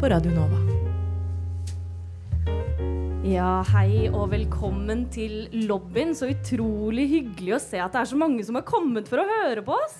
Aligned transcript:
på 0.00 0.08
Radio 0.08 0.30
Nova. 0.32 0.56
Ja, 3.26 3.58
hei 3.74 4.06
og 4.08 4.30
velkommen 4.32 5.02
til 5.12 5.50
lobbyen. 5.68 6.14
Så 6.16 6.30
utrolig 6.32 7.04
hyggelig 7.10 7.52
å 7.52 7.58
se 7.60 7.82
at 7.84 7.92
det 7.92 8.00
er 8.00 8.08
så 8.08 8.16
mange 8.16 8.46
som 8.46 8.56
har 8.56 8.64
kommet 8.64 9.10
for 9.10 9.20
å 9.20 9.26
høre 9.28 9.60
på 9.66 9.76
oss. 9.76 9.98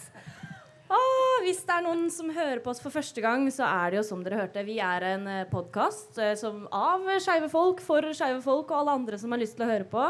Ah, 0.89 1.45
hvis 1.45 1.61
det 1.69 1.77
er 1.77 1.85
noen 1.85 2.09
som 2.15 2.33
hører 2.33 2.63
på 2.65 2.73
oss 2.73 2.81
for 2.81 2.95
første 2.95 3.21
gang, 3.21 3.45
så 3.53 3.69
er 3.69 3.93
det 3.93 4.01
jo 4.01 4.07
som 4.09 4.25
dere 4.25 4.41
hørte. 4.41 4.65
Vi 4.65 4.79
er 4.81 5.05
en 5.11 5.29
podkast 5.53 6.17
av 6.17 7.05
skeive 7.21 7.53
folk 7.53 7.85
for 7.85 8.09
skeive 8.17 8.41
folk 8.47 8.73
og 8.73 8.81
alle 8.81 8.97
andre 9.03 9.21
som 9.21 9.37
har 9.37 9.45
lyst 9.45 9.61
til 9.61 9.69
å 9.69 9.73
høre 9.75 9.91
på. 9.91 10.07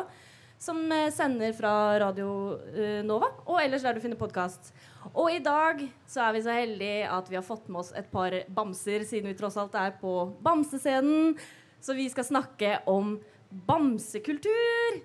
Som 0.60 0.92
eh, 0.92 1.08
sender 1.12 1.54
fra 1.56 1.72
Radio 2.02 2.30
eh, 2.76 3.00
Nova 3.06 3.30
og 3.46 3.62
ellers 3.62 3.84
der 3.86 3.96
du 3.96 4.02
finner 4.04 4.20
podkast. 4.20 4.74
Og 5.14 5.30
i 5.32 5.40
dag 5.40 5.80
så 6.04 6.26
er 6.26 6.34
vi 6.36 6.42
så 6.44 6.52
heldige 6.52 7.06
at 7.08 7.30
vi 7.30 7.38
har 7.38 7.46
fått 7.46 7.70
med 7.72 7.80
oss 7.80 7.94
et 7.96 8.10
par 8.12 8.36
bamser, 8.52 9.06
siden 9.08 9.30
vi 9.30 9.38
tross 9.38 9.56
alt 9.60 9.78
er 9.80 9.94
på 10.02 10.26
bamsescenen. 10.44 11.32
Så 11.80 11.96
vi 11.96 12.10
skal 12.12 12.28
snakke 12.28 12.74
om 12.92 13.16
bamsekultur. 13.48 15.00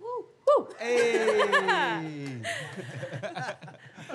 Uh! 0.00 0.24
woo. 0.46 0.64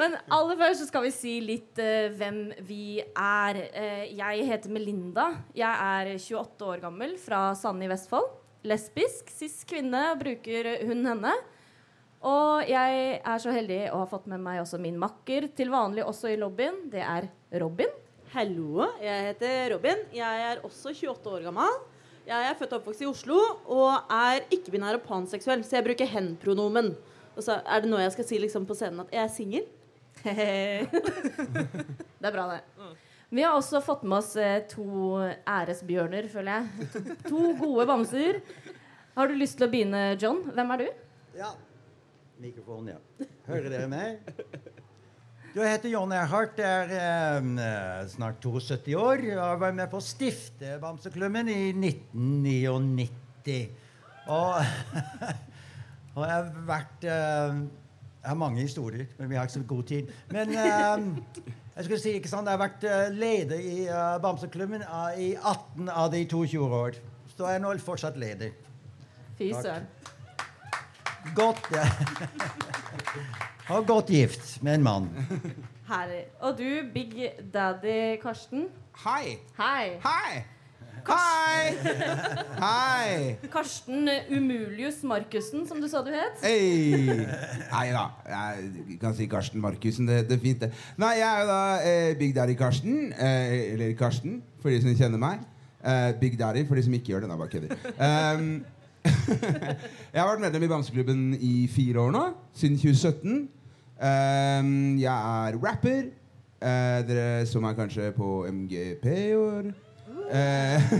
Men 0.01 0.15
aller 0.33 0.57
først 0.57 0.81
så 0.81 0.87
skal 0.89 1.05
vi 1.05 1.11
si 1.13 1.37
litt 1.45 1.77
uh, 1.77 2.09
hvem 2.17 2.43
vi 2.65 3.01
er. 3.03 3.59
Uh, 3.75 4.05
jeg 4.17 4.47
heter 4.49 4.73
Melinda. 4.73 5.27
Jeg 5.53 5.69
er 5.69 6.15
28 6.15 6.73
år 6.73 6.81
gammel 6.87 7.17
fra 7.21 7.51
Sande 7.59 7.85
i 7.85 7.91
Vestfold. 7.91 8.40
Lesbisk, 8.61 9.31
cis 9.33 9.63
kvinne, 9.65 10.03
bruker 10.19 10.67
hun 10.85 10.99
henne. 11.09 11.31
Og 12.21 12.67
jeg 12.69 13.15
er 13.17 13.39
så 13.41 13.53
heldig 13.55 13.79
å 13.89 14.03
ha 14.03 14.09
fått 14.09 14.27
med 14.29 14.43
meg 14.43 14.59
også 14.61 14.77
min 14.81 14.99
makker, 15.01 15.47
til 15.57 15.71
vanlig 15.73 16.05
også 16.05 16.29
i 16.29 16.37
lobbyen. 16.37 16.83
Det 16.93 17.01
er 17.01 17.31
Robin. 17.63 17.89
Hallo, 18.35 18.85
jeg 19.01 19.31
heter 19.31 19.73
Robin. 19.73 20.05
Jeg 20.13 20.45
er 20.51 20.61
også 20.67 20.93
28 20.93 21.33
år 21.33 21.49
gammel. 21.49 21.81
Jeg 22.27 22.51
er 22.51 22.59
født 22.59 22.75
og 22.75 22.83
oppvokst 22.83 23.01
i 23.01 23.09
Oslo 23.09 23.39
og 23.73 24.13
er 24.13 24.45
ikke-binær 24.53 24.99
og 24.99 25.07
panseksuell, 25.07 25.65
så 25.65 25.79
jeg 25.79 25.87
bruker 25.89 26.13
hen-pronomen. 26.13 26.93
Og 27.33 27.41
så 27.41 27.57
er 27.65 27.81
det 27.81 27.89
noe 27.89 28.05
jeg 28.05 28.13
skal 28.13 28.29
si 28.29 28.43
liksom 28.43 28.69
på 28.69 28.77
scenen 28.77 29.01
at 29.01 29.17
jeg 29.17 29.25
er 29.25 29.33
singel. 29.33 29.65
det 32.21 32.29
er 32.29 32.35
bra, 32.35 32.51
det. 32.53 32.61
Vi 33.31 33.43
har 33.45 33.55
også 33.55 33.79
fått 33.79 34.01
med 34.03 34.17
oss 34.17 34.33
eh, 34.35 34.57
to 34.67 35.15
æresbjørner, 35.47 36.25
føler 36.27 36.57
jeg. 36.57 37.11
To, 37.29 37.53
gode 37.61 37.85
bamser. 37.87 38.41
Har 39.15 39.31
du 39.31 39.37
lyst 39.39 39.55
til 39.55 39.69
å 39.69 39.71
begynne, 39.71 40.01
John? 40.19 40.41
Hvem 40.51 40.73
er 40.75 40.81
du? 40.81 40.87
Ja. 41.39 41.53
Mikrofonen, 42.43 42.97
ja. 42.97 43.27
Hører 43.47 43.69
dere 43.71 43.87
meg? 43.87 44.35
Jeg 45.51 45.67
heter 45.67 45.93
John 45.93 46.11
Erhardt, 46.15 46.59
er 46.59 46.91
eh, 46.95 48.03
snart 48.11 48.43
72 48.43 48.97
år. 48.99 49.23
og 49.37 49.63
var 49.63 49.79
med 49.79 49.87
på 49.91 49.99
å 50.01 50.03
stifte 50.03 50.75
Bamseklubben 50.83 51.47
i 51.51 51.71
1999. 51.71 53.57
Og, 54.27 54.59
og 56.17 56.21
jeg 56.25 56.35
har 56.35 56.51
vært 56.67 57.07
eh, 57.07 57.63
Jeg 58.21 58.27
har 58.27 58.39
mange 58.43 58.67
historier, 58.67 59.07
men 59.17 59.31
vi 59.31 59.39
har 59.39 59.47
ikke 59.47 59.59
så 59.61 59.65
god 59.71 59.91
tid. 59.95 60.11
Men 60.35 60.51
eh, 60.51 61.70
jeg 61.75 61.85
skulle 61.85 61.99
si, 61.99 62.15
ikke 62.19 62.29
sant, 62.29 62.47
jeg 62.47 62.57
har 62.57 62.61
vært 62.61 62.83
uh, 62.83 63.13
leder 63.15 63.59
i 63.63 63.85
uh, 63.87 64.17
Bamseklubben 64.21 64.83
uh, 64.83 65.11
i 65.15 65.33
18 65.35 65.89
av 65.89 66.11
de 66.11 66.25
22 66.25 66.61
år. 66.67 66.99
Så 67.31 67.47
jeg 67.47 67.59
er 67.59 67.63
nå 67.63 67.71
fortsatt 67.79 68.19
leder. 68.19 68.51
Fy 69.39 69.51
søren. 69.55 69.87
Godt 71.37 71.69
ja. 71.71 71.85
Og 73.75 73.85
godt 73.87 74.09
gift 74.11 74.57
med 74.63 74.79
en 74.79 74.83
mann. 74.83 75.09
Herlig. 75.87 76.25
Og 76.39 76.57
du, 76.57 76.91
Big 76.93 77.13
Daddy 77.53 78.17
Karsten. 78.21 78.67
Hei. 79.05 79.37
Hei. 79.57 79.99
Hei. 80.03 80.43
Hei! 81.07 81.77
Hei! 82.61 83.37
Karsten 83.51 84.09
Umulius 84.29 85.03
Markussen, 85.03 85.65
som 85.67 85.81
du 85.81 85.87
sa 85.89 86.01
du 86.05 86.11
het. 86.13 86.43
Hey. 86.43 87.25
Nei 87.71 87.87
da, 87.95 88.03
jeg 88.29 88.99
kan 89.01 89.15
si 89.17 89.25
Karsten 89.31 89.61
Markussen. 89.63 90.07
Det, 90.07 90.27
det, 90.29 90.37
er 90.37 90.43
fint, 90.43 90.61
det. 90.61 90.71
Nei, 91.01 91.15
jeg 91.17 91.27
er 91.27 91.41
jo 91.41 91.49
da 91.49 91.61
eh, 91.87 92.11
Big 92.19 92.35
Daddy 92.35 92.55
Karsten. 92.59 93.11
Eh, 93.13 93.73
eller 93.73 93.95
Karsten, 93.97 94.41
for 94.61 94.69
de 94.69 94.81
som 94.83 94.93
kjenner 94.93 95.21
meg. 95.21 95.41
Eh, 95.81 96.11
Big 96.21 96.37
Daddy 96.39 96.67
for 96.69 96.77
de 96.77 96.85
som 96.85 96.93
ikke 96.97 97.15
gjør 97.15 97.25
det. 97.25 97.31
Nei, 97.31 97.41
bare 97.41 97.53
kødder. 97.55 97.75
Um, 97.97 98.65
jeg 100.13 100.21
har 100.21 100.29
vært 100.29 100.45
medlem 100.45 100.67
i 100.67 100.73
Bamseklubben 100.75 101.29
i 101.39 101.53
fire 101.71 102.05
år 102.05 102.17
nå. 102.17 102.25
Siden 102.53 102.77
2017. 102.77 103.47
Um, 104.01 104.75
jeg 105.01 105.13
er 105.13 105.61
rapper. 105.65 106.11
Uh, 106.61 106.99
dere 107.07 107.47
så 107.49 107.61
meg 107.63 107.79
kanskje 107.79 108.11
på 108.13 108.43
MGP 108.51 109.07
i 109.31 109.31
år. 109.39 109.73
Eh, 110.31 110.93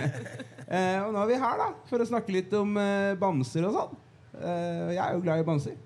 eh, 0.74 0.96
og 1.04 1.12
nå 1.12 1.20
er 1.24 1.28
vi 1.28 1.38
her 1.42 1.58
da 1.60 1.66
for 1.90 2.00
å 2.00 2.06
snakke 2.08 2.32
litt 2.32 2.54
om 2.56 2.76
eh, 2.80 3.12
bamser 3.20 3.66
og 3.68 3.74
sånn. 3.76 3.98
Eh, 4.40 4.86
jeg 4.94 5.02
er 5.04 5.12
jo 5.18 5.24
glad 5.26 5.42
i 5.42 5.46
bamser. 5.48 5.76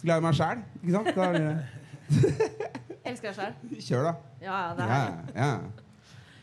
Glad 0.00 0.22
i 0.22 0.24
meg 0.24 0.38
sjæl, 0.38 0.62
ikke 0.80 0.94
sant? 0.96 1.12
Da, 1.16 1.28
Elsker 3.10 3.30
deg 3.30 3.36
sjæl. 3.36 3.54
kjør, 3.86 4.08
da. 4.10 4.14
Ja, 4.44 4.58
det 4.78 4.86
er 4.86 4.90
Ja, 4.90 5.44
ja. 5.44 5.86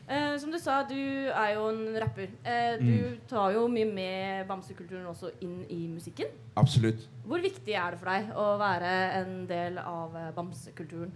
Eh, 0.07 0.37
som 0.39 0.53
du 0.53 0.55
sa, 0.61 0.77
du 0.87 0.93
er 0.95 1.49
jo 1.57 1.65
en 1.67 1.81
rapper. 1.99 2.29
Eh, 2.47 2.77
du 2.79 2.85
Mm. 2.93 3.17
tar 3.27 3.51
jo 3.51 3.65
mye 3.67 3.89
med 3.91 4.45
bamsekulturen 4.47 5.05
også 5.09 5.31
inn 5.43 5.65
i 5.69 5.81
musikken. 5.91 6.29
Absolutt. 6.55 7.07
Hvor 7.27 7.41
viktig 7.43 7.73
er 7.75 7.91
det 7.91 7.99
for 7.99 8.07
deg 8.13 8.29
å 8.39 8.45
være 8.61 8.93
en 9.19 9.33
del 9.49 9.77
av 9.81 10.15
bamsekulturen? 10.37 11.11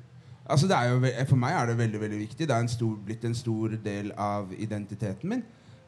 Altså, 0.52 0.68
jo, 0.68 1.02
for 1.30 1.40
meg 1.40 1.56
er 1.56 1.70
det 1.70 1.78
veldig 1.80 2.00
veldig 2.02 2.22
viktig. 2.26 2.48
Det 2.48 2.56
er 2.56 2.64
en 2.66 2.72
stor, 2.72 2.96
blitt 3.06 3.28
en 3.28 3.38
stor 3.38 3.76
del 3.84 4.12
av 4.20 4.52
identiteten 4.54 5.32
min. 5.32 5.44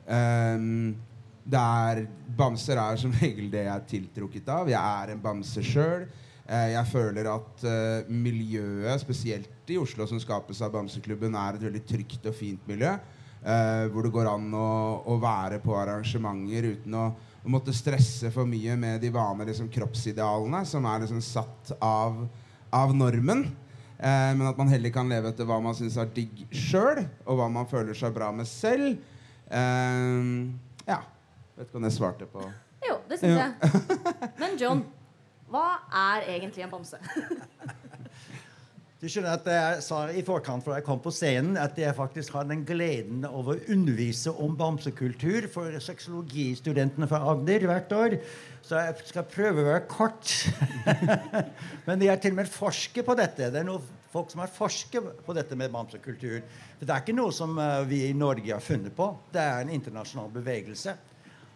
Um, 0.07 0.93
det 1.43 1.59
er, 1.59 2.05
bamser 2.37 2.79
er 2.79 2.99
som 2.99 3.15
regel 3.21 3.49
det 3.51 3.65
jeg 3.65 3.73
er 3.73 3.89
tiltrukket 3.89 4.51
av. 4.53 4.71
Jeg 4.71 4.79
er 4.79 5.13
en 5.13 5.23
bamse 5.23 5.63
sjøl. 5.67 6.05
jeg 6.47 6.87
føler 6.91 7.27
at 7.31 7.65
uh, 7.67 8.11
miljøet, 8.11 9.01
spesielt 9.01 9.71
i 9.71 9.77
Oslo, 9.79 10.07
som 10.07 10.19
skapes 10.19 10.61
av 10.63 10.71
Bamseklubben, 10.73 11.35
er 11.35 11.57
et 11.57 11.67
veldig 11.67 11.83
trygt 11.87 12.25
og 12.27 12.35
fint 12.35 12.63
miljø. 12.67 12.95
Uh, 13.43 13.91
hvor 13.91 14.05
det 14.05 14.13
går 14.15 14.29
an 14.31 14.47
å, 14.55 14.67
å 15.11 15.17
være 15.19 15.59
på 15.63 15.75
arrangementer 15.75 16.69
uten 16.77 16.93
å, 16.95 17.09
å 17.43 17.51
måtte 17.51 17.75
stresse 17.75 18.31
for 18.31 18.47
mye 18.47 18.77
med 18.79 19.01
de 19.03 19.11
vanlige 19.11 19.51
liksom, 19.51 19.67
kroppsidealene 19.71 20.61
som 20.67 20.87
er 20.87 21.03
liksom 21.03 21.19
satt 21.23 21.73
av, 21.83 22.21
av 22.71 22.95
normen. 22.95 23.43
Eh, 24.03 24.31
men 24.35 24.47
at 24.49 24.57
man 24.59 24.67
heller 24.67 24.91
kan 24.91 25.07
leve 25.07 25.31
etter 25.31 25.47
hva 25.47 25.61
man 25.63 25.75
syns 25.77 25.95
er 26.01 26.09
digg 26.11 26.43
sjøl, 26.51 27.05
og 27.23 27.39
hva 27.39 27.47
man 27.51 27.69
føler 27.69 27.95
seg 27.95 28.11
bra 28.15 28.33
med 28.35 28.49
selv. 28.49 28.97
Eh, 29.47 30.33
ja. 30.89 30.99
Vet 31.53 31.69
ikke 31.69 31.79
om 31.79 31.85
jeg 31.85 31.93
svarte 31.93 32.25
på 32.25 32.41
Jo, 32.83 32.97
det 33.07 33.19
syns 33.21 33.37
jeg. 33.37 34.29
Men 34.41 34.59
John, 34.59 34.83
hva 35.53 35.67
er 36.09 36.27
egentlig 36.35 36.65
en 36.65 36.73
bamse? 36.73 36.99
Du 39.03 39.09
skjønner 39.11 39.33
at 39.35 39.47
Jeg 39.51 39.79
sa 39.83 39.97
i 40.15 40.21
forkant 40.23 40.63
før 40.63 40.77
jeg 40.77 40.85
kom 40.87 41.01
på 41.03 41.11
scenen, 41.11 41.57
at 41.59 41.75
jeg 41.75 41.91
faktisk 41.97 42.37
har 42.37 42.45
den 42.47 42.61
gleden 42.63 43.25
over 43.27 43.57
å 43.57 43.73
undervise 43.75 44.31
om 44.39 44.53
bamsekultur 44.55 45.49
for 45.51 45.75
sexologistudentene 45.83 47.09
fra 47.11 47.19
Agder 47.33 47.65
hvert 47.67 47.91
år. 47.97 48.15
Så 48.63 48.79
jeg 48.79 49.09
skal 49.09 49.27
prøve 49.27 49.59
å 49.59 49.67
være 49.73 49.81
kort. 49.91 50.31
Men 51.89 52.05
jeg 52.07 52.13
er 52.13 52.23
til 52.23 52.31
og 52.31 52.39
med 52.39 52.53
forsker 52.53 53.03
på 53.03 53.17
dette. 53.19 53.51
Det 53.51 53.59
er 53.59 53.67
noe 53.67 53.83
folk 54.13 54.29
som 54.31 54.43
har 54.43 54.51
forsket 54.53 55.09
på 55.25 55.35
dette 55.37 55.57
med 55.59 55.73
bamsekultur. 55.73 56.39
For 56.79 56.85
det 56.85 56.93
er 56.95 57.03
ikke 57.05 57.17
noe 57.17 57.33
som 57.35 57.57
eh, 57.59 57.81
vi 57.89 58.03
i 58.09 58.13
Norge 58.17 58.53
har 58.53 58.63
funnet 58.63 58.93
på. 58.97 59.09
Det 59.33 59.41
er 59.41 59.63
en 59.65 59.73
internasjonal 59.73 60.31
bevegelse. 60.35 60.95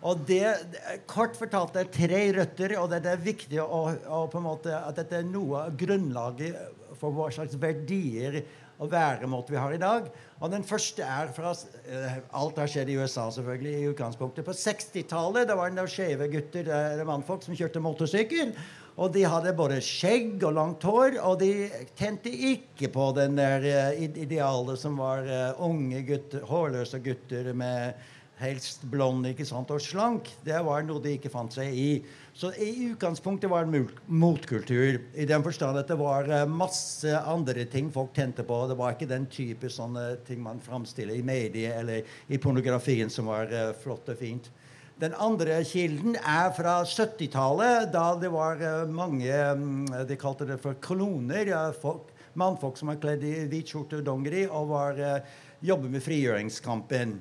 Og 0.08 0.20
det, 0.30 0.44
det- 0.74 1.00
Kort 1.10 1.38
fortalt 1.38 1.74
det 1.74 1.86
er 1.86 1.94
tre 1.96 2.22
røtter, 2.38 2.76
og 2.82 2.92
det, 2.92 3.02
det 3.06 3.16
er 3.16 3.24
viktig 3.26 3.62
å, 3.64 3.82
å 4.18 4.24
på 4.30 4.42
en 4.42 4.46
måte, 4.50 4.74
at 4.78 4.98
dette 5.00 5.22
er 5.22 5.26
noe 5.30 5.64
av 5.68 5.78
grunnlaget 5.80 6.98
for 6.98 7.14
hva 7.14 7.30
slags 7.34 7.58
verdier 7.62 8.42
og 8.78 8.92
væremåte 8.92 9.54
vi 9.54 9.58
har 9.58 9.74
i 9.74 9.80
dag. 9.82 10.10
Og 10.38 10.52
Den 10.54 10.66
første 10.66 11.02
er 11.06 11.32
fra 11.34 11.54
eh, 11.90 12.20
Alt 12.38 12.60
har 12.62 12.70
skjedd 12.70 12.92
i 12.94 12.98
USA, 13.00 13.26
selvfølgelig, 13.34 13.74
i 13.74 13.88
utgangspunktet. 13.94 14.46
På 14.46 14.54
60-tallet 14.54 15.50
da 15.50 15.58
var 15.58 15.74
det 15.74 15.88
skeive 15.90 16.30
gutter 16.34 16.70
eh, 16.70 16.92
eller 16.94 17.10
mannfolk 17.10 17.46
som 17.46 17.58
kjørte 17.58 17.82
motorsykkel. 17.82 18.54
Og 18.98 19.14
de 19.14 19.28
hadde 19.30 19.54
både 19.54 19.78
skjegg 19.86 20.42
og 20.48 20.56
langt 20.58 20.86
hår, 20.88 21.20
og 21.22 21.38
de 21.44 21.70
tente 21.98 22.32
ikke 22.34 22.90
på 22.90 23.12
den 23.18 23.38
der 23.38 23.66
eh, 23.70 24.06
idealet 24.10 24.82
som 24.82 24.98
var 24.98 25.28
eh, 25.30 25.60
unge 25.62 26.02
gutter, 26.08 26.46
hårløse 26.50 27.00
gutter 27.06 27.52
med 27.54 27.94
helst 28.42 28.84
blond 28.90 29.26
ikke 29.30 29.46
sant, 29.46 29.70
og 29.74 29.82
slank. 29.82 30.32
Det 30.46 30.58
var 30.66 30.82
noe 30.86 31.02
de 31.02 31.14
ikke 31.14 31.30
fant 31.34 31.54
seg 31.54 31.78
i. 31.78 31.92
Så 32.38 32.50
i 32.58 32.72
utgangspunktet 32.88 33.50
var 33.50 33.66
det 33.66 33.84
en 33.84 33.88
motkultur, 34.18 34.98
i 35.14 35.30
den 35.30 35.46
forstand 35.46 35.78
at 35.78 35.94
det 35.94 35.98
var 36.02 36.30
eh, 36.34 36.50
masse 36.50 37.22
andre 37.22 37.70
ting 37.70 37.94
folk 37.94 38.16
tente 38.18 38.46
på. 38.50 38.64
Det 38.70 38.80
var 38.82 38.98
ikke 38.98 39.14
den 39.14 39.30
type 39.30 39.70
sånne 39.74 40.16
ting 40.26 40.42
man 40.42 40.62
framstiller 40.62 41.22
i 41.22 41.26
medier 41.26 41.84
eller 41.84 42.18
i 42.34 42.42
pornografien 42.42 43.14
som 43.14 43.30
var 43.30 43.54
flott 43.78 44.10
og 44.10 44.18
fint. 44.26 44.50
Den 44.98 45.14
andre 45.22 45.60
kilden 45.62 46.16
er 46.18 46.48
fra 46.58 46.80
70-tallet, 46.82 47.92
da 47.94 48.16
det 48.18 48.32
var 48.34 48.58
eh, 48.66 48.88
mange 48.90 49.30
mm, 49.30 49.92
De 50.10 50.16
kalte 50.18 50.48
det 50.50 50.58
for 50.64 50.80
koloner. 50.82 51.52
folk, 51.78 52.10
mannfolk 52.34 52.80
som 52.80 52.90
var 52.90 52.98
kledd 52.98 53.22
i 53.22 53.36
hvit 53.46 53.70
skjorte 53.70 54.00
og 54.00 54.08
dongeri 54.08 54.48
og 54.48 54.72
var, 54.72 54.98
eh, 54.98 55.36
jobber 55.62 55.94
med 55.94 56.02
frigjøringskampen. 56.02 57.14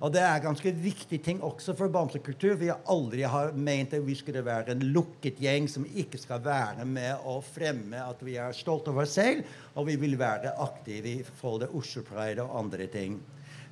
Og 0.00 0.10
det 0.10 0.24
er 0.26 0.42
ganske 0.42 0.74
viktig 0.74 1.22
ting 1.22 1.42
også 1.46 1.76
for 1.78 1.92
bamsekultur. 1.92 2.56
Vi 2.58 2.72
har 2.72 2.82
aldri 2.90 3.22
har 3.22 3.54
ment 3.54 3.94
at 3.94 4.02
vi 4.02 4.16
skulle 4.18 4.42
være 4.42 4.74
en 4.74 4.86
lukket 4.90 5.38
gjeng 5.38 5.70
som 5.70 5.86
ikke 5.86 6.18
skal 6.18 6.42
være 6.42 6.86
med 6.88 7.28
og 7.30 7.44
fremme 7.46 8.00
at 8.10 8.24
vi 8.26 8.40
er 8.42 8.56
stolte 8.56 8.90
over 8.90 9.06
oss 9.06 9.14
selv, 9.20 9.46
og 9.76 9.86
vi 9.86 10.00
vil 10.02 10.18
være 10.18 10.56
aktive 10.66 11.20
i 11.20 11.22
forhold 11.22 11.68
til 11.68 11.78
Oslo 11.78 12.02
Pride 12.10 12.42
og 12.42 12.58
andre 12.64 12.90
ting. 12.90 13.20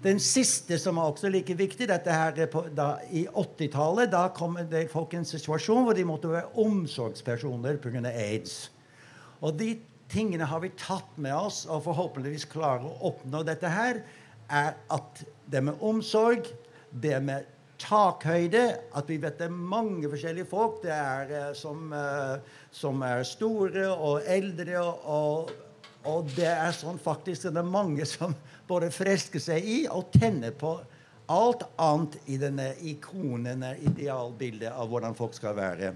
Den 0.03 0.21
siste, 0.23 0.77
som 0.79 0.99
er 0.99 1.11
også 1.11 1.31
like 1.33 1.57
viktig, 1.59 1.89
dette 1.91 2.15
her 2.15 2.37
er 2.39 2.47
på, 2.51 2.63
da, 2.71 3.01
I 3.11 3.25
80-tallet 3.27 4.13
da 4.13 4.29
kom 4.35 4.55
det 4.71 4.85
folk 4.93 5.15
i 5.15 5.19
en 5.19 5.27
situasjon 5.27 5.83
hvor 5.89 5.97
de 5.99 6.07
måtte 6.07 6.31
være 6.31 6.53
omsorgspersoner 6.63 7.81
pga. 7.83 8.05
aids. 8.13 8.71
Og 9.43 9.59
de 9.59 9.73
tingene 10.09 10.47
har 10.47 10.63
vi 10.63 10.71
tatt 10.79 11.19
med 11.19 11.35
oss, 11.35 11.65
og 11.67 11.83
forhåpentligvis 11.89 12.47
klarer 12.53 12.87
å 12.87 13.11
oppnå 13.11 13.43
dette 13.47 13.71
her, 13.75 14.03
er 14.49 14.77
at 14.95 15.23
det 15.51 15.65
med 15.67 15.83
omsorg, 15.85 16.47
det 16.91 17.19
med 17.23 17.51
takhøyde, 17.83 18.65
at 18.97 19.11
vi 19.11 19.19
vet 19.23 19.39
det 19.39 19.47
er 19.47 19.55
mange 19.75 20.09
forskjellige 20.11 20.49
folk 20.51 20.81
det 20.83 20.95
er, 20.95 21.31
eh, 21.31 21.53
som, 21.55 21.93
eh, 21.93 22.39
som 22.71 23.03
er 23.03 23.27
store 23.27 23.87
og 23.95 24.23
eldre, 24.27 24.79
og, 24.81 25.05
og 25.05 25.68
det 26.37 26.47
er 26.49 26.73
sånn 26.77 26.99
faktisk 27.03 27.49
det 27.49 27.59
er 27.59 27.67
mange 27.67 28.07
som 28.09 28.35
både 28.69 28.91
fresker 28.95 29.43
seg 29.43 29.65
i 29.65 29.79
og 29.91 30.13
tenner 30.15 30.55
på 30.57 30.77
alt 31.29 31.65
annet 31.77 32.17
i 32.27 32.39
denne 32.41 32.71
ikonene, 32.89 33.75
idealbildet 33.85 34.73
av 34.73 34.89
hvordan 34.89 35.17
folk 35.17 35.35
skal 35.37 35.57
være. 35.59 35.93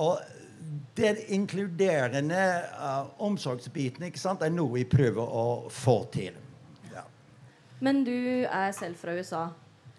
Og 0.00 0.20
den 0.96 1.18
inkluderende 1.28 2.44
uh, 2.76 3.10
omsorgsbiten 3.20 4.06
ikke 4.08 4.20
sant, 4.20 4.44
er 4.44 4.52
noe 4.52 4.78
vi 4.78 4.86
prøver 4.88 5.20
å 5.24 5.44
få 5.72 6.02
til. 6.12 6.36
Ja. 6.92 7.04
Men 7.84 8.04
du 8.06 8.16
er 8.46 8.72
selv 8.76 9.00
fra 9.00 9.16
USA. 9.16 9.48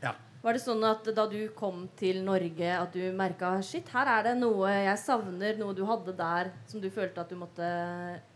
Ja. 0.01 0.15
Var 0.41 0.57
det 0.57 0.63
sånn 0.63 0.81
at 0.89 1.05
da 1.17 1.27
du 1.29 1.39
kom 1.57 1.85
til 1.99 2.23
Norge, 2.25 2.73
at 2.77 2.97
du 2.97 3.03
merka 3.17 3.55
shit, 3.65 3.89
her 3.93 4.09
er 4.09 4.31
det 4.31 4.35
noe 4.41 4.73
jeg 4.73 4.97
savner, 5.01 5.57
noe 5.61 5.77
du 5.77 5.83
hadde 5.89 6.17
der 6.17 6.53
som 6.69 6.81
du 6.81 6.89
følte 6.93 7.21
at 7.21 7.29
du 7.29 7.37
måtte 7.41 7.69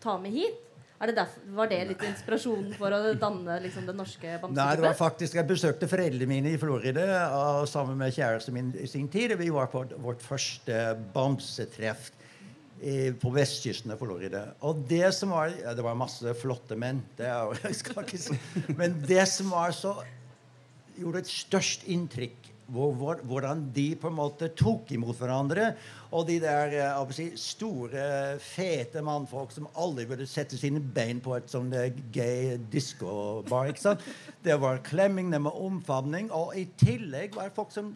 ta 0.04 0.18
med 0.22 0.38
hit? 0.38 0.65
Det 1.06 1.16
derfor, 1.20 1.46
var 1.58 1.70
det 1.72 1.80
litt 1.92 2.04
inspirasjonen 2.08 2.74
for 2.80 2.96
å 2.96 3.14
danne 3.20 3.60
liksom, 3.64 3.86
den 3.88 3.98
norske 4.00 4.26
Nei, 4.26 4.40
det 4.40 4.50
var 4.50 4.52
bamseklubben? 4.52 5.00
faktisk, 5.00 5.38
Jeg 5.40 5.50
besøkte 5.50 5.90
foreldrene 5.92 6.30
mine 6.30 6.54
i 6.56 6.60
Florida 6.62 7.06
og 7.36 7.68
sammen 7.70 7.98
med 8.00 8.16
kjæresten 8.16 8.56
min 8.56 8.72
i 8.80 8.88
sin 8.90 9.08
tid. 9.12 9.36
Vi 9.40 9.50
var 9.54 9.70
på 9.74 9.86
vårt 10.04 10.24
første 10.26 10.96
bamsetreff 11.14 12.12
på 13.22 13.32
vestkysten 13.32 13.94
av 13.96 14.02
Florida. 14.02 14.44
Og 14.68 14.84
det 14.90 15.08
som 15.16 15.32
var 15.32 15.54
ja, 15.54 15.74
Det 15.74 15.84
var 15.86 15.96
masse 15.98 16.34
flotte 16.38 16.76
menn, 16.78 17.00
det 17.18 17.30
er, 17.32 17.54
jeg 17.70 17.80
skal 17.80 18.04
ikke 18.04 18.20
si. 18.22 18.40
men 18.76 19.00
det 19.08 19.24
som 19.32 19.54
var 19.56 19.72
så 19.76 19.96
gjorde 21.00 21.24
et 21.24 21.32
størst 21.32 21.88
inntrykk 21.92 22.52
hvordan 22.66 23.68
de 23.74 23.96
på 24.00 24.10
en 24.10 24.18
måte 24.18 24.50
tok 24.58 24.90
imot 24.96 25.18
hverandre. 25.20 25.74
Og 26.16 26.26
de 26.30 26.40
der 26.42 26.74
eh, 26.80 27.12
si, 27.14 27.28
store, 27.38 28.38
fete 28.42 29.04
mannfolk 29.06 29.54
som 29.54 29.70
aldri 29.78 30.08
ville 30.10 30.28
sette 30.30 30.58
sine 30.58 30.82
bein 30.82 31.22
på 31.24 31.36
et 31.38 31.52
sånn 31.52 31.72
eh, 31.76 31.92
gay 32.16 32.56
disco-bar. 32.72 33.70
ikke 33.70 33.84
sant? 33.84 34.08
Det 34.44 34.58
var 34.62 34.82
klemming, 34.86 35.30
det 35.34 35.44
var 35.46 35.60
omfavning, 35.62 36.32
og 36.34 36.56
i 36.58 36.66
tillegg 36.80 37.36
var 37.38 37.52
det 37.52 37.58
folk 37.58 37.76
som 37.76 37.94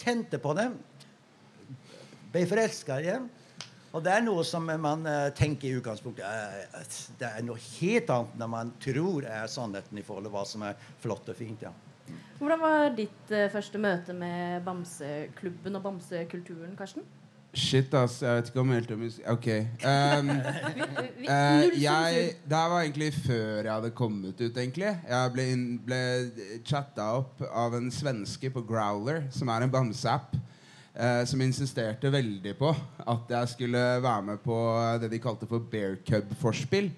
tente 0.00 0.40
på 0.42 0.52
dem. 0.58 0.76
Ble 2.34 2.44
forelska 2.50 3.00
igjen. 3.00 3.30
Og 3.94 4.02
det 4.02 4.10
er 4.10 4.24
noe 4.26 4.42
som 4.42 4.66
man 4.66 5.06
eh, 5.06 5.30
tenker 5.38 5.70
i 5.70 5.76
utgangspunktet 5.78 7.12
Det 7.20 7.28
er 7.28 7.44
noe 7.46 7.60
helt 7.78 8.10
annet 8.10 8.38
når 8.40 8.50
man 8.50 8.72
tror 8.82 9.28
er 9.30 9.46
sannheten 9.50 10.00
i 10.00 10.04
forhold 10.04 10.26
til 10.26 10.34
hva 10.34 10.46
som 10.50 10.66
er 10.66 10.88
flott 11.00 11.30
og 11.30 11.38
fint. 11.38 11.62
ja. 11.62 11.70
Hvordan 12.38 12.60
var 12.60 12.88
ditt 12.96 13.30
eh, 13.32 13.50
første 13.52 13.78
møte 13.80 14.12
med 14.16 14.64
bamseklubben 14.66 15.78
og 15.78 15.84
bamsekulturen, 15.86 16.74
Karsten? 16.76 17.04
Shit, 17.54 17.92
ass. 17.94 18.16
Jeg 18.22 18.34
vet 18.34 18.48
ikke 18.50 18.62
om 18.64 18.72
helt 18.74 18.90
om 18.90 19.02
OK. 19.30 19.46
Um, 19.86 20.30
Vi, 21.20 21.28
Eh, 21.30 21.60
null 21.60 21.76
jeg, 21.78 22.16
sensur. 22.16 22.40
det 22.50 22.58
her 22.58 22.72
var 22.72 22.80
egentlig 22.82 23.10
før 23.14 23.60
jeg 23.62 23.70
hadde 23.72 23.90
kommet 23.94 24.40
ut, 24.40 24.56
egentlig. 24.58 24.90
Jeg 25.08 25.32
ble, 25.36 25.44
inn, 25.54 25.62
ble 25.86 26.00
chatta 26.66 27.06
opp 27.20 27.44
av 27.46 27.76
en 27.78 27.86
svenske 27.94 28.50
på 28.50 28.64
Growler, 28.66 29.22
som 29.30 29.52
er 29.54 29.64
en 29.64 29.72
bamseapp, 29.72 30.34
eh, 30.98 31.22
som 31.30 31.46
insisterte 31.46 32.10
veldig 32.12 32.56
på 32.58 32.74
at 33.06 33.30
jeg 33.38 33.54
skulle 33.54 33.84
være 34.02 34.26
med 34.32 34.42
på 34.42 34.58
det 35.00 35.12
de 35.14 35.22
kalte 35.22 35.46
for 35.48 35.62
bear 35.70 35.96
cub-forspill. 36.04 36.90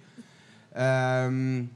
Um, 0.73 1.69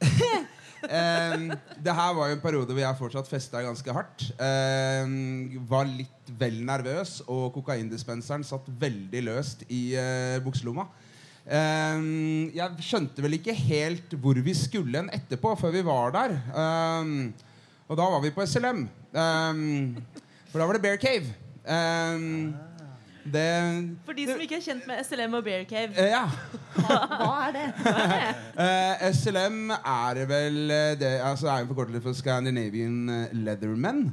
um, 0.84 1.44
det 1.84 1.94
her 1.96 2.14
var 2.16 2.30
jo 2.30 2.36
en 2.36 2.42
periode 2.42 2.74
hvor 2.74 2.82
jeg 2.82 2.98
fortsatt 2.98 3.30
festa 3.30 3.62
ganske 3.64 3.94
hardt. 3.96 4.26
Um, 4.38 5.60
var 5.70 5.88
litt 5.88 6.32
vel 6.40 6.60
nervøs, 6.66 7.20
og 7.28 7.50
kokaindispenseren 7.58 8.46
satt 8.46 8.68
veldig 8.80 9.24
løst 9.28 9.66
i 9.68 9.82
uh, 9.98 10.40
bukselomma. 10.44 10.86
Um, 11.50 12.50
jeg 12.54 12.84
skjønte 12.84 13.24
vel 13.24 13.38
ikke 13.38 13.56
helt 13.56 14.12
hvor 14.22 14.38
vi 14.44 14.54
skulle 14.54 15.00
en 15.00 15.12
etterpå, 15.14 15.56
før 15.58 15.74
vi 15.74 15.84
var 15.86 16.14
der. 16.14 16.36
Um, 16.54 17.32
og 17.90 17.98
da 17.98 18.10
var 18.12 18.22
vi 18.22 18.34
på 18.34 18.46
SLM. 18.46 18.84
Um, 19.10 19.96
for 20.52 20.60
da 20.60 20.66
var 20.68 20.78
det 20.78 20.84
Bear 20.84 21.00
Cave. 21.02 21.32
Um, 21.64 22.52
det 23.24 23.46
For 24.06 24.16
de 24.16 24.24
som 24.30 24.40
ikke 24.40 24.56
er 24.58 24.64
kjent 24.64 24.86
med 24.88 25.02
SLM 25.04 25.34
og 25.38 25.44
Bear 25.44 25.64
Cave. 25.68 25.92
eh, 25.96 26.10
Ja. 26.12 26.24
Hva 26.80 27.48
er 27.48 27.52
det? 27.56 27.66
Eh, 28.64 29.04
SLM 29.12 29.70
er 29.76 30.20
vel 30.30 30.58
eh, 30.70 30.94
det 31.00 31.12
altså 31.26 31.50
er 31.52 31.62
en 31.64 31.68
forkortelse 31.70 32.02
for 32.04 32.16
Scandinavian 32.16 33.08
eh, 33.08 33.34
Leathermen. 33.44 34.06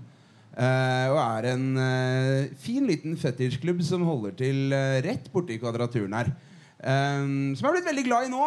Eh, 0.57 1.07
og 1.13 1.19
er 1.21 1.49
en 1.53 1.65
eh, 1.77 2.47
fin 2.59 2.87
liten 2.89 3.17
fetisjklubb 3.21 3.81
som 3.85 4.03
holder 4.07 4.33
til 4.39 4.73
rett 5.05 5.31
borti 5.33 5.59
kvadraturen 5.61 6.13
her. 6.17 6.33
Som 6.77 7.57
jeg 7.57 7.65
er 7.71 7.73
blitt 7.79 7.87
veldig 7.89 8.03
glad 8.05 8.27
i 8.27 8.29
nå. 8.29 8.41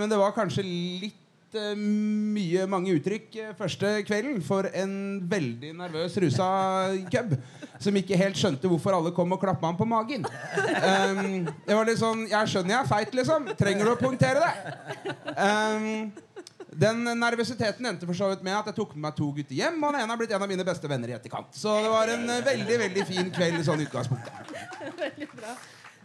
men 0.00 0.08
det 0.08 0.16
var 0.16 0.30
kanskje 0.32 0.62
litt 0.64 1.18
eh, 1.54 1.76
mye 1.78 2.66
mange 2.70 2.96
uttrykk 2.96 3.38
eh, 3.42 3.54
første 3.58 3.92
kvelden 4.08 4.42
for 4.44 4.66
en 4.72 4.96
veldig 5.30 5.70
nervøs 5.78 6.18
rusa 6.24 6.48
cub 7.12 7.36
som 7.78 7.96
ikke 8.00 8.18
helt 8.18 8.38
skjønte 8.40 8.70
hvorfor 8.70 8.96
alle 8.96 9.14
kom 9.14 9.32
og 9.36 9.40
klappa 9.42 9.68
ham 9.68 9.78
på 9.78 9.86
magen. 9.88 10.26
Um, 10.26 11.46
det 11.66 11.76
var 11.76 11.84
litt 11.84 12.00
sånn 12.00 12.22
Jeg 12.30 12.48
skjønner 12.48 12.72
jeg 12.72 12.78
er 12.80 12.88
feit, 12.88 13.16
liksom. 13.18 13.50
Trenger 13.58 13.84
du 13.84 13.92
å 13.92 13.98
punktere 14.00 14.40
det? 14.40 15.12
Um, 15.36 16.08
den 16.76 17.04
nervøsiteten 17.16 17.86
endte 17.88 18.08
for 18.08 18.16
så 18.16 18.28
vidt 18.32 18.42
med 18.44 18.56
at 18.58 18.68
jeg 18.70 18.76
tok 18.76 18.92
med 18.96 19.06
meg 19.06 19.16
to 19.16 19.30
gutter 19.32 19.56
hjem, 19.56 19.78
og 19.80 19.94
den 19.94 20.02
ene 20.02 20.12
har 20.12 20.20
blitt 20.20 20.34
en 20.36 20.44
av 20.44 20.50
mine 20.50 20.66
beste 20.66 20.90
venner 20.90 21.12
i 21.12 21.16
etterkant. 21.16 21.48
Så 21.56 21.72
det 21.84 21.92
var 21.92 22.12
en 22.12 22.28
eh, 22.28 22.44
veldig 22.44 22.78
veldig 22.84 23.06
fin 23.08 23.32
kveld 23.32 23.64
sånn 23.64 23.84
utgangspunkt. 23.86 24.28
Veldig 25.00 25.28
bra. 25.32 25.54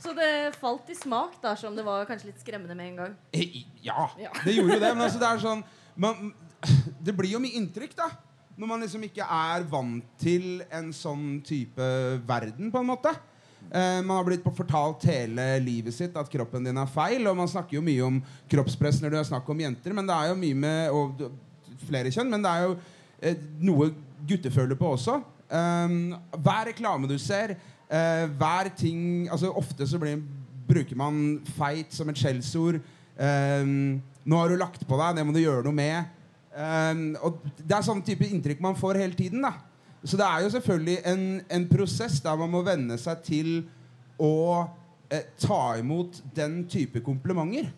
Så 0.01 0.13
det 0.17 0.55
falt 0.57 0.89
i 0.89 0.95
smak 0.97 1.35
da, 1.43 1.53
som 1.59 1.75
det 1.77 1.85
var 1.85 2.07
kanskje 2.09 2.31
litt 2.31 2.41
skremmende 2.41 2.75
med 2.77 2.91
en 2.91 2.99
gang. 3.03 3.15
Eh, 3.33 3.63
Ja, 3.83 4.09
Ja. 4.17 4.31
det 4.43 4.55
gjorde 4.55 4.73
jo 4.75 4.79
det. 4.79 4.93
Men 4.95 5.05
altså, 5.05 5.19
det 5.21 5.29
er 5.29 5.41
sånn 5.43 5.63
man, 5.95 6.33
Det 7.03 7.13
blir 7.17 7.31
jo 7.31 7.39
mye 7.41 7.57
inntrykk, 7.57 7.95
da. 7.97 8.09
Når 8.57 8.67
man 8.67 8.81
liksom 8.83 9.03
ikke 9.07 9.25
er 9.25 9.63
vant 9.63 10.03
til 10.21 10.61
en 10.71 10.91
sånn 10.93 11.41
type 11.45 11.81
verden, 12.27 12.69
på 12.71 12.79
en 12.81 12.85
måte. 12.85 13.13
Eh, 13.71 14.01
man 14.01 14.17
har 14.17 14.25
blitt 14.27 14.43
fortalt 14.43 15.05
hele 15.07 15.45
livet 15.63 15.93
sitt 15.95 16.15
at 16.17 16.29
kroppen 16.29 16.63
din 16.65 16.77
er 16.77 16.89
feil. 16.91 17.25
Og 17.27 17.37
man 17.37 17.47
snakker 17.49 17.77
jo 17.77 17.81
mye 17.85 18.03
om 18.05 18.19
kroppspress 18.51 19.01
når 19.01 19.09
det 19.15 19.19
er 19.21 19.29
snakk 19.31 19.49
om 19.49 19.59
jenter, 19.63 19.93
men 19.93 20.05
det 20.09 20.15
er 20.17 20.31
jo 20.33 20.35
mye 20.41 20.55
med 20.55 20.91
og, 20.91 21.31
flere 21.87 22.11
kjønn. 22.13 22.29
Men 22.29 22.41
det 22.45 22.51
er 22.51 22.67
jo 22.67 22.75
eh, 23.21 23.35
noe 23.61 23.91
gutter 24.27 24.53
føler 24.53 24.77
på 24.77 24.93
også. 24.97 25.21
Um, 25.51 26.13
hver 26.39 26.69
reklame 26.69 27.09
du 27.09 27.17
ser, 27.19 27.57
eh, 27.91 28.25
hver 28.39 28.71
ting 28.77 29.27
altså 29.31 29.51
Ofte 29.59 29.87
så 29.87 29.99
blir, 30.01 30.21
bruker 30.67 30.97
man 30.97 31.41
feit 31.57 31.93
som 31.93 32.09
et 32.09 32.19
skjellsord. 32.19 32.79
Eh, 33.19 33.65
nå 34.21 34.39
har 34.39 34.49
du 34.49 34.59
lagt 34.59 34.85
på 34.87 34.99
deg, 34.99 35.17
det 35.17 35.25
må 35.27 35.35
du 35.35 35.41
gjøre 35.43 35.65
noe 35.67 35.77
med. 35.77 36.17
Eh, 36.55 37.03
og 37.21 37.43
Det 37.57 37.75
er 37.75 37.85
sånn 37.85 38.03
type 38.05 38.27
inntrykk 38.27 38.63
man 38.63 38.79
får 38.79 39.01
hele 39.03 39.17
tiden. 39.17 39.43
da 39.43 39.55
Så 40.03 40.17
det 40.17 40.27
er 40.27 40.45
jo 40.45 40.53
selvfølgelig 40.55 40.97
en, 41.13 41.27
en 41.49 41.67
prosess 41.69 42.19
der 42.23 42.39
man 42.39 42.53
må 42.53 42.63
venne 42.65 42.97
seg 43.01 43.21
til 43.27 43.53
å 44.21 44.65
eh, 45.11 45.27
ta 45.41 45.77
imot 45.81 46.21
den 46.35 46.63
type 46.69 47.03
komplimenter. 47.05 47.71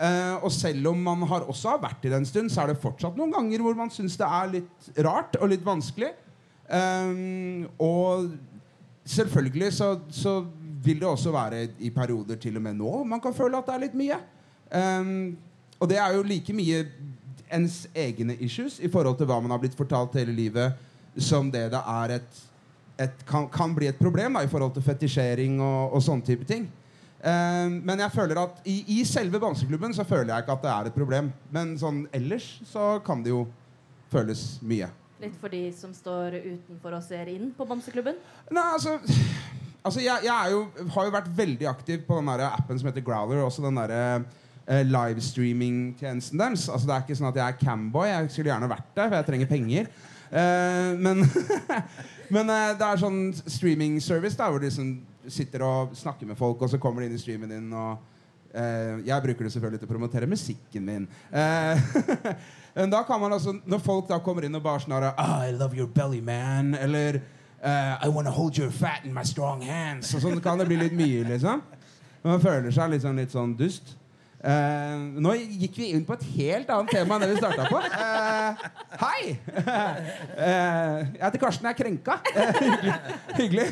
Uh, 0.00 0.40
og 0.40 0.48
selv 0.48 0.94
om 0.94 1.00
man 1.04 1.26
har 1.28 1.44
også 1.44 1.74
har 1.74 1.80
vært 1.82 2.06
i 2.08 2.08
det 2.08 2.16
en 2.16 2.24
stund, 2.24 2.48
så 2.48 2.62
er 2.62 2.70
det 2.70 2.80
fortsatt 2.80 3.18
noen 3.20 3.34
ganger 3.34 3.60
hvor 3.60 3.74
man 3.76 3.90
syns 3.92 4.14
det 4.16 4.24
er 4.24 4.46
litt 4.54 4.86
rart 5.04 5.36
og 5.36 5.50
litt 5.52 5.66
vanskelig. 5.66 6.08
Um, 6.70 7.66
og 7.76 8.30
selvfølgelig 9.10 9.72
så, 9.76 9.94
så 10.10 10.40
vil 10.84 11.00
det 11.00 11.08
også 11.08 11.32
være 11.34 11.66
i 11.78 11.90
perioder 11.90 12.38
til 12.40 12.56
og 12.56 12.62
med 12.64 12.78
nå 12.78 13.04
man 13.04 13.20
kan 13.20 13.34
føle 13.36 13.58
at 13.58 13.66
det 13.68 13.74
er 13.74 13.84
litt 13.84 13.96
mye. 13.98 14.18
Um, 14.70 15.36
og 15.80 15.88
det 15.90 15.98
er 15.98 16.14
jo 16.14 16.22
like 16.26 16.54
mye 16.54 16.84
ens 17.50 17.82
egne 17.96 18.36
issues 18.38 18.78
i 18.80 18.88
forhold 18.88 19.18
til 19.18 19.26
hva 19.26 19.40
man 19.42 19.50
har 19.50 19.60
blitt 19.62 19.76
fortalt 19.78 20.14
hele 20.20 20.32
livet, 20.36 20.76
som 21.18 21.50
det 21.50 21.66
det 21.72 21.80
er 21.80 22.16
et, 22.20 22.42
et 23.06 23.24
kan, 23.26 23.48
kan 23.50 23.74
bli 23.74 23.88
et 23.90 23.98
problem 23.98 24.38
da, 24.38 24.44
i 24.44 24.52
forhold 24.52 24.76
til 24.76 24.86
fetisjering 24.86 25.58
og, 25.60 25.96
og 25.96 26.04
sånne 26.04 26.26
type 26.26 26.46
ting. 26.46 26.68
Um, 27.20 27.80
men 27.84 28.00
jeg 28.00 28.14
føler 28.14 28.38
at 28.40 28.62
i, 28.64 28.78
i 29.00 29.02
selve 29.04 29.40
bamseklubben 29.42 29.92
så 29.96 30.06
føler 30.08 30.32
jeg 30.32 30.44
ikke 30.44 30.56
at 30.56 30.62
det 30.64 30.72
er 30.72 30.88
et 30.88 30.96
problem. 30.96 31.32
Men 31.52 31.74
sånn 31.80 32.04
ellers 32.16 32.46
så 32.70 32.94
kan 33.04 33.24
det 33.24 33.34
jo 33.34 33.44
føles 34.12 34.44
mye. 34.64 34.88
Litt 35.20 35.36
for 35.40 35.52
de 35.52 35.66
som 35.76 35.92
står 35.94 36.38
utenfor 36.40 36.96
og 36.96 37.04
ser 37.04 37.28
inn 37.32 37.50
på 37.56 37.66
bamseklubben? 37.68 38.16
Nei, 38.50 38.66
altså, 38.72 38.96
altså 39.82 40.00
jeg, 40.00 40.24
jeg 40.24 40.54
jo, 40.54 40.62
har 40.94 41.08
jo 41.08 41.16
vært 41.16 41.32
veldig 41.36 41.68
aktiv 41.68 42.06
på 42.06 42.20
den 42.20 42.30
der 42.32 42.46
appen 42.48 42.80
som 42.80 42.88
heter 42.88 43.04
Growler. 43.04 43.42
Også 43.44 43.64
den 43.66 43.80
der, 43.82 43.92
eh, 44.64 44.84
livestreaming-tjenesten 44.86 46.40
deres. 46.40 46.68
Altså, 46.68 46.86
det 46.88 46.96
er 46.96 47.04
ikke 47.04 47.18
sånn 47.20 47.32
at 47.32 47.42
jeg 47.42 47.46
er 47.52 47.60
camboy. 47.60 48.08
Jeg 48.08 48.30
skulle 48.32 48.52
gjerne 48.52 48.70
vært 48.70 48.88
det, 48.94 49.04
for 49.04 49.18
jeg 49.18 49.28
trenger 49.28 49.52
penger. 49.52 49.92
Eh, 50.30 50.92
men 50.96 51.24
men 52.34 52.52
eh, 52.54 52.72
det 52.78 52.86
er 52.86 53.02
sånn 53.02 53.20
streaming-service 53.42 54.38
hvor 54.38 54.62
de 54.62 54.70
liksom 54.70 54.94
sitter 55.30 55.64
og 55.66 55.96
snakker 55.98 56.28
med 56.30 56.38
folk, 56.38 56.62
og 56.62 56.70
så 56.70 56.78
kommer 56.80 57.02
de 57.02 57.10
inn 57.10 57.18
i 57.18 57.20
streamen 57.20 57.52
din. 57.52 57.72
og 57.74 57.98
Jeg 58.54 59.22
bruker 59.22 59.46
det 59.46 59.52
selvfølgelig 59.54 59.80
til 59.82 59.88
å 59.88 59.92
promotere 59.92 60.26
musikken 60.30 60.86
min. 60.86 61.04
Eh, 61.30 61.82
men 62.78 62.90
da 62.90 63.04
kan 63.06 63.20
man 63.22 63.36
altså, 63.36 63.54
Når 63.62 63.82
folk 63.84 64.08
da 64.08 64.18
kommer 64.24 64.46
inn 64.46 64.58
og 64.58 64.64
bare 64.64 64.82
snarer 64.82 65.12
her, 65.12 65.14
ah, 65.18 65.44
I 65.46 65.54
love 65.54 65.78
your 65.78 65.86
belly, 65.86 66.20
man. 66.20 66.74
Eller 66.74 67.20
eh, 67.62 67.94
I 68.06 68.08
wanna 68.08 68.30
hold 68.30 68.58
your 68.58 68.70
fat 68.70 69.04
in 69.04 69.14
my 69.14 69.24
strong 69.24 69.62
hands. 69.62 70.14
Og 70.14 70.24
sånn 70.24 70.42
kan 70.42 70.58
det 70.58 70.66
bli 70.70 70.80
litt 70.80 70.96
mye, 70.98 71.22
liksom. 71.30 71.62
Man 72.24 72.42
føler 72.42 72.74
seg 72.74 72.90
litt 72.92 73.06
sånn, 73.06 73.16
litt 73.22 73.32
sånn 73.32 73.54
dust. 73.56 73.94
Eh, 74.40 75.00
nå 75.20 75.34
gikk 75.36 75.74
vi 75.76 75.90
inn 75.92 76.04
på 76.08 76.14
et 76.16 76.22
helt 76.32 76.70
annet 76.72 76.94
tema 76.94 77.16
enn 77.16 77.26
det 77.26 77.34
vi 77.34 77.40
starta 77.42 77.66
på. 77.68 77.80
Uh, 77.92 78.62
hei! 79.02 79.34
Uh, 79.52 81.02
jeg 81.12 81.24
heter 81.26 81.42
Karsten. 81.42 81.68
Jeg 81.68 81.74
er 81.74 81.78
krenka. 81.80 82.16
Hyggelig. 82.56 82.94
hyggelig. 83.36 83.66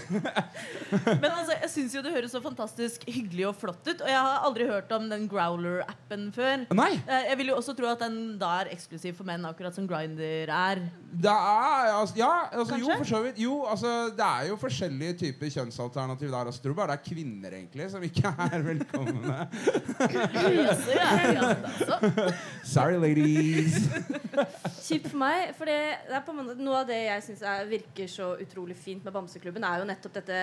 Men 1.22 1.30
altså, 1.30 1.56
jeg 1.56 1.70
syns 1.72 1.96
jo 1.96 2.02
det 2.04 2.12
høres 2.12 2.34
så 2.36 2.42
fantastisk 2.44 3.06
hyggelig 3.08 3.48
og 3.48 3.56
flott 3.62 3.80
ut. 3.88 4.04
Og 4.04 4.12
jeg 4.12 4.18
har 4.18 4.44
aldri 4.44 4.68
hørt 4.68 4.92
om 4.92 5.08
den 5.08 5.24
Growler-appen 5.30 6.28
før. 6.36 6.66
Nei. 6.76 6.90
Jeg 7.08 7.40
vil 7.40 7.54
jo 7.54 7.56
også 7.62 7.76
tro 7.78 7.88
at 7.88 8.04
den 8.04 8.20
da 8.40 8.52
er 8.60 8.72
eksklusiv 8.74 9.16
for 9.16 9.28
menn, 9.28 9.48
akkurat 9.48 9.76
som 9.76 9.88
Grinder 9.88 10.52
er. 10.52 10.84
Det 11.08 11.32
er, 11.32 11.94
altså, 11.94 12.18
ja, 12.20 12.32
altså, 12.52 12.76
jo, 12.76 12.92
for 12.92 13.08
så 13.08 13.22
vidt. 13.24 13.40
Jo, 13.40 13.62
altså, 13.72 13.94
det 14.12 14.28
er 14.28 14.50
jo 14.50 14.60
forskjellige 14.60 15.16
typer 15.24 15.54
kjønnsalternativ 15.56 16.28
der. 16.28 16.44
Altså, 16.44 16.60
jeg 16.60 16.68
tror 16.68 16.78
bare 16.82 16.92
det 16.92 17.00
er 17.00 17.08
kvinner 17.08 17.56
egentlig 17.56 17.88
som 17.88 18.04
ikke 18.04 18.36
er 18.52 18.68
velkomne. 18.68 19.40
Altså. 20.66 21.98
Sorry, 22.74 22.96
ladies. 23.00 23.76
Kjipt 24.86 25.10
for 25.10 25.20
meg. 25.20 25.52
For 25.58 25.70
det, 25.70 25.78
det 26.08 26.16
er 26.18 26.24
på 26.26 26.34
en 26.34 26.40
måte, 26.40 26.56
noe 26.62 26.80
av 26.82 26.88
det 26.90 26.98
jeg 27.00 27.24
syns 27.26 27.44
virker 27.70 28.10
så 28.12 28.30
utrolig 28.42 28.76
fint 28.78 29.04
med 29.06 29.14
Bamseklubben, 29.14 29.66
er 29.66 29.82
jo 29.82 29.88
nettopp 29.88 30.18
dette 30.20 30.40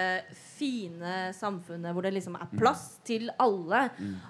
fine 0.55 1.15
samfunnet 1.37 1.95
hvor 1.95 2.05
det 2.05 2.13
liksom 2.15 2.37
er 2.39 2.55
plass 2.55 2.87
til 3.07 3.29
alle. 3.41 3.87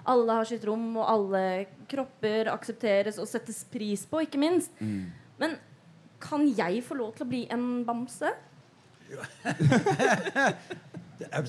Alle 0.08 0.40
har 0.40 0.48
sitt 0.48 0.66
rom, 0.68 0.88
og 0.96 1.06
alle 1.12 1.44
kropper 1.90 2.52
aksepteres 2.52 3.20
og 3.22 3.30
settes 3.30 3.62
pris 3.70 4.06
på, 4.08 4.24
ikke 4.26 4.40
minst. 4.42 4.74
Men 5.40 5.58
kan 6.22 6.46
jeg 6.56 6.82
få 6.84 6.96
lov 6.98 7.14
til 7.16 7.26
å 7.26 7.30
bli 7.30 7.46
en 7.52 7.84
bamse? 7.86 8.32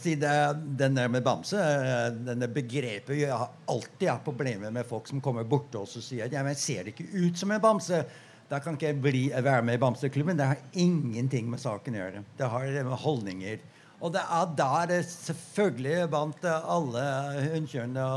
Si 0.01 0.15
det, 0.19 0.33
den 0.79 0.95
der 0.97 1.09
med 1.11 1.25
bamse, 1.25 1.57
eh, 1.59 2.07
denne 2.27 2.47
begrepet 2.49 3.19
Jeg 3.19 3.33
har 3.33 3.51
alltid 3.69 4.09
hatt 4.09 4.25
problemer 4.25 4.73
med 4.73 4.87
folk 4.87 5.07
som 5.09 5.21
kommer 5.21 5.47
borte 5.47 5.81
og 5.81 5.89
sier 5.89 6.25
at 6.25 6.33
ja, 6.33 6.41
men 6.43 6.55
jeg 6.55 6.63
ser 6.63 6.89
ikke 6.91 7.07
ut 7.13 7.37
som 7.37 7.51
en 7.53 7.61
bamse. 7.61 8.01
Da 8.47 8.61
kan 8.63 8.77
ikke 8.77 8.93
jeg 8.93 9.01
bli, 9.03 9.23
være 9.31 9.65
med 9.67 9.75
i 9.75 9.81
bamseklubben. 9.81 10.37
Det 10.39 10.47
har 10.47 10.61
ingenting 10.79 11.49
med 11.51 11.59
saken 11.59 11.97
å 11.97 12.01
gjøre. 12.01 12.23
Det 12.39 12.51
har 12.53 12.67
med 12.87 13.01
holdninger. 13.03 13.63
Og 13.97 14.13
det 14.13 14.21
er 14.21 14.51
der 14.57 14.91
det 14.91 14.99
selvfølgelig 15.09 16.09
blant 16.13 16.45
alle 16.47 17.05
hundekjønnene 17.53 18.09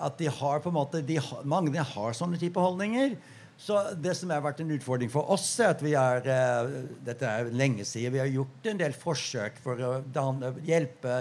at 0.00 0.16
de 0.18 0.30
har 0.30 0.62
på 0.62 0.70
en 0.70 0.76
måte 0.76 1.02
de, 1.06 1.18
Mange 1.44 1.82
har 1.92 2.16
sånne 2.16 2.38
type 2.40 2.60
holdninger. 2.60 3.16
Så 3.60 3.76
det 4.00 4.14
som 4.16 4.30
har 4.32 4.40
vært 4.40 4.62
en 4.62 4.72
utfordring 4.72 5.10
for 5.12 5.28
oss, 5.34 5.44
er 5.60 5.74
at 5.74 5.82
vi 5.84 5.92
har 5.92 6.24
eh, 6.24 6.70
Dette 7.04 7.28
er 7.28 7.50
lenge 7.52 7.84
siden. 7.84 8.14
Vi 8.14 8.22
har 8.22 8.30
gjort 8.32 8.70
en 8.70 8.80
del 8.80 8.94
forsøk 8.96 9.58
for 9.60 9.82
å 9.84 9.90
danne, 10.14 10.54
hjelpe 10.64 11.18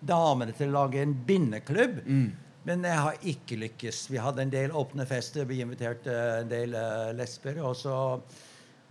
damene 0.00 0.54
til 0.56 0.72
å 0.72 0.78
lage 0.80 1.02
en 1.02 1.12
bindeklubb. 1.28 2.00
Men 2.64 2.86
jeg 2.86 3.02
har 3.04 3.26
ikke 3.26 3.58
lykkes. 3.58 4.06
Vi 4.10 4.22
hadde 4.22 4.44
en 4.44 4.54
del 4.54 4.74
åpne 4.78 5.06
fester. 5.06 5.44
Vi 5.50 5.60
inviterte 5.60 6.14
en 6.40 6.50
del 6.50 6.76
uh, 6.78 7.10
lesber. 7.18 7.58
Og 7.66 7.74
så, 7.76 7.94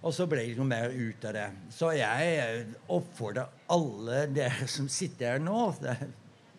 og 0.01 0.15
så 0.15 0.27
ble 0.29 0.43
det 0.49 0.57
noe 0.59 0.67
mer 0.67 0.91
ut 0.91 1.25
av 1.29 1.37
det. 1.37 1.47
Så 1.73 1.93
jeg 1.95 2.35
eh, 2.43 2.75
oppfordrer 2.91 3.49
alle 3.71 4.25
dere 4.35 4.67
som 4.69 4.91
sitter 4.91 5.35
her 5.35 5.41
nå 5.43 5.71
Det 5.79 5.95
er 5.95 6.05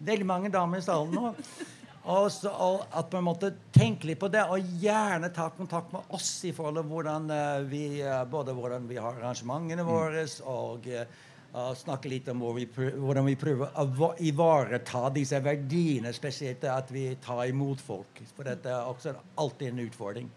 veldig 0.09 0.29
mange 0.29 0.53
damer 0.53 0.81
i 0.81 0.89
salen 0.89 1.15
nå. 1.15 1.35
Og 2.11 2.33
så, 2.35 2.51
og 2.51 2.81
at 2.99 3.13
man 3.15 3.29
måtte 3.29 3.53
tenke 3.71 4.09
litt 4.09 4.19
på 4.19 4.31
det, 4.33 4.43
og 4.51 4.71
gjerne 4.83 5.31
ta 5.35 5.47
kontakt 5.55 5.93
med 5.95 6.15
oss 6.17 6.31
i 6.49 6.51
forhold 6.55 6.81
til 6.81 6.89
hvordan 6.91 7.29
eh, 7.31 7.67
vi 7.71 7.83
eh, 8.03 8.25
både 8.27 8.55
hvordan 8.57 8.89
vi 8.91 8.99
har 8.99 9.21
arrangementene 9.21 9.87
våre, 9.87 10.25
og 10.51 10.89
eh, 10.91 11.21
og 11.53 11.75
snakke 11.77 12.09
litt 12.09 12.31
om 12.33 12.41
vi 12.57 12.63
hvordan 12.65 13.27
vi 13.27 13.35
prøver 13.37 13.75
å 13.77 14.07
ivareta 14.25 15.03
disse 15.13 15.37
verdiene, 15.45 16.09
spesielt 16.17 16.65
at 16.65 16.89
vi 16.89 17.11
tar 17.21 17.43
imot 17.51 17.83
folk. 17.85 18.23
For 18.33 18.49
dette 18.49 18.73
er 18.73 18.89
også 18.89 19.13
alltid 19.37 19.69
en 19.69 19.83
utfordring. 19.85 20.31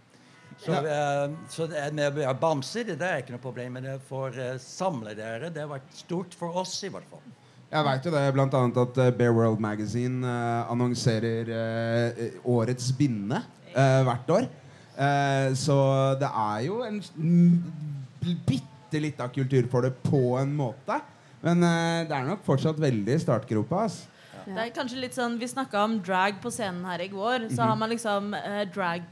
Så, 0.60 0.75
eh, 0.75 1.38
så 1.50 1.69
det 1.72 1.86
med 1.95 2.19
bamser 2.41 2.91
det 2.91 3.00
er 3.00 3.24
ikke 3.24 3.38
noe 3.38 3.45
problem. 3.48 3.79
Men 3.79 3.88
det 3.88 3.95
for 4.10 4.36
samle 4.60 5.15
dere, 5.15 5.53
det 5.55 5.63
har 5.63 5.72
vært 5.72 5.95
stort 5.95 6.36
for 6.36 6.60
oss 6.60 6.75
i 6.84 6.91
hvert 6.91 7.07
fall. 7.07 7.24
Jeg 7.72 7.84
veit 7.88 8.05
jo 8.07 8.12
det, 8.13 8.22
blant 8.36 8.53
annet 8.55 8.77
at 8.84 9.00
eh, 9.03 9.12
Bear 9.17 9.34
World 9.36 9.60
Magazine 9.63 10.22
eh, 10.24 10.72
annonserer 10.72 11.50
eh, 11.51 12.38
årets 12.48 12.91
binde 12.95 13.41
eh, 13.74 14.01
hvert 14.07 14.29
år. 14.38 14.48
Eh, 14.95 15.50
så 15.60 15.75
det 16.22 16.29
er 16.29 16.60
jo 16.67 16.77
en 16.86 17.01
bitte 18.48 19.01
lita 19.01 19.27
kultur 19.34 19.67
for 19.72 19.84
det 19.88 19.95
på 20.05 20.22
en 20.39 20.53
måte. 20.55 21.01
Men 21.43 21.63
eh, 21.65 22.03
det 22.07 22.15
er 22.15 22.29
nok 22.29 22.45
fortsatt 22.48 22.79
veldig 22.81 23.17
i 23.17 23.24
startgropa. 23.25 23.86
ass. 23.89 24.03
Det 24.45 24.62
er 24.62 24.69
kanskje 24.75 25.01
litt 25.01 25.17
sånn, 25.17 25.39
Vi 25.41 25.50
snakka 25.50 25.81
om 25.88 25.98
drag 26.05 26.38
på 26.43 26.51
scenen 26.53 26.86
her 26.86 27.01
i 27.01 27.10
går. 27.12 27.50
Så 27.51 27.65
har 27.65 27.75
man 27.81 27.91
liksom 27.91 28.31
eh, 28.38 28.62
drag 28.72 29.03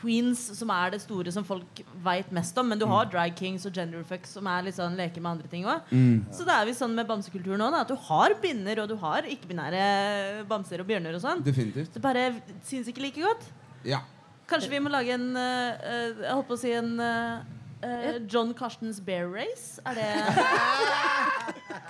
queens, 0.00 0.42
som 0.58 0.70
er 0.74 0.94
det 0.94 1.02
store 1.02 1.32
som 1.34 1.44
folk 1.46 1.82
veit 2.04 2.30
mest 2.34 2.56
om. 2.60 2.68
Men 2.72 2.80
du 2.80 2.86
har 2.90 3.08
drag 3.12 3.34
kings 3.38 3.66
og 3.68 3.74
genderfucks, 3.76 4.32
som 4.38 4.48
er 4.50 4.66
litt 4.66 4.78
sånn 4.78 4.96
leker 4.98 5.20
med 5.22 5.36
andre 5.36 5.50
ting 5.52 5.66
òg. 5.68 5.90
Så 6.34 6.46
det 6.48 6.56
er 6.56 6.68
vi 6.68 6.76
sånn 6.78 6.96
med 6.96 7.08
bamsekultur 7.10 7.58
nå, 7.60 7.68
at 7.76 7.90
du 7.90 7.96
har 8.08 8.34
binner, 8.42 8.80
og 8.82 8.88
du 8.90 8.96
har 9.02 9.28
ikke-binære 9.28 10.44
bamser 10.50 10.82
og 10.82 10.88
bjørner 10.90 11.18
og 11.18 11.24
sånn. 11.24 11.44
Definitivt. 11.46 11.92
Det 11.94 12.02
bare 12.04 12.30
syns 12.66 12.88
ikke 12.90 13.04
like 13.06 13.20
godt. 13.22 13.46
Ja. 13.84 14.02
Kanskje 14.50 14.72
vi 14.72 14.80
må 14.82 14.90
lage 14.90 15.14
en 15.14 15.28
eh, 15.38 16.24
Jeg 16.24 16.34
holdt 16.34 16.48
på 16.48 16.56
å 16.56 16.60
si 16.60 16.72
en 16.74 16.96
eh, 16.98 17.58
eh, 17.82 18.18
John 18.32 18.52
Carstens 18.54 19.00
Bear 19.04 19.26
Race? 19.32 19.80
Er 19.86 19.94
det 19.94 20.06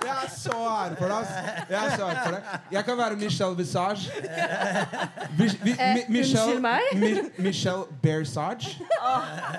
Jeg 0.01 0.15
er 0.25 0.29
så 0.33 0.55
ære 0.57 0.95
for 0.97 1.05
det. 1.07 1.17
ass. 1.17 1.31
Jeg 1.69 1.77
er 1.85 1.95
så 1.95 2.05
ære 2.07 2.21
for 2.25 2.35
det. 2.35 2.59
Jeg 2.71 2.85
kan 2.87 2.97
være 2.97 3.15
Michelle 3.21 3.55
Visage. 3.57 4.11
Vi, 5.37 5.47
vi, 5.63 5.71
Eh, 5.79 5.93
mi, 5.95 6.01
Michelle, 6.19 6.45
unnskyld 6.45 6.61
meg? 6.61 6.81
Mi, 6.95 7.11
Michelle 7.45 7.85
Bearsage. 8.01 8.71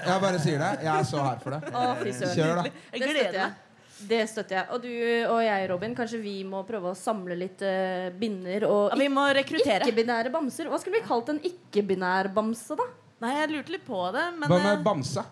Jeg 0.07 0.21
bare 0.25 0.39
sier 0.43 0.59
det. 0.63 0.71
Jeg 0.83 0.93
er 0.99 1.05
så 1.09 1.21
ære 1.23 1.39
for 1.45 1.55
det. 1.57 1.61
Å, 1.73 1.85
fy 2.03 2.15
søren. 2.17 2.35
Kjør, 2.37 2.57
da. 2.57 2.65
Jeg 2.65 2.73
Det 2.73 2.89
støtter 2.91 3.13
gleder 3.13 3.39
jeg. 3.39 3.53
meg. 3.53 3.69
Det 4.09 4.21
støtter 4.33 4.57
jeg. 4.57 4.67
Og 4.75 4.83
du 4.83 4.89
og 5.31 5.41
jeg, 5.47 5.69
Robin, 5.71 5.95
kanskje 5.95 6.19
vi 6.25 6.35
må 6.49 6.65
prøve 6.67 6.91
å 6.91 6.97
samle 6.99 7.37
litt 7.39 7.63
eh, 7.63 8.09
binner 8.19 8.67
og 8.67 8.89
Ja, 8.91 8.99
vi 8.99 9.07
må 9.15 9.29
rekruttere. 9.39 9.87
ikke-binære 9.87 10.33
bamser. 10.35 10.67
Hva 10.73 10.81
skulle 10.83 10.99
vi 10.99 11.07
kalt 11.07 11.31
en 11.31 11.39
ikke-binær 11.47 12.33
bamse, 12.35 12.75
da? 12.79 12.89
Nei, 13.23 13.37
jeg 13.39 13.53
lurte 13.55 13.77
litt 13.77 13.87
på 13.87 14.03
det, 14.17 14.25
men 14.41 14.51
Hva 14.51 14.59
med 14.59 14.73
eh, 14.75 14.83
bamse? 14.83 15.23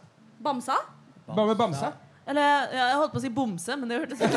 Bamsa? 0.40 0.76
Hva 1.30 1.46
med 1.46 1.58
bamse? 1.60 1.90
Eller 2.30 2.70
ja, 2.70 2.84
jeg 2.92 3.00
holdt 3.00 3.12
på 3.14 3.20
å 3.20 3.24
si 3.24 3.30
bomse, 3.34 3.76
men 3.80 3.90
det 3.90 3.98
hørtes 4.00 4.20
ut 4.22 4.30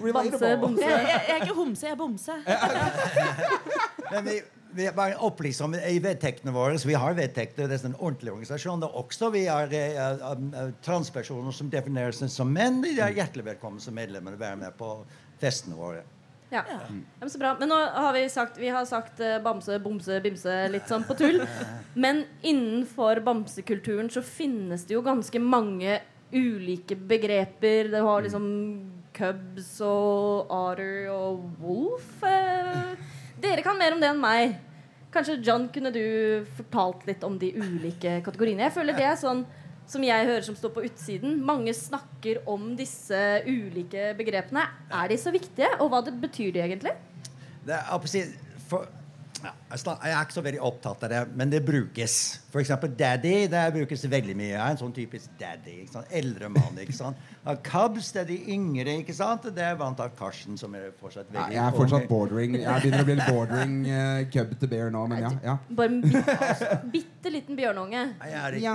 Bamse, 0.00 0.38
jeg, 0.46 0.58
bomse. 0.60 0.86
jeg, 0.86 1.08
jeg 1.08 1.34
er 1.34 1.42
ikke 1.44 1.56
homse, 1.56 1.84
jeg 1.86 1.92
er 1.92 1.98
bomse. 2.00 2.36
Men 4.10 4.24
vi, 4.24 4.36
vi 4.76 4.86
er 4.88 4.94
bare 4.96 5.16
om 5.20 5.74
i 5.76 5.98
vedtektene 6.02 6.52
våre, 6.54 6.78
så 6.80 6.88
vi 6.88 6.96
har 6.98 7.16
vedtekter. 7.16 7.68
Det 7.68 7.78
er 7.78 7.88
en 7.90 7.98
ordentlig 7.98 8.32
organisasjon. 8.32 8.80
Det 8.80 8.88
er 8.88 9.00
også 9.02 9.30
vi 9.34 9.44
har 9.46 9.74
eh, 9.76 9.98
eh, 10.00 10.72
transpersoner 10.84 11.56
som 11.56 11.70
definerer 11.72 12.16
seg 12.16 12.32
som 12.32 12.52
menn. 12.52 12.80
De 12.84 12.94
er 12.96 13.16
hjertelig 13.16 13.46
velkommen 13.52 13.82
som 13.82 13.96
medlemmer 13.96 14.36
å 14.36 14.40
være 14.40 14.60
med 14.64 14.76
på 14.78 14.94
festene 15.42 15.78
våre. 15.78 16.04
Ja. 16.50 16.64
ja. 16.68 16.78
men 17.20 17.30
Så 17.30 17.38
bra. 17.38 17.56
Men 17.58 17.70
nå 17.70 17.78
har 17.78 18.12
vi 18.12 18.28
sagt 18.28 18.58
Vi 18.58 18.68
har 18.68 18.84
sagt 18.84 19.20
eh, 19.22 19.38
bamse, 19.42 19.78
bomse, 19.82 20.20
bimse 20.22 20.56
litt 20.72 20.88
sånn 20.90 21.06
på 21.06 21.16
tull. 21.18 21.42
Men 21.94 22.24
innenfor 22.42 23.22
bamsekulturen 23.26 24.10
så 24.10 24.22
finnes 24.22 24.86
det 24.86 24.96
jo 24.96 25.04
ganske 25.06 25.42
mange 25.42 26.00
ulike 26.32 26.96
begreper. 26.96 27.90
Det 27.90 28.02
har 28.06 28.26
liksom 28.26 28.48
cubs 29.16 29.76
og 29.84 30.50
otter 30.50 31.10
og 31.12 31.46
wolf. 31.62 32.10
Eh, 32.26 32.98
dere 33.40 33.64
kan 33.66 33.78
mer 33.78 33.94
om 33.94 34.02
det 34.02 34.10
enn 34.10 34.22
meg. 34.22 34.58
Kanskje 35.10 35.40
John, 35.42 35.66
kunne 35.74 35.90
du 35.90 36.46
fortalt 36.58 37.06
litt 37.08 37.24
om 37.26 37.38
de 37.38 37.50
ulike 37.58 38.20
kategoriene? 38.26 38.68
Jeg 38.68 38.76
føler 38.76 38.98
det 38.98 39.08
er 39.10 39.18
sånn 39.18 39.42
som 39.90 40.04
jeg 40.06 40.28
hører 40.28 40.44
som 40.46 40.56
står 40.58 40.72
på 40.74 40.84
utsiden. 40.86 41.38
Mange 41.42 41.74
snakker 41.74 42.44
om 42.50 42.70
disse 42.78 43.18
ulike 43.48 44.12
begrepene. 44.18 44.68
Er 44.94 45.10
de 45.10 45.18
så 45.18 45.32
viktige, 45.34 45.70
og 45.82 45.90
hva 45.90 46.02
betyr 46.06 46.54
de 46.54 46.62
egentlig? 46.62 46.94
Det 47.66 47.76
er, 47.76 48.36
for, 48.70 48.86
jeg 49.40 50.12
er 50.12 50.20
ikke 50.20 50.34
så 50.36 50.42
veldig 50.44 50.60
opptatt 50.66 51.04
av 51.06 51.12
det, 51.12 51.20
men 51.38 51.50
det 51.52 51.60
brukes. 51.64 52.14
For 52.50 52.60
eksempel 52.60 52.90
daddy. 52.98 53.46
Det 53.50 53.62
brukes 53.74 54.02
veldig 54.10 54.34
mye. 54.36 54.50
Jeg 54.50 54.60
er 54.60 54.74
en 54.74 54.80
sånn 54.80 54.94
typisk 54.94 55.30
daddy. 55.38 55.76
ikke 55.84 55.94
sant? 55.94 56.10
Eldre 56.20 56.50
mann. 56.52 56.78
ikke 56.82 56.96
sant? 56.96 57.20
Cubs, 57.66 58.10
det 58.14 58.24
er 58.24 58.28
de 58.32 58.38
yngre. 58.52 58.96
ikke 59.00 59.14
sant? 59.16 59.46
Det 59.54 59.64
er 59.64 59.78
vant 59.78 60.00
av 60.02 60.10
Karsten, 60.18 60.58
som 60.60 60.74
er 60.76 60.90
fortsatt 61.00 61.30
veldig 61.30 61.54
ja, 61.54 61.60
Jeg 61.60 61.62
er 61.64 61.76
fortsatt 61.78 62.08
bordering. 62.10 62.56
Jeg 62.58 62.84
begynner 62.84 63.04
å 63.04 63.08
bli 63.08 63.16
en 63.16 63.22
bordering 63.28 63.76
uh, 63.86 64.24
cub 64.34 64.56
to 64.60 64.70
bear 64.70 64.90
nå, 64.94 65.04
men 65.12 65.22
ja. 65.24 65.30
ja. 65.46 65.56
Bare 65.78 65.94
en 65.94 66.02
bitte, 66.04 66.80
bitte 66.96 67.34
liten 67.36 67.58
bjørnunge. 67.58 68.02
Ja, 68.60 68.74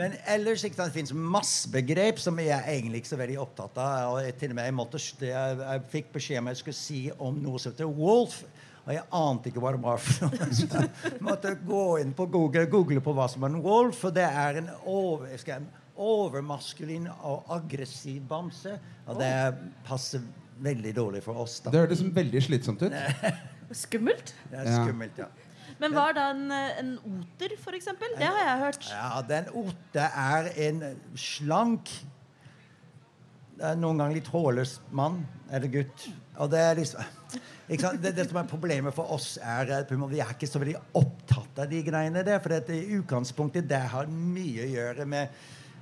Men 0.00 0.16
ellers 0.24 0.64
ikke 0.64 0.80
sant, 0.80 0.90
det 0.90 1.02
fins 1.02 1.12
masse 1.14 1.70
begrep 1.70 2.18
som 2.22 2.40
jeg 2.40 2.54
er 2.56 2.72
egentlig 2.72 3.04
ikke 3.04 3.12
så 3.12 3.20
veldig 3.20 3.38
opptatt 3.44 3.78
av. 3.78 4.16
og 4.16 4.40
til 4.40 4.54
og 4.54 4.58
med 4.58 4.70
Jeg, 4.70 4.78
måtte, 4.80 5.04
jeg, 5.20 5.60
jeg 5.60 5.86
fikk 5.92 6.12
beskjed 6.16 6.42
om 6.42 6.50
jeg 6.50 6.62
skulle 6.64 6.80
si 6.80 7.00
om 7.18 7.38
noe 7.44 7.60
som 7.60 7.74
heter 7.74 7.92
wolf. 8.00 8.40
Og 8.86 8.94
jeg 8.94 9.04
ante 9.14 9.50
ikke 9.50 9.62
hva 9.62 9.74
det 9.74 9.82
var 9.82 10.00
for 10.02 10.30
noe. 10.30 10.48
Så 10.56 10.66
jeg 10.70 11.20
måtte 11.24 11.52
gå 11.66 11.84
inn 12.02 12.14
på 12.16 12.26
Google, 12.32 12.64
google 12.72 13.02
på 13.04 13.14
hva 13.16 13.28
som 13.30 13.44
er 13.46 13.54
en 13.54 13.62
wolf. 13.64 14.00
For 14.04 14.14
det 14.14 14.26
er 14.26 14.62
en 14.62 14.70
over, 14.88 15.28
jeg, 15.36 15.66
overmaskulin 16.00 17.10
og 17.12 17.50
aggressiv 17.58 18.22
bamse. 18.30 18.78
Og 19.06 19.20
det 19.20 19.34
passer 19.86 20.24
veldig 20.64 20.94
dårlig 20.96 21.22
for 21.24 21.44
oss. 21.44 21.60
da. 21.64 21.72
Det 21.72 21.84
hørtes 21.84 22.02
veldig 22.16 22.42
slitsomt 22.44 22.82
ut. 22.86 22.96
skummelt? 23.84 24.34
Det 24.50 24.60
er 24.62 24.72
skummelt, 24.80 25.20
ja. 25.20 25.28
Men 25.80 25.94
hva 25.96 26.10
er 26.10 26.16
da 26.16 26.24
en, 26.34 26.46
en 26.52 26.94
oter, 26.98 27.54
f.eks.? 27.56 27.88
Det 28.18 28.26
har 28.26 28.40
jeg 28.42 28.58
hørt. 28.64 28.88
Ja, 28.92 29.20
den 29.28 29.52
oter 29.56 30.08
er 30.08 30.50
en 30.68 30.82
slank 31.16 31.92
Noen 33.76 33.98
ganger 34.00 34.16
litt 34.16 34.28
hårløs 34.32 34.78
mann 34.96 35.18
eller 35.52 35.68
gutt. 35.68 36.06
Og 36.40 36.50
det 36.50 36.64
er 36.64 36.80
liksom 36.80 37.04
det, 37.70 38.16
det, 38.16 38.26
som 38.26 38.40
er 38.40 38.48
Problemet 38.50 38.94
for 38.96 39.12
oss 39.14 39.36
er 39.38 39.68
at 39.76 39.92
vi 39.92 40.18
er 40.18 40.34
ikke 40.34 40.48
så 40.48 40.58
veldig 40.58 40.80
opptatt 40.98 41.60
av 41.62 41.70
de 41.70 41.84
greiene 41.86 42.24
der. 42.26 42.40
For 42.42 42.72
i 42.74 42.98
utgangspunktet 42.98 43.68
det 43.70 43.84
har 43.92 44.10
mye 44.10 44.64
å 44.64 44.70
gjøre 44.72 45.06
med, 45.06 45.30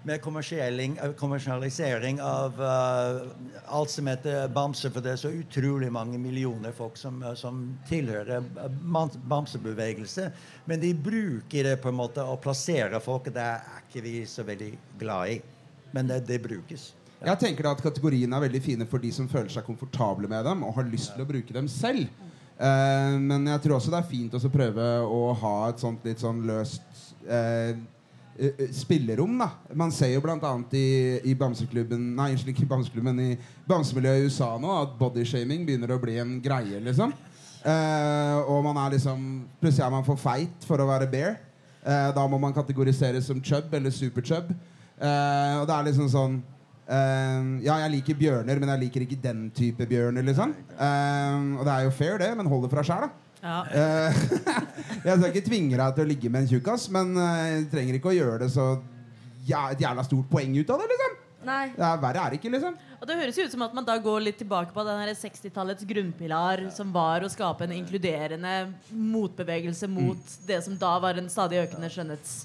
med 0.04 0.20
kommersialisering 0.20 2.20
av 2.20 2.60
uh, 2.60 3.24
alt 3.72 3.94
som 3.94 4.10
heter 4.10 4.52
bamse. 4.52 4.90
For 4.92 5.04
det 5.04 5.14
er 5.14 5.22
så 5.22 5.32
utrolig 5.32 5.88
mange 5.94 6.20
millioner 6.20 6.76
folk 6.76 7.00
som, 7.00 7.22
uh, 7.24 7.32
som 7.38 7.64
tilhører 7.88 8.44
bamsebevegelse. 9.32 10.28
Men 10.68 10.84
de 10.84 10.92
bruker 10.92 11.70
det 11.70 11.78
på 11.80 11.88
en 11.88 12.00
måte 12.02 12.20
å 12.20 12.36
plassere 12.36 13.00
folk. 13.00 13.32
Det 13.32 13.48
er 13.48 13.82
ikke 13.86 14.04
vi 14.04 14.16
så 14.28 14.44
veldig 14.44 14.74
glad 15.00 15.38
i. 15.38 15.40
Men 15.96 16.12
det, 16.12 16.26
det 16.28 16.42
brukes. 16.44 16.90
Jeg 17.18 17.40
tenker 17.40 17.66
da 17.66 17.74
at 17.74 17.82
Kategoriene 17.82 18.36
er 18.36 18.44
veldig 18.46 18.60
fine 18.62 18.86
for 18.86 19.02
de 19.02 19.10
som 19.14 19.28
føler 19.30 19.50
seg 19.50 19.66
komfortable 19.66 20.30
med 20.30 20.44
dem 20.46 20.62
og 20.66 20.76
har 20.76 20.86
lyst 20.86 21.14
til 21.14 21.24
å 21.24 21.28
bruke 21.28 21.54
dem 21.54 21.66
selv. 21.70 22.06
Uh, 22.58 23.14
men 23.22 23.46
jeg 23.46 23.62
tror 23.64 23.76
også 23.76 23.92
det 23.92 24.00
er 24.00 24.10
fint 24.10 24.34
å 24.34 24.50
prøve 24.50 24.86
å 25.06 25.20
ha 25.42 25.54
et 25.68 25.82
sånt 25.82 26.06
litt 26.06 26.22
sånn 26.22 26.40
løst 26.46 26.82
uh, 27.26 27.74
spillerom. 28.74 29.34
da 29.38 29.50
Man 29.78 29.94
ser 29.94 30.12
jo 30.12 30.22
bl.a. 30.22 30.52
I, 30.74 30.86
i 31.26 31.34
bamseklubben 31.38 32.04
Nei, 32.18 32.32
ikke 32.38 32.68
bamseklubben, 32.70 33.18
i 33.18 33.32
bamsemiljøet 33.66 34.22
i 34.22 34.28
USA 34.30 34.52
nå 34.62 34.74
at 34.76 34.94
bodyshaming 34.98 35.64
begynner 35.66 35.94
å 35.94 35.98
bli 36.02 36.20
en 36.22 36.36
greie. 36.42 36.78
liksom 36.84 37.10
eh, 37.66 38.36
Og 38.46 38.62
man 38.62 38.78
er 38.84 38.94
liksom 38.94 39.24
plutselig 39.58 39.88
er 39.88 39.94
man 39.96 40.06
for 40.06 40.22
feit 40.22 40.68
for 40.70 40.78
å 40.78 40.86
være 40.86 41.10
bear. 41.10 41.34
da 41.82 42.26
må 42.30 42.38
man 42.38 42.54
kategoriseres 42.54 43.26
som 43.26 43.42
chub 43.42 43.74
eller 43.74 43.90
superchub. 43.90 44.54
og 44.54 45.66
det 45.66 45.74
er 45.74 45.90
liksom 45.90 46.08
sånn 46.14 46.38
Uh, 46.88 47.58
ja, 47.60 47.74
jeg 47.84 47.92
liker 47.98 48.16
bjørner, 48.16 48.60
men 48.60 48.70
jeg 48.72 48.82
liker 48.86 49.04
ikke 49.04 49.20
den 49.20 49.48
type 49.52 49.84
bjørner. 49.90 50.24
Liksom. 50.24 50.54
Uh, 50.72 51.58
og 51.60 51.66
det 51.68 51.74
er 51.74 51.84
jo 51.84 51.96
fair, 51.98 52.16
det, 52.22 52.30
men 52.38 52.48
hold 52.48 52.64
det 52.64 52.72
fra 52.72 52.84
sjæl, 52.86 53.04
da. 53.06 53.24
Ja. 53.38 53.58
Uh, 53.70 54.22
jeg 55.06 55.18
skal 55.18 55.28
ikke 55.28 55.46
tvinge 55.46 55.76
deg 55.78 55.94
til 55.94 56.06
å 56.06 56.08
ligge 56.08 56.32
med 56.32 56.46
en 56.46 56.52
tjukkas, 56.54 56.88
men 56.94 57.12
jeg 57.20 57.68
trenger 57.74 58.00
ikke 58.00 58.10
å 58.10 58.16
gjøre 58.16 58.40
det 58.46 58.50
så 58.56 58.72
ja, 59.48 59.68
et 59.70 59.84
jævla 59.84 60.04
stort 60.06 60.30
poeng 60.32 60.56
ut 60.56 60.72
av 60.74 60.80
det. 60.80 60.90
liksom 60.94 61.16
Nei. 61.46 61.68
Ja, 61.78 61.92
verre 62.02 62.24
er 62.24 62.32
det 62.32 62.40
ikke, 62.40 62.50
liksom. 62.50 62.74
Og 62.98 63.06
Det 63.06 63.16
høres 63.20 63.36
jo 63.38 63.44
ut 63.46 63.52
som 63.52 63.62
at 63.62 63.74
man 63.76 63.86
da 63.86 63.94
går 64.02 64.24
litt 64.24 64.40
tilbake 64.40 64.74
på 64.74 64.84
den 64.86 65.12
60-tallets 65.14 65.86
grunnpilar, 65.86 66.64
som 66.74 66.90
var 66.94 67.22
å 67.22 67.30
skape 67.30 67.68
en 67.68 67.76
inkluderende 67.76 68.54
motbevegelse 68.90 69.86
mot 69.92 70.18
mm. 70.18 70.46
det 70.48 70.58
som 70.66 70.74
da 70.80 70.96
var 71.02 71.20
en 71.20 71.30
stadig 71.30 71.62
økende 71.62 71.90
skjønnhets 71.94 72.40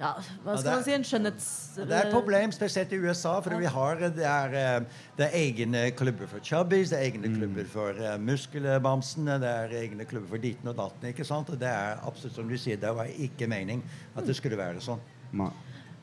ja, 0.00 0.12
hva 0.44 0.56
skal 0.58 0.70
man 0.74 0.84
si, 0.84 0.94
en 0.96 1.04
skjønnhets... 1.06 1.48
Det 1.78 1.86
er 1.88 2.08
et 2.08 2.14
problem, 2.14 2.52
spesielt 2.54 2.92
i 2.92 2.98
USA. 3.00 3.36
For 3.44 3.56
vi 3.60 3.70
har, 3.72 4.02
det 4.16 4.26
er, 4.28 4.56
eh, 4.60 5.04
det 5.18 5.28
er 5.28 5.36
egne 5.40 5.84
klubber 5.96 6.30
for 6.30 6.44
chubbies, 6.44 6.92
det 6.92 7.00
er 7.00 7.08
egne 7.10 7.30
mm. 7.30 7.38
klubber 7.40 7.70
for 7.72 8.02
uh, 8.02 8.16
muskelbamsene, 8.20 9.38
det 9.42 9.52
er 9.62 9.76
egne 9.82 10.08
klubber 10.08 10.34
for 10.34 10.42
ditten 10.42 10.72
og 10.72 10.76
datten. 10.78 11.08
ikke 11.12 11.26
sant? 11.28 11.52
Og 11.52 11.60
det 11.60 11.70
er 11.70 12.02
absolutt 12.06 12.36
som 12.36 12.50
du 12.50 12.58
sier, 12.60 12.80
det 12.80 12.92
var 12.96 13.08
ikke 13.12 13.48
mening 13.50 13.84
at 14.14 14.28
det 14.28 14.36
skulle 14.36 14.60
være 14.60 14.84
sånn. 14.84 15.02
Nei. 15.36 15.52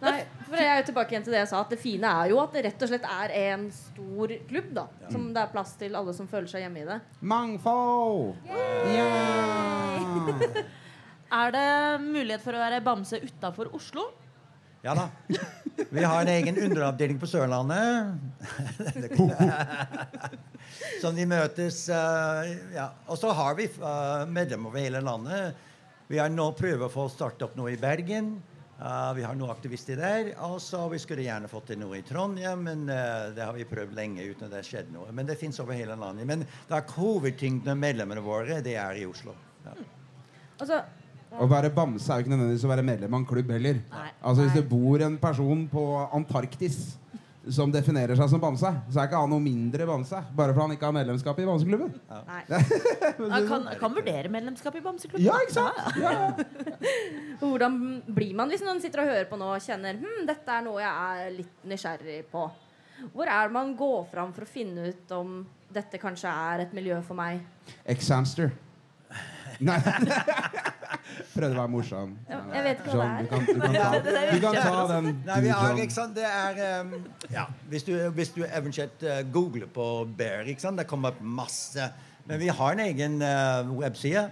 Nei, 0.04 0.20
for 0.50 0.60
jeg 0.60 0.68
er 0.68 0.82
jo 0.82 0.86
tilbake 0.90 1.14
igjen 1.14 1.24
til 1.24 1.32
det 1.32 1.38
jeg 1.40 1.48
sa 1.48 1.62
At 1.64 1.70
det 1.72 1.78
fine 1.80 2.10
er 2.10 2.32
jo 2.34 2.40
at 2.42 2.52
det 2.52 2.66
rett 2.66 2.82
og 2.84 2.90
slett 2.92 3.06
er 3.08 3.34
en 3.46 3.62
stor 3.72 4.34
klubb. 4.50 4.70
da 4.76 4.84
ja. 5.00 5.12
Som 5.14 5.30
det 5.32 5.44
er 5.46 5.54
plass 5.54 5.78
til 5.80 5.96
alle 5.96 6.16
som 6.18 6.28
føler 6.28 6.50
seg 6.52 6.66
hjemme 6.66 6.84
i 6.84 6.88
det. 6.90 7.00
Mangfold! 7.22 8.36
Yeah! 8.92 10.64
Er 11.34 11.54
det 11.54 11.70
mulighet 12.04 12.44
for 12.44 12.54
å 12.54 12.62
være 12.62 12.84
bamse 12.86 13.18
utafor 13.24 13.72
Oslo? 13.74 14.12
Ja 14.84 14.94
da. 14.98 15.08
Vi 15.90 16.04
har 16.04 16.22
en 16.22 16.30
egen 16.30 16.58
underavdeling 16.60 17.18
på 17.18 17.30
Sørlandet. 17.32 18.20
Som 21.02 21.16
de 21.16 21.26
møtes 21.26 21.86
uh, 21.90 22.44
ja. 22.76 22.90
Og 23.08 23.18
så 23.18 23.32
har 23.34 23.56
vi 23.58 23.70
uh, 23.80 24.28
medlemmer 24.30 24.70
over 24.70 24.84
hele 24.84 25.02
landet. 25.02 25.56
Vi 26.12 26.20
har 26.20 26.30
nå 26.30 26.50
prøvd 26.58 26.86
å 26.86 26.90
få 26.92 27.08
starte 27.10 27.48
opp 27.48 27.56
noe 27.58 27.72
i 27.74 27.80
Bergen. 27.82 28.36
Uh, 28.78 29.14
vi 29.18 29.24
har 29.26 29.38
noen 29.40 29.54
aktivister 29.56 29.98
der. 30.04 30.34
Og 30.46 30.60
så 30.62 30.84
vi 30.92 31.00
skulle 31.02 31.26
gjerne 31.26 31.50
fått 31.50 31.72
til 31.72 31.80
noe 31.82 31.98
i 31.98 32.06
Trondheim, 32.06 32.62
men 32.68 32.84
det 32.86 33.42
har 33.42 33.56
vi 33.56 33.66
prøvd 33.70 33.96
lenge 33.98 34.28
uten 34.28 34.50
at 34.50 34.52
det 34.54 34.60
har 34.60 34.68
skjedd 34.68 34.92
noe. 34.94 35.16
Men 35.16 35.32
det 35.32 35.40
fins 35.40 35.58
over 35.64 35.80
hele 35.80 35.96
landet. 35.98 36.28
Men 36.30 36.44
er 36.46 36.92
hovedtyngden 37.00 37.74
av 37.74 37.80
medlemmene 37.88 38.26
våre 38.26 38.60
det 38.62 38.76
er 38.84 39.00
i 39.00 39.08
Oslo. 39.08 39.34
Ja. 39.64 39.78
Altså 40.60 40.84
å 41.42 41.48
være 41.50 41.72
bamse 41.74 42.10
er 42.12 42.20
jo 42.20 42.26
ikke 42.26 42.34
nødvendigvis 42.34 42.66
å 42.68 42.74
være 42.74 42.86
medlem 42.86 43.16
av 43.16 43.22
en 43.22 43.30
klubb 43.30 43.54
heller. 43.56 43.80
Nei. 43.94 44.10
Altså 44.22 44.46
Hvis 44.46 44.58
det 44.60 44.68
bor 44.70 45.06
en 45.06 45.16
person 45.22 45.64
på 45.72 45.86
Antarktis 46.14 46.82
som 47.52 47.72
definerer 47.72 48.16
seg 48.16 48.30
som 48.32 48.40
bamse, 48.40 48.70
så 48.88 49.00
er 49.02 49.10
ikke 49.10 49.20
han 49.20 49.32
noe 49.34 49.44
mindre 49.44 49.88
bamse 49.88 50.20
bare 50.36 50.54
fordi 50.54 50.64
han 50.64 50.76
ikke 50.78 50.88
har 50.88 50.96
medlemskap 50.96 51.40
i 51.44 51.48
bamseklubben. 51.48 51.90
Ja. 52.08 52.22
Han 53.20 53.48
kan, 53.52 53.68
kan, 53.82 53.96
vurdere 53.98 54.32
medlemskap 54.32 54.78
i 54.80 54.84
bamseklubben. 54.84 55.26
Ja, 55.26 55.40
ikke 55.44 55.58
sant? 55.58 56.00
Ja, 56.00 56.32
Hvordan 57.44 57.80
blir 58.08 58.36
man 58.40 58.54
hvis 58.54 58.64
noen 58.64 58.80
sitter 58.84 59.04
og 59.04 59.12
hører 59.12 59.28
på 59.28 59.40
nå 59.40 59.50
og 59.58 59.66
kjenner 59.66 60.00
hm, 60.00 60.22
dette 60.30 60.56
er 60.56 60.64
noe 60.64 60.80
jeg 60.80 61.18
er 61.18 61.34
litt 61.42 61.68
nysgjerrig 61.68 62.22
på? 62.32 62.46
Hvor 63.12 63.28
er 63.28 63.50
det 63.50 63.58
man 63.58 63.74
går 63.76 64.06
fram 64.14 64.32
for 64.36 64.46
å 64.46 64.50
finne 64.50 64.94
ut 64.94 65.16
om 65.18 65.42
dette 65.74 66.00
kanskje 66.00 66.32
er 66.32 66.64
et 66.64 66.76
miljø 66.78 67.02
for 67.04 67.20
meg? 67.20 67.44
Examster. 67.92 68.54
Nei. 69.68 69.80
Prøvde 71.34 71.54
å 71.56 71.60
være 71.60 71.72
morsom. 71.74 72.14
jeg 72.30 72.64
vet 72.68 72.84
ikke 72.84 72.98
hva 72.98 73.08
det 73.08 73.14
er. 73.14 73.24
Du 73.24 73.30
kan, 73.32 73.46
du 73.48 73.62
kan, 73.62 73.76
ta, 73.76 74.14
du 74.32 74.44
kan 74.44 74.58
ta 74.60 74.84
den. 74.92 75.10
Nei, 75.28 75.40
vi 75.46 75.52
har, 75.54 75.82
ikke 75.86 75.96
sant, 75.96 76.16
det 76.18 76.28
er 76.28 76.82
um, 76.84 76.94
ja, 77.34 77.48
hvis, 77.72 77.88
du, 77.88 77.94
hvis 78.18 78.34
du 78.36 78.44
eventuelt 78.46 79.06
uh, 79.08 79.20
googler 79.34 79.72
på 79.74 79.88
Bear, 80.18 80.46
ikke 80.50 80.66
sant, 80.66 80.80
det 80.82 80.88
kommer 80.90 81.14
opp 81.14 81.24
masse. 81.24 81.90
Men 82.30 82.40
vi 82.42 82.52
har 82.54 82.76
en 82.78 82.86
egen 82.86 83.20
uh, 83.24 83.74
webside. 83.80 84.30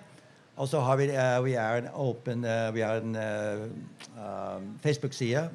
Og 0.61 0.67
så 0.69 0.81
har 0.83 0.99
vi, 0.99 1.09
uh, 1.15 1.39
vi 1.45 1.57
er 1.57 1.81
en 1.81 1.91
open 1.95 2.45
Vi 2.75 2.85
har 2.85 3.01
en 3.01 3.17
Facebook-side. 4.83 5.49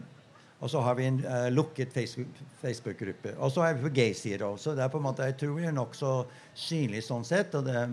Og 0.61 0.71
så 0.73 0.81
har 0.81 0.97
vi 0.97 1.05
en 1.05 1.21
uh, 1.21 1.49
lukket 1.53 1.93
Facebook-gruppe. 1.93 3.37
og 3.39 3.51
så 3.53 3.63
er 3.63 3.75
vi 3.75 3.83
på 3.83 3.95
gay-sider 3.95 4.45
også. 4.47 4.75
Det 4.75 4.83
er 4.83 4.89
på 4.89 4.97
en 4.99 5.03
måte, 5.03 5.23
Jeg 5.23 5.37
tror 5.37 5.55
vi 5.59 5.65
er 5.65 5.73
nokså 5.73 6.13
synlige 6.55 7.03
sånn 7.03 7.25
sett. 7.25 7.55
og 7.55 7.65
det 7.65 7.89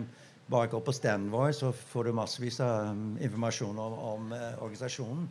bare 0.51 0.69
gå 0.71 0.79
på 0.84 0.93
standen 0.93 1.32
vår, 1.32 1.51
så 1.56 1.71
får 1.71 2.10
du 2.10 2.13
massevis 2.17 2.60
av 2.63 2.91
um, 2.91 3.17
informasjon 3.21 3.79
om, 3.79 3.97
om 4.13 4.32
uh, 4.36 4.63
organisasjonen. 4.63 5.27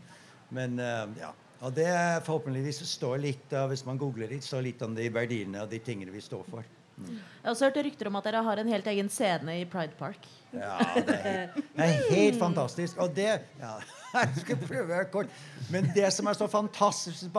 Men 0.48 0.78
uh, 0.80 1.08
ja. 1.20 1.32
Og 1.62 1.74
det 1.76 1.90
forhåpentligvis 2.26 2.80
står 2.90 3.20
litt, 3.22 3.52
hvis 3.70 3.84
man 3.86 3.98
googler 4.00 4.32
litt, 4.32 4.42
står 4.42 4.64
litt 4.66 4.80
om 4.82 4.96
de 4.96 5.04
verdiene 5.14 5.60
og 5.62 5.70
de 5.70 5.78
tingene 5.78 6.10
vi 6.10 6.22
står 6.24 6.42
for. 6.50 6.66
Jeg 7.02 7.44
har 7.44 7.52
også 7.52 7.68
hørt 7.68 7.78
rykter 7.86 8.10
om 8.10 8.18
at 8.18 8.26
dere 8.26 8.42
har 8.42 8.60
en 8.60 8.70
helt 8.72 8.88
egen 8.90 9.08
scene 9.10 9.60
i 9.60 9.64
Pride 9.70 9.94
Park. 9.98 10.26
Ja, 10.50 10.74
det 10.96 11.18
er, 11.20 11.54
det 11.54 11.86
er 11.86 12.10
helt 12.10 12.40
fantastisk. 12.46 12.98
Og 12.98 13.14
det 13.14 13.28
ja, 13.60 13.76
Jeg 14.12 14.28
skal 14.42 14.56
prøve 14.60 15.04
kort. 15.12 15.26
Men 15.72 15.86
det 15.94 16.10
som 16.12 16.26
er 16.28 16.36
så 16.36 16.46
fantastisk 16.50 17.22
med 17.24 17.32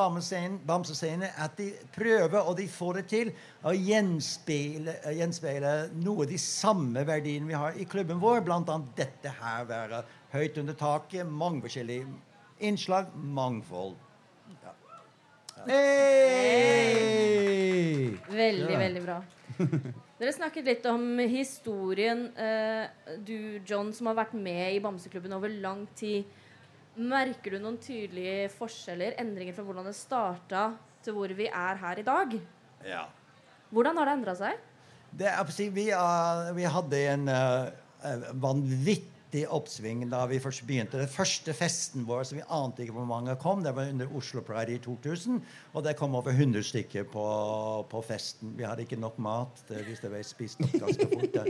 Bamsescenen, 0.66 1.24
er 1.28 1.44
at 1.46 1.58
de 1.58 1.68
prøver, 1.94 2.40
og 2.42 2.58
de 2.58 2.66
får 2.72 2.94
det 3.00 3.06
til, 3.12 3.32
å 3.64 3.74
gjenspeile, 3.78 4.96
gjenspeile 5.14 5.74
noe 6.02 6.26
av 6.26 6.32
de 6.32 6.40
samme 6.42 7.04
verdiene 7.08 7.48
vi 7.52 7.54
har 7.60 7.78
i 7.78 7.86
klubben 7.86 8.22
vår. 8.24 8.42
Blant 8.48 8.70
annet 8.74 8.96
dette 8.98 9.30
her 9.42 9.68
være 9.70 10.02
høyt 10.34 10.58
under 10.64 10.74
taket, 10.80 11.30
mange 11.30 11.62
forskjellige 11.68 12.08
innslag, 12.64 13.14
mangfold. 13.16 13.96
Hey! 16.74 18.18
Veldig, 18.34 18.72
Ja. 18.74 18.80
veldig 18.80 19.04
bra. 19.06 19.22
Dere 20.20 20.34
snakket 20.34 20.66
litt 20.66 20.86
om 20.90 21.18
historien. 21.20 22.26
Eh, 22.38 22.88
du, 23.26 23.60
John, 23.68 23.94
som 23.94 24.08
har 24.10 24.16
vært 24.16 24.34
med 24.34 24.74
i 24.76 24.80
Bamseklubben 24.80 25.34
over 25.34 25.50
lang 25.50 25.88
tid. 25.96 26.24
Merker 26.94 27.56
du 27.56 27.62
noen 27.62 27.80
tydelige 27.82 28.52
forskjeller, 28.54 29.16
endringer 29.22 29.56
fra 29.58 29.64
hvordan 29.66 29.88
det 29.90 29.96
starta 29.98 30.68
til 31.04 31.16
hvor 31.18 31.32
vi 31.34 31.48
er 31.50 31.80
her 31.82 32.00
i 32.00 32.06
dag? 32.06 32.36
Ja. 32.86 33.08
Hvordan 33.74 33.98
har 33.98 34.10
det 34.10 34.14
endra 34.20 34.36
seg? 34.38 34.60
Det 35.14 35.32
vi, 35.74 35.88
vi 36.58 36.68
hadde 36.76 37.00
en 37.10 37.26
uh, 37.30 37.66
uh, 38.06 38.28
vanvittig 38.42 39.44
oppsving 39.50 40.06
da 40.12 40.22
vi 40.30 40.38
først 40.42 40.66
begynte. 40.70 41.02
Den 41.02 41.10
første 41.10 41.56
festen 41.58 42.06
vår 42.06 42.28
som 42.30 42.38
vi 42.38 42.46
ante 42.46 42.86
ikke 42.86 42.98
hvor 43.00 43.10
mange 43.10 43.34
kom, 43.42 43.66
det 43.66 43.74
var 43.74 43.90
under 43.90 44.14
Oslo 44.14 44.46
Pride 44.46 44.76
i 44.76 44.82
2000. 44.82 45.42
Og 45.74 45.86
det 45.86 45.96
kom 45.98 46.14
over 46.20 46.30
100 46.30 46.62
stykker 46.70 47.10
på, 47.10 47.26
på 47.90 48.04
festen. 48.06 48.54
Vi 48.58 48.70
hadde 48.70 48.86
ikke 48.86 49.02
nok 49.02 49.18
mat. 49.18 49.66
Hvis 49.70 50.06
det 50.06 50.14
ble 50.14 50.22
spist 50.26 50.62
opp 50.62 50.78
ganske 50.86 51.10
fort. 51.10 51.42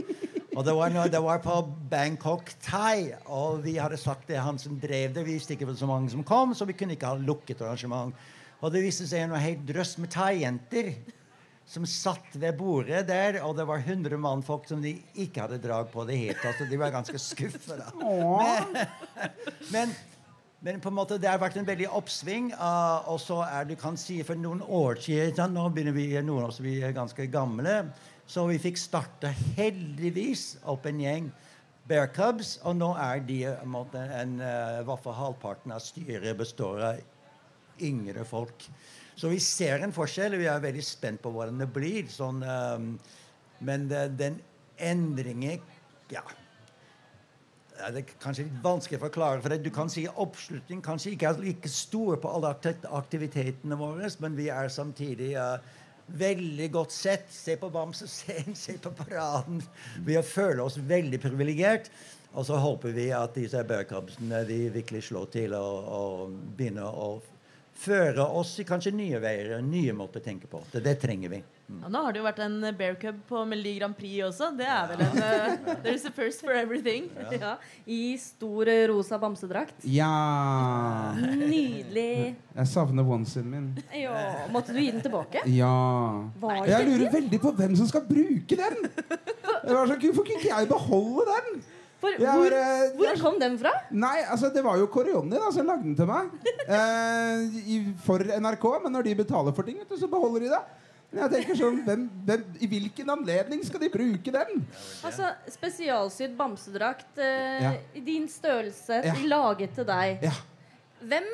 Og 0.56 0.64
det 0.66 0.74
var, 0.76 0.92
noe- 0.94 1.10
det 1.10 1.20
var 1.22 1.40
på 1.44 1.56
Bangkok 1.90 2.52
Thai, 2.62 3.12
og 3.26 3.62
vi 3.64 3.76
hadde 3.80 3.98
sagt 4.00 4.28
det 4.30 4.38
han 4.40 4.58
som 4.60 4.78
drev 4.80 5.12
det. 5.16 5.24
Vi 5.26 5.34
visste 5.36 5.56
ikke 5.56 5.74
så 5.76 5.88
mange 5.90 6.10
som 6.12 6.22
kom, 6.26 6.54
så 6.54 6.66
vi 6.68 6.76
kunne 6.78 6.94
ikke 6.96 7.10
ha 7.10 7.18
lukket 7.18 7.62
arrangement. 7.62 8.14
Og 8.62 8.72
det 8.72 8.84
viste 8.84 9.06
seg 9.10 9.26
noe 9.28 9.40
helt 9.42 9.66
drøss 9.68 9.96
med 10.00 10.12
thaijenter 10.14 10.94
som 11.66 11.86
satt 11.88 12.34
ved 12.36 12.58
bordet 12.58 13.06
der, 13.08 13.38
og 13.44 13.54
det 13.56 13.64
var 13.66 13.80
100 13.80 14.18
mannfolk 14.20 14.66
som 14.68 14.82
de 14.84 14.98
ikke 15.16 15.46
hadde 15.46 15.58
drag 15.64 15.88
på 15.92 16.04
det 16.08 16.18
hele 16.20 16.36
tatt. 16.42 16.58
Så 16.60 16.66
de 16.68 16.76
var 16.80 16.92
ganske 16.92 17.18
skuffa. 17.20 17.78
Men, 17.96 18.76
men, 19.74 19.94
men 20.60 20.80
på 20.84 20.92
en 20.92 20.98
måte 20.98 21.16
det 21.20 21.28
har 21.30 21.40
vært 21.40 21.56
en 21.60 21.68
veldig 21.68 21.88
oppsving. 21.96 22.50
uh, 22.52 23.08
og 23.08 23.16
så 23.20 23.40
er 23.48 23.64
du 23.68 23.74
kan 23.80 23.96
si 24.00 24.20
for 24.22 24.36
noen 24.36 24.60
år 24.64 25.00
siden 25.00 25.56
Nå 25.56 25.66
begynner 25.72 25.96
vi 25.96 26.10
noen 26.20 26.44
av 26.44 26.52
oss 26.52 26.60
vi 26.64 26.78
er 26.84 26.92
ganske 26.96 27.26
gamle. 27.32 27.78
Så 28.26 28.46
vi 28.48 28.60
fikk 28.60 28.78
starta 28.80 29.30
heldigvis 29.56 30.54
opp 30.70 30.86
en 30.88 31.00
gjeng 31.02 31.32
Bear 31.88 32.08
Cubs, 32.16 32.56
og 32.64 32.78
nå 32.78 32.94
er 32.96 33.20
de 33.28 33.40
måtte, 33.68 34.00
en 34.16 34.38
uh, 34.40 34.80
i 34.80 34.84
hvert 34.88 35.02
fall 35.04 35.18
halvparten 35.18 35.74
av 35.74 35.82
styret 35.84 36.38
består 36.38 36.80
av 36.80 37.82
yngre 37.84 38.24
folk. 38.24 38.64
Så 39.14 39.28
vi 39.28 39.40
ser 39.42 39.84
en 39.84 39.92
forskjell, 39.94 40.34
og 40.34 40.40
vi 40.40 40.48
er 40.48 40.64
veldig 40.64 40.84
spent 40.84 41.20
på 41.22 41.34
hvordan 41.34 41.60
det 41.60 41.68
blir. 41.74 42.08
Sånn, 42.10 42.40
um, 42.40 42.88
men 43.64 43.84
det, 43.90 44.06
den 44.18 44.40
endringen. 44.80 45.60
Ja, 46.12 46.24
Det 47.74 48.00
er 48.00 48.10
kanskje 48.22 48.46
litt 48.46 48.64
vanskelig 48.64 49.02
å 49.02 49.04
forklare. 49.04 49.42
for 49.42 49.52
det. 49.52 49.62
Du 49.64 49.70
kan 49.70 49.90
si 49.90 50.06
Oppslutning 50.08 50.80
kanskje 50.82 51.12
ikke 51.12 51.28
er 51.28 51.40
like 51.42 51.68
stor 51.68 52.16
på 52.16 52.30
alle 52.30 52.54
aktivitetene 52.54 53.76
våre, 53.76 54.08
men 54.20 54.36
vi 54.36 54.48
er 54.48 54.72
samtidig 54.72 55.34
uh, 55.36 55.58
veldig 56.06 56.70
godt 56.72 56.92
sett. 56.92 57.28
Se 57.32 57.56
på 57.60 57.70
Bamsescenen, 57.72 58.56
se 58.64 58.78
på 58.78 58.92
paraden. 58.96 59.62
Vi 60.06 60.18
føler 60.22 60.64
oss 60.66 60.78
veldig 60.78 61.20
privilegert. 61.22 61.90
Og 62.34 62.46
så 62.48 62.58
håper 62.58 62.90
vi 62.96 63.10
at 63.14 63.36
disse 63.38 63.60
bærkapsene 63.62 64.40
de 64.48 64.64
virkelig 64.74 65.04
slår 65.08 65.28
til 65.30 65.54
og, 65.54 65.86
og 65.86 66.32
begynner 66.58 66.88
å 66.90 67.12
føre 67.74 68.24
oss 68.38 68.54
i 68.62 68.64
kanskje 68.68 68.94
nye 68.94 69.18
veier, 69.22 69.56
og 69.58 69.66
nye 69.66 69.92
måter 69.96 70.22
å 70.22 70.24
tenke 70.24 70.48
på. 70.50 70.62
Det, 70.72 70.82
det 70.84 70.94
trenger 71.02 71.32
vi. 71.32 71.40
Ja, 71.64 71.88
nå 71.88 72.00
har 72.04 72.12
det 72.12 72.20
jo 72.20 72.26
vært 72.26 72.40
en 72.44 72.58
Bear 72.76 72.96
Cub 73.00 73.22
på 73.28 73.40
Melodi 73.48 73.78
Grand 73.78 73.96
Prix 73.96 74.20
også. 74.26 74.50
Det 74.56 74.66
er 74.68 74.90
vel 74.90 75.00
en 75.06 75.14
uh, 75.16 75.70
There's 75.84 76.04
a 76.04 76.12
first 76.12 76.44
for 76.44 76.52
everything. 76.52 77.08
Ja. 77.32 77.54
I 77.88 78.16
stor 78.20 78.68
eh, 78.68 78.84
rosa 78.90 79.18
bamsedrakt. 79.20 79.78
Ja 79.88 81.14
Nydelig. 81.16 82.34
Jeg 82.54 82.70
savner 82.70 83.08
onesien 83.16 83.48
min. 83.50 83.70
Ja, 83.96 84.46
måtte 84.52 84.76
du 84.76 84.80
gi 84.82 84.90
den 84.92 85.02
tilbake? 85.04 85.42
Ja. 85.50 85.72
Jeg 86.68 86.90
lurer 86.90 87.08
veldig 87.16 87.40
på 87.42 87.54
hvem 87.56 87.78
som 87.80 87.88
skal 87.90 88.04
bruke 88.08 88.60
den! 88.60 88.90
Det 89.64 89.72
var 89.72 89.88
så, 89.88 89.96
Hvorfor 89.96 90.26
kunne 90.26 90.40
ikke 90.42 90.52
jeg 90.52 90.68
beholde 90.68 91.24
den? 91.30 91.62
For, 92.04 92.14
Jeg 92.20 92.36
hvor, 92.36 92.54
hvor 93.00 93.20
kom 93.22 93.36
den 93.40 93.54
fra? 93.60 93.70
Nei, 93.96 94.18
altså 94.28 94.50
det 94.52 94.60
var 94.66 94.76
jo 94.76 94.86
Korionni 94.92 95.38
da 95.40 95.50
som 95.54 95.64
lagde 95.70 95.86
den 95.86 95.94
til 95.96 96.08
meg. 96.10 96.32
Eh, 96.68 97.60
i, 97.64 97.78
for 98.04 98.20
NRK. 98.20 98.64
Men 98.84 98.92
når 98.98 99.06
de 99.08 99.14
betaler 99.22 99.54
for 99.56 99.64
ting, 99.64 99.78
vet 99.80 99.88
du, 99.88 99.96
så 100.00 100.08
beholder 100.12 100.44
de 100.44 100.50
det. 100.52 100.62
Men 101.14 101.22
jeg 101.22 101.32
tenker 101.36 101.58
sånn, 101.60 101.76
hvem, 101.86 102.04
hvem, 102.26 102.44
I 102.58 102.68
hvilken 102.72 103.10
anledning 103.14 103.60
skal 103.64 103.80
de 103.84 103.90
bruke 103.92 104.32
den? 104.34 104.64
Altså, 105.06 105.28
Spesialsydd 105.54 106.34
bamsedrakt 106.36 107.20
eh, 107.22 107.62
Ja. 107.62 107.72
din 108.04 108.26
størrelse, 108.28 109.00
Ja. 109.06 109.14
laget 109.30 109.76
til 109.78 109.86
deg. 109.88 110.24
Ja. 110.26 110.32
Hvem, 111.04 111.28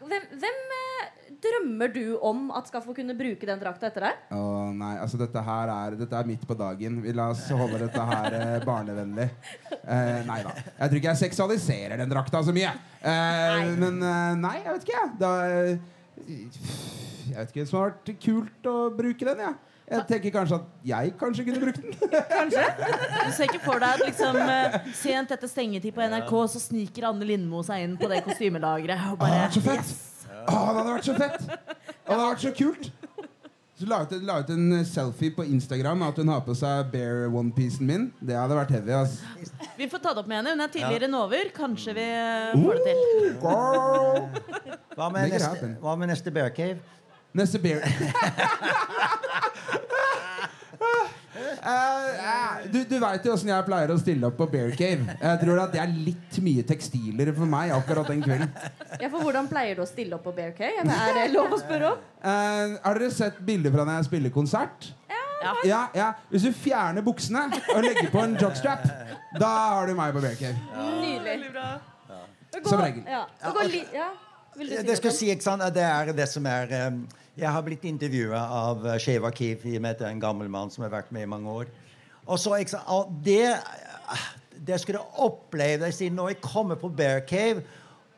hvem, 0.00 0.24
hvem 0.40 0.58
eh, 0.76 1.04
drømmer 1.42 1.92
du 1.94 2.02
om 2.24 2.50
at 2.56 2.68
skal 2.68 2.82
få 2.84 2.94
kunne 2.96 3.16
bruke 3.16 3.48
den 3.48 3.60
drakta 3.60 3.88
etter 3.88 4.06
deg? 4.08 4.24
Å 4.36 4.42
nei, 4.76 4.92
altså 5.02 5.20
dette 5.20 5.42
her 5.46 5.72
er, 5.72 5.96
dette 6.00 6.18
er 6.18 6.28
midt 6.28 6.44
på 6.48 6.56
dagen. 6.58 7.00
Vi 7.04 7.14
La 7.16 7.30
oss 7.32 7.44
holde 7.50 7.80
dette 7.86 8.06
her 8.10 8.36
eh, 8.40 8.56
barnevennlig. 8.68 9.28
Eh, 9.82 10.20
nei 10.28 10.40
da. 10.44 10.52
Jeg 10.56 10.90
tror 10.92 11.00
ikke 11.00 11.12
jeg 11.14 11.22
seksualiserer 11.24 12.02
den 12.02 12.12
drakta 12.12 12.42
så 12.44 12.54
mye. 12.56 12.74
Eh, 13.00 13.72
men 13.80 14.02
eh, 14.02 14.34
nei, 14.42 14.56
jeg 14.64 14.76
vet 14.76 14.88
ikke, 14.88 15.00
jeg. 15.00 15.30
Eh, 15.30 15.94
jeg 17.26 17.38
vet 17.40 17.50
ikke, 17.50 17.64
Det 17.64 17.72
har 17.72 17.88
vært 17.90 18.12
kult 18.28 18.70
å 18.70 18.76
bruke 18.96 19.30
den, 19.32 19.42
jeg. 19.48 19.56
Jeg 19.86 20.02
tenker 20.08 20.32
kanskje 20.34 20.56
at 20.58 20.86
jeg 20.88 21.12
kanskje 21.20 21.44
kunne 21.46 21.60
brukt 21.62 21.78
den. 21.82 21.94
kanskje? 22.36 22.64
Du 23.26 23.32
ser 23.36 23.46
ikke 23.46 23.62
for 23.62 23.82
deg 23.82 23.94
at 23.94 24.02
liksom, 24.02 24.38
eh, 24.42 24.78
sent 24.98 25.34
etter 25.36 25.50
stengetid 25.50 25.94
på 25.94 26.02
NRK 26.10 26.32
så 26.56 26.62
sniker 26.64 27.06
Anne 27.12 27.28
Lindmo 27.28 27.62
seg 27.66 27.84
inn 27.86 27.94
på 28.00 28.10
det 28.10 28.24
kostymelageret 28.26 29.12
og 29.12 29.22
Å, 29.22 29.28
det 29.30 29.30
hadde 29.30 29.44
vært 29.44 29.58
så 29.58 29.64
fett! 29.68 29.96
Å, 30.36 30.56
det 30.56 30.78
hadde 30.80 30.88
vært 30.90 31.10
så 31.10 31.18
fett! 31.20 31.42
Det 31.46 32.10
hadde 32.10 32.24
vært 32.24 32.46
så 32.48 32.54
kult! 32.58 32.90
Så 33.76 33.84
la 33.84 33.98
ut, 34.02 34.12
la 34.24 34.38
ut 34.40 34.50
en 34.54 34.84
selfie 34.88 35.34
på 35.36 35.44
Instagram 35.44 36.06
at 36.06 36.16
hun 36.16 36.30
har 36.32 36.40
på 36.46 36.54
seg 36.56 36.86
bear 36.94 37.26
onepiecen 37.28 37.84
min. 37.84 38.06
Det 38.24 38.32
hadde 38.32 38.56
vært 38.56 38.72
heavy. 38.72 38.94
ass. 38.96 39.18
Vi 39.76 39.88
får 39.92 40.00
ta 40.00 40.14
det 40.16 40.22
opp 40.22 40.30
med 40.30 40.40
henne. 40.40 40.54
Hun 40.56 40.64
er 40.64 40.70
tidligere 40.72 41.10
nover. 41.12 41.50
Kanskje 41.54 41.92
vi 41.98 42.06
eh, 42.08 42.56
får 42.56 42.80
det 42.80 42.94
til. 42.96 43.36
Hva 44.96 45.10
med, 45.12 45.28
neste, 45.28 45.74
hva 45.82 45.92
med 46.00 46.08
neste 46.08 46.32
Bear 46.32 46.48
Cave? 47.36 47.42
Neste 47.42 47.58
bear 47.58 47.80
Eh, 51.66 51.72
eh, 51.72 52.66
Du, 52.72 52.78
du 52.88 52.96
veit 53.02 53.24
jo 53.26 53.32
åssen 53.34 53.50
jeg 53.50 53.64
pleier 53.66 53.90
å 53.92 53.96
stille 54.00 54.28
opp 54.28 54.36
på 54.38 54.46
Bear 54.50 54.70
Cave. 54.78 55.16
Jeg 55.20 55.40
tror 55.42 55.58
at 55.64 55.72
det 55.74 55.80
er 55.82 55.90
litt 55.92 56.38
mye 56.44 56.62
tekstiler 56.66 57.30
for 57.36 57.48
meg 57.50 57.72
akkurat 57.74 58.08
den 58.10 58.22
kvelden. 58.24 58.52
Ja, 59.02 59.10
for 59.12 59.20
Hvordan 59.24 59.48
pleier 59.50 59.76
du 59.78 59.82
å 59.84 59.88
stille 59.88 60.16
opp 60.16 60.24
på 60.28 60.32
Bear 60.36 60.54
Cave? 60.56 60.84
Er 60.86 61.18
det 61.18 61.26
lov 61.34 61.52
å 61.52 61.58
spørre 61.60 61.90
om? 61.92 62.04
Uh, 62.22 62.76
har 62.86 63.00
dere 63.00 63.10
sett 63.14 63.40
bilder 63.46 63.74
fra 63.74 63.84
når 63.88 63.98
jeg 64.00 64.08
spiller 64.10 64.34
konsert? 64.34 64.88
Ja. 65.12 65.52
Ja, 65.68 65.80
ja. 65.94 66.06
Hvis 66.32 66.46
du 66.48 66.52
fjerner 66.56 67.04
buksene 67.06 67.44
og 67.74 67.82
legger 67.84 68.08
på 68.14 68.22
en 68.24 68.38
jockstrap, 68.40 68.86
da 69.38 69.50
har 69.76 69.90
du 69.90 69.94
meg 69.98 70.14
på 70.16 70.22
Bear 70.24 70.38
Cave. 70.40 70.56
Nydelig. 71.02 71.52
Gå- 72.56 72.70
Som 72.70 72.80
regel. 72.80 73.02
Ja. 73.10 73.26
Ja. 73.94 74.08
Vil 74.56 74.70
du 74.70 74.76
si 74.78 74.86
Det 74.88 74.96
skal 74.96 75.12
si, 75.12 75.28
ikke 75.34 75.44
sant, 75.44 75.62
det 75.76 75.82
er 75.84 76.14
det 76.16 76.24
som 76.32 76.46
er 76.48 76.70
um, 76.86 77.02
Jeg 77.36 77.52
har 77.52 77.60
blitt 77.60 77.82
intervjua 77.84 78.38
av 78.48 78.84
uh, 78.86 78.94
Sheva 78.96 79.28
Keef, 79.28 79.66
i 79.68 79.74
og 79.76 79.82
med 79.84 79.92
at 79.92 79.98
det 80.00 80.06
er 80.08 80.14
en 80.14 80.22
gammel 80.22 80.48
mann 80.48 80.70
som 80.72 80.86
har 80.86 80.92
vært 80.94 81.10
med 81.12 81.26
i 81.26 81.28
mange 81.28 81.52
år. 81.52 81.72
Og 82.24 82.38
så, 82.40 82.54
ikke 82.56 82.72
sant, 82.72 83.18
det, 83.26 83.50
det 84.56 84.78
skulle 84.80 85.02
jeg 85.02 85.20
oppleve 85.26 85.90
siden 85.92 86.16
når 86.16 86.30
jeg 86.32 86.38
kommer 86.46 86.80
på 86.80 86.88
Bear 86.88 87.20
Cave. 87.28 87.60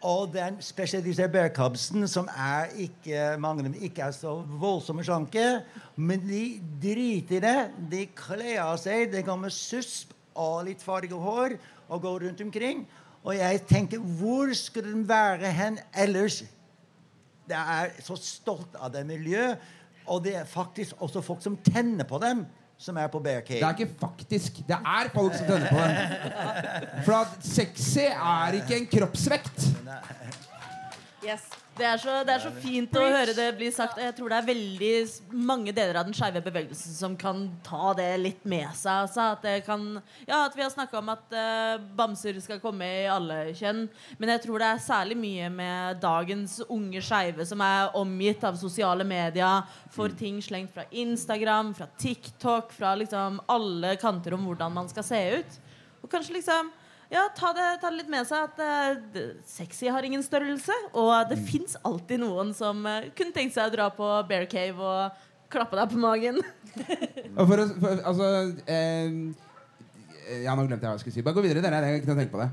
Og 0.07 0.31
den, 0.31 0.61
spesialiserte 0.62 1.48
cubsene, 1.57 2.07
som 2.07 2.28
er 2.31 2.70
ikke, 2.78 3.33
mange 3.42 3.64
av 3.64 3.66
dem 3.66 3.74
ikke 3.88 4.04
er 4.07 4.14
så 4.14 4.37
voldsomme 4.61 5.02
slanke. 5.02 5.64
Men 5.96 6.22
de 6.22 6.44
driter 6.78 7.40
i 7.40 7.42
det. 7.42 7.57
De 7.90 8.04
kler 8.14 8.61
av 8.62 8.76
seg. 8.78 9.09
De 9.11 9.24
går 9.26 9.40
med 9.40 9.57
susp 9.57 10.14
og 10.38 10.68
litt 10.68 10.85
farge 10.85 11.18
hår 11.18 11.57
og 11.88 12.04
går 12.07 12.28
rundt 12.28 12.44
omkring. 12.46 12.87
Og 13.26 13.35
jeg 13.35 13.64
tenker, 13.66 13.98
hvor 13.98 14.54
skulle 14.54 14.92
den 14.94 15.02
være 15.11 15.50
hen 15.59 15.83
ellers? 15.90 16.44
Det 17.48 17.56
er 17.56 17.92
så 18.04 18.16
stolt 18.20 18.76
av 18.76 18.92
det 18.92 19.04
miljøet. 19.08 19.61
Og 20.08 20.22
det 20.24 20.34
er 20.40 20.48
faktisk 20.48 21.02
også 21.04 21.20
folk 21.24 21.42
som 21.44 21.56
tenner 21.64 22.06
på 22.08 22.20
dem, 22.22 22.46
som 22.80 22.96
er 22.96 23.08
på 23.12 23.20
Bear 23.20 23.42
Det 23.48 23.61
er 23.62 23.74
ikke 23.74 23.94
faktisk. 24.00 24.61
Det 24.68 24.76
er 24.76 25.11
folk 25.14 25.34
som 25.37 25.46
tenner 25.46 25.68
på 25.68 25.80
dem. 25.84 27.04
For 27.04 27.16
at 27.18 27.44
sexy 27.44 28.06
er 28.08 28.61
ikke 28.61 28.78
en 28.78 28.90
kroppsvekt. 28.92 29.68
Yes. 31.26 31.48
Det 31.78 31.86
er, 31.86 31.98
så, 32.02 32.14
det 32.26 32.32
er 32.34 32.42
så 32.42 32.50
fint 32.58 32.96
å 32.98 33.02
høre 33.04 33.34
det 33.36 33.44
bli 33.54 33.68
sagt. 33.70 34.00
Jeg 34.02 34.14
tror 34.16 34.32
det 34.32 34.38
er 34.40 34.46
veldig 34.48 34.92
mange 35.46 35.70
deler 35.74 36.00
av 36.00 36.08
den 36.08 36.16
skeive 36.16 36.40
bevegelsen 36.42 36.96
som 36.96 37.14
kan 37.18 37.44
ta 37.62 37.92
det 37.94 38.08
litt 38.18 38.48
med 38.50 38.66
seg. 38.74 39.04
Altså, 39.04 39.28
at, 39.36 39.44
det 39.46 39.62
kan, 39.66 39.84
ja, 40.24 40.40
at 40.40 40.56
vi 40.58 40.64
har 40.64 40.72
snakka 40.74 40.98
om 40.98 41.12
at 41.14 41.36
uh, 41.36 41.76
bamser 41.98 42.40
skal 42.42 42.58
komme 42.62 42.82
i 42.82 43.06
alle 43.10 43.52
kjønn. 43.58 43.84
Men 44.18 44.34
jeg 44.34 44.42
tror 44.42 44.64
det 44.64 44.72
er 44.72 44.82
særlig 44.88 45.20
mye 45.22 45.52
med 45.54 46.02
dagens 46.02 46.58
unge 46.66 47.04
skeive 47.04 47.46
som 47.46 47.62
er 47.62 47.94
omgitt 48.00 48.42
av 48.48 48.58
sosiale 48.58 49.06
medier, 49.06 49.62
får 49.94 50.18
ting 50.18 50.42
slengt 50.42 50.74
fra 50.74 50.88
Instagram, 50.90 51.76
fra 51.78 51.86
TikTok, 51.94 52.74
fra 52.74 52.96
liksom 52.98 53.38
alle 53.54 53.94
kanter 54.02 54.34
om 54.34 54.50
hvordan 54.50 54.74
man 54.80 54.90
skal 54.90 55.06
se 55.06 55.22
ut. 55.38 55.58
Og 56.02 56.10
kanskje 56.10 56.40
liksom 56.40 56.74
ja, 57.10 57.22
ta 57.36 57.52
det, 57.56 57.66
ta 57.80 57.88
det 57.90 57.96
litt 58.02 58.10
med 58.12 58.26
seg 58.28 58.50
at 58.50 58.58
uh, 58.60 59.30
sexy 59.48 59.88
har 59.88 60.04
ingen 60.04 60.22
størrelse. 60.22 60.74
Og 60.92 61.12
det 61.30 61.38
Mm. 61.40 61.46
fins 61.48 61.76
alltid 61.88 62.20
noen 62.20 62.52
som 62.54 62.84
uh, 62.84 63.08
kunne 63.16 63.32
tenkt 63.32 63.54
seg 63.56 63.70
å 63.70 63.74
dra 63.74 63.88
på 63.94 64.08
Bear 64.28 64.44
Cave 64.50 64.76
og 64.78 65.24
klappe 65.48 65.76
deg 65.80 65.88
på 65.94 66.00
magen. 66.02 66.42
Og 67.38 67.44
for 67.48 67.62
for, 67.80 68.02
altså 68.04 68.26
eh, 68.68 69.08
Ja, 70.44 70.52
nå 70.52 70.66
glemte 70.68 70.84
jeg 70.84 70.90
hva 70.90 70.96
jeg 70.98 71.00
skulle 71.06 71.16
si. 71.16 71.22
Bare 71.24 71.38
gå 71.38 71.44
videre, 71.46 71.62
dere. 71.64 71.94
Jeg 71.94 72.04
noe 72.04 72.18
tenke 72.18 72.34
på 72.34 72.42
det. 72.42 72.50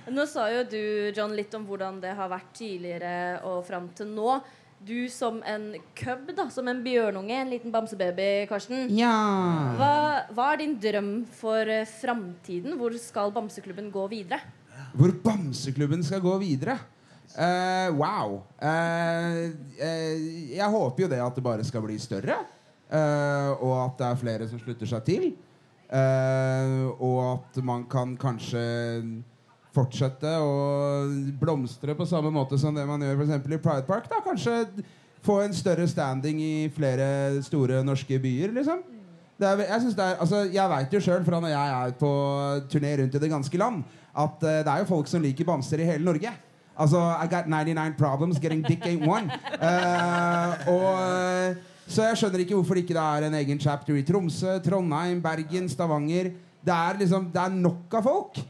Nå 0.16 0.26
sa 0.26 0.48
jo 0.50 0.64
du, 0.66 0.80
John, 1.16 1.34
litt 1.38 1.54
om 1.54 1.66
hvordan 1.68 2.00
det 2.02 2.14
har 2.18 2.30
vært 2.32 2.50
tidligere 2.58 3.12
og 3.46 3.62
fram 3.68 3.86
til 3.94 4.10
nå. 4.10 4.40
Du 4.86 5.08
som 5.12 5.42
en 5.44 5.74
cub, 5.94 6.30
da, 6.36 6.46
som 6.50 6.68
en 6.72 6.78
bjørnunge, 6.84 7.34
en 7.36 7.50
liten 7.52 7.72
bamsebaby, 7.74 8.46
Karsten. 8.48 8.86
Ja. 8.96 9.12
Hva, 9.76 9.90
hva 10.32 10.46
er 10.54 10.62
din 10.62 10.78
drøm 10.80 11.10
for 11.36 11.68
uh, 11.68 11.82
framtiden? 12.00 12.78
Hvor 12.80 12.96
skal 12.96 13.34
Bamseklubben 13.34 13.90
gå 13.92 14.06
videre? 14.08 14.40
Hvor 14.96 15.12
Bamseklubben 15.24 16.00
skal 16.06 16.22
gå 16.24 16.32
videre? 16.40 16.78
Uh, 17.36 17.92
wow. 18.00 18.40
Uh, 18.56 19.52
uh, 19.76 20.16
jeg 20.56 20.72
håper 20.72 21.04
jo 21.04 21.10
det 21.12 21.20
at 21.26 21.36
det 21.36 21.44
bare 21.44 21.68
skal 21.68 21.84
bli 21.84 21.98
større. 22.00 22.40
eh, 22.90 23.50
og 23.62 23.74
at 23.84 23.98
det 24.00 24.06
er 24.08 24.20
flere 24.20 24.48
som 24.50 24.60
slutter 24.60 24.88
seg 24.90 25.04
til. 25.06 25.26
Eh, 25.90 26.86
og 27.02 27.18
at 27.34 27.60
man 27.66 27.86
kan 27.90 28.16
kanskje 28.20 28.62
fortsette 29.74 30.30
å 30.42 30.54
blomstre 31.40 31.94
på 31.94 32.06
samme 32.08 32.32
måte 32.34 32.58
som 32.58 32.74
det 32.74 32.86
man 32.88 33.02
gjør 33.04 33.24
eksempel 33.26 33.54
i 33.54 33.60
Pride 33.62 33.86
Park. 33.86 34.08
Da. 34.10 34.22
Kanskje 34.24 34.64
få 35.24 35.40
en 35.44 35.54
større 35.54 35.86
standing 35.90 36.40
i 36.42 36.54
flere 36.74 37.40
store 37.46 37.84
norske 37.86 38.18
byer. 38.22 38.54
liksom 38.56 38.82
er, 39.40 39.64
jeg, 39.64 39.80
synes 39.80 39.98
altså, 39.98 40.42
jeg 40.52 40.70
vet 40.74 40.94
jo 40.94 41.00
sjøl 41.00 41.24
fra 41.24 41.40
når 41.40 41.54
jeg 41.54 41.72
er 41.78 41.96
på 42.00 42.12
turné 42.72 42.92
rundt 43.00 43.16
i 43.16 43.22
det 43.22 43.32
ganske 43.32 43.60
land, 43.60 43.82
at 44.10 44.44
uh, 44.44 44.60
det 44.60 44.68
er 44.68 44.82
jo 44.82 44.90
folk 44.90 45.08
som 45.08 45.22
liker 45.24 45.48
bamser 45.48 45.80
i 45.80 45.88
hele 45.88 46.04
Norge. 46.04 46.32
Altså, 46.80 47.00
I 47.00 47.28
got 47.28 47.48
99 47.48 47.96
problems, 47.98 48.40
getting 48.40 48.62
dick 48.64 48.84
ain't 48.88 49.04
one. 49.08 49.32
Uh, 49.60 50.68
og, 50.72 50.86
eh, 51.00 51.56
så 51.90 52.06
jeg 52.08 52.20
skjønner 52.20 52.44
ikke 52.44 52.56
hvorfor 52.56 52.78
det 52.78 52.86
ikke 52.86 53.02
er 53.02 53.26
en 53.26 53.36
egen 53.36 53.60
chapter 53.60 53.96
i 53.98 54.04
Tromsø, 54.06 54.54
Trondheim, 54.64 55.20
Bergen, 55.22 55.68
Stavanger. 55.68 56.30
Det 56.64 56.72
er 56.76 57.00
liksom, 57.02 57.28
det 57.34 57.42
er 57.42 57.52
nok 57.56 57.98
av 57.98 58.06
folk 58.06 58.40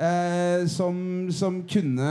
eh, 0.00 0.64
som, 0.70 1.28
som 1.34 1.60
kunne 1.68 2.08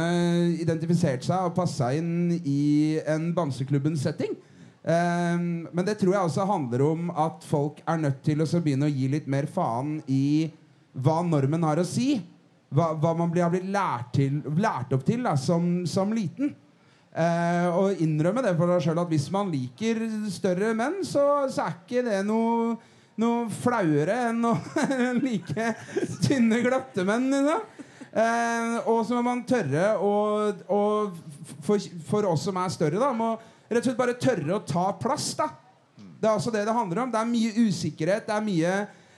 identifisert 0.61 1.25
seg 1.25 1.49
og 1.49 1.57
passa 1.57 1.91
inn 1.97 2.37
i 2.39 2.99
en 3.09 3.31
Bamseklubbens 3.35 4.05
setting. 4.05 4.35
Eh, 4.83 5.37
men 5.39 5.85
det 5.87 5.97
tror 5.99 6.15
jeg 6.15 6.29
også 6.29 6.47
handler 6.49 6.85
om 6.85 7.11
at 7.11 7.45
folk 7.49 7.81
er 7.85 8.01
nødt 8.05 8.21
til 8.25 8.45
å 8.45 8.49
begynne 8.61 8.89
å 8.89 8.93
gi 8.93 9.09
litt 9.11 9.29
mer 9.29 9.49
faen 9.51 9.99
i 10.07 10.49
hva 10.99 11.21
normen 11.25 11.65
har 11.67 11.81
å 11.81 11.87
si. 11.87 12.15
Hva, 12.69 12.91
hva 13.01 13.15
man 13.17 13.31
blir, 13.33 13.41
har 13.41 13.53
blitt 13.53 13.69
lært, 13.73 14.11
til, 14.13 14.43
lært 14.61 14.91
opp 14.93 15.01
til 15.07 15.23
da, 15.25 15.33
som, 15.41 15.87
som 15.89 16.11
liten. 16.13 16.53
Eh, 17.09 17.65
og 17.73 18.01
innrømme 18.03 18.43
det 18.45 18.53
for 18.59 18.69
deg 18.69 18.83
sjøl 18.85 19.01
at 19.01 19.09
hvis 19.09 19.25
man 19.33 19.49
liker 19.49 20.03
større 20.29 20.75
menn, 20.77 20.99
så, 21.01 21.23
så 21.49 21.65
er 21.65 21.79
ikke 21.79 22.03
det 22.05 22.19
noe, 22.27 22.75
noe 23.19 23.49
flauere 23.61 24.15
enn 24.29 24.47
å 24.47 24.55
like 25.25 25.73
tynne, 26.23 26.61
glatte 26.63 27.05
menn. 27.07 27.29
Liksom. 27.33 27.87
Eh, 28.09 28.75
og 28.89 29.03
så 29.05 29.17
må 29.17 29.23
man 29.27 29.43
tørre 29.47 29.91
å 30.01 30.13
for, 31.61 31.77
for 32.09 32.25
oss 32.31 32.47
som 32.47 32.57
er 32.57 32.71
større, 32.73 33.01
da, 33.01 33.11
må 33.13 33.35
rett 33.69 33.83
og 33.83 33.89
slett 33.91 33.99
bare 33.99 34.17
tørre 34.17 34.55
å 34.57 34.63
ta 34.65 34.87
plass. 34.97 35.31
da 35.37 35.49
Det 35.95 36.27
er 36.27 36.33
også 36.33 36.53
det 36.53 36.65
det 36.67 36.75
handler 36.75 37.03
om. 37.03 37.13
Det 37.13 37.19
er 37.19 37.29
mye 37.29 37.67
usikkerhet. 37.67 38.25
Det 38.27 38.35
er 38.35 38.45
mye, 38.45 38.73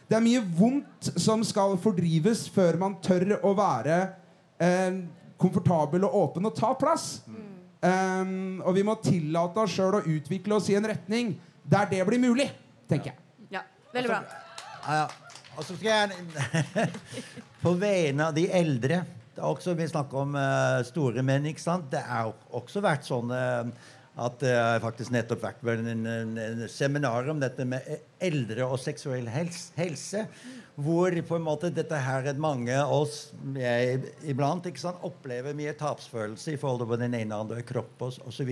det 0.10 0.18
er 0.18 0.26
mye 0.26 0.44
vondt 0.58 1.14
som 1.22 1.46
skal 1.48 1.78
fordrives 1.82 2.48
før 2.52 2.80
man 2.82 3.00
tør 3.04 3.38
å 3.40 3.56
være 3.58 4.02
eh, 4.62 5.02
komfortabel 5.42 6.06
og 6.08 6.20
åpen 6.26 6.52
og 6.52 6.58
ta 6.58 6.74
plass. 6.78 7.22
Um, 7.82 8.62
og 8.62 8.76
vi 8.78 8.84
må 8.86 8.94
tillate 9.02 9.58
oss 9.64 9.74
sjøl 9.74 9.96
å 9.98 10.04
utvikle 10.06 10.54
oss 10.60 10.68
i 10.70 10.76
en 10.78 10.86
retning 10.86 11.32
der 11.66 11.88
det 11.90 12.04
blir 12.06 12.22
mulig, 12.22 12.46
tenker 12.90 13.10
jeg. 13.10 13.31
Veldig 13.92 14.12
bra. 14.12 14.22
Ja. 14.88 15.08
Og 15.58 15.66
så 15.68 15.76
skal 15.76 15.90
jeg 15.92 16.92
På 17.64 17.74
vegne 17.78 18.30
av 18.30 18.38
de 18.38 18.48
eldre 18.50 19.04
det 19.32 19.40
er 19.40 19.48
også, 19.48 19.74
Vi 19.80 19.88
snakker 19.88 20.26
om 20.26 20.36
uh, 20.36 20.82
store 20.84 21.24
menn. 21.24 21.46
ikke 21.48 21.64
sant? 21.64 21.88
Det 21.92 22.02
har 22.04 22.34
også 22.52 22.82
vært 22.84 23.08
sånn 23.08 23.32
uh, 23.32 23.70
at 24.20 24.42
det 24.44 24.52
har 24.52 24.82
faktisk 24.84 25.14
nettopp 25.16 25.46
vært 25.46 25.86
en, 25.88 26.04
en, 26.06 26.34
en 26.36 26.64
seminar 26.70 27.30
om 27.32 27.40
dette 27.40 27.64
med 27.66 27.86
eldre 28.22 28.66
og 28.68 28.80
seksuell 28.82 29.30
helse. 29.32 29.72
helse. 29.78 30.26
Hvor 30.76 31.16
på 31.28 31.38
en 31.38 31.46
måte 31.46 31.72
dette 31.74 31.96
her 31.96 32.28
er 32.28 32.42
mange 32.42 32.76
av 32.76 32.92
oss 32.92 33.32
jeg, 33.56 34.02
iblant 34.28 34.68
sant, 34.80 35.00
opplever 35.08 35.56
mye 35.56 35.74
tapsfølelse 35.80 36.56
i 36.56 36.60
forhold 36.60 36.84
til 36.84 37.02
den 37.06 37.16
ene 37.16 37.24
eller 37.24 37.46
andre 37.46 37.64
kropp 37.68 38.04
og 38.08 38.20
osv. 38.28 38.52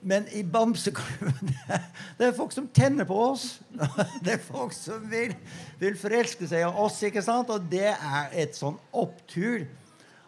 Men 0.00 0.26
i 0.34 0.42
Bamseklubben 0.42 1.52
det 2.18 2.26
er 2.26 2.34
folk 2.36 2.54
som 2.54 2.66
tenner 2.74 3.06
på 3.08 3.18
oss. 3.32 3.60
Det 4.24 4.36
er 4.36 4.42
folk 4.42 4.74
som 4.76 5.04
vil, 5.10 5.34
vil 5.80 5.98
forelske 5.98 6.48
seg 6.48 6.64
i 6.64 6.70
oss. 6.70 7.02
ikke 7.06 7.22
sant? 7.24 7.50
Og 7.52 7.70
det 7.70 7.92
er 7.92 8.34
et 8.44 8.56
sånn 8.58 8.78
opptur. 8.90 9.66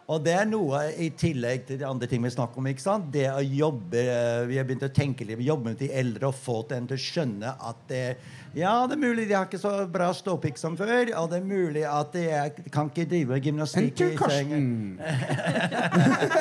Og 0.05 0.21
det 0.21 0.35
er 0.37 0.45
noe 0.45 0.83
i 1.01 1.07
tillegg 1.17 1.63
til 1.65 1.79
de 1.81 1.85
andre 1.87 2.05
ting 2.09 2.21
vi 2.21 2.29
snakker 2.29 2.61
om. 2.61 2.67
ikke 2.69 2.83
sant? 2.83 3.07
Det 3.13 3.25
å 3.31 3.41
jobbe, 3.41 3.97
eh, 3.97 4.45
Vi 4.45 4.57
har 4.57 4.65
begynt 4.65 4.85
å 4.85 4.93
tenke 4.93 5.25
litt, 5.25 5.39
jobbe 5.41 5.71
med 5.71 5.79
de 5.79 5.89
eldre 5.89 6.27
og 6.27 6.35
få 6.35 6.61
dem 6.69 6.85
til 6.87 6.95
å 6.95 7.01
skjønne 7.01 7.55
at 7.59 7.75
det, 7.87 8.17
ja, 8.53 8.85
det 8.85 8.93
er 8.93 9.01
mulig 9.01 9.27
de 9.27 9.33
har 9.33 9.47
ikke 9.47 9.57
så 9.57 9.89
bra 9.89 10.11
ståpikk 10.13 10.57
som 10.61 10.77
før. 10.77 11.09
Og 11.17 11.29
det 11.31 11.41
er 11.41 11.49
mulig 11.49 11.83
at 11.89 12.13
de 12.13 12.29
er, 12.29 12.53
kan 12.69 12.91
ikke 12.91 13.09
drive 13.09 13.41
gymnastikk 13.41 13.99
i 14.05 14.17
sengen. 14.29 15.01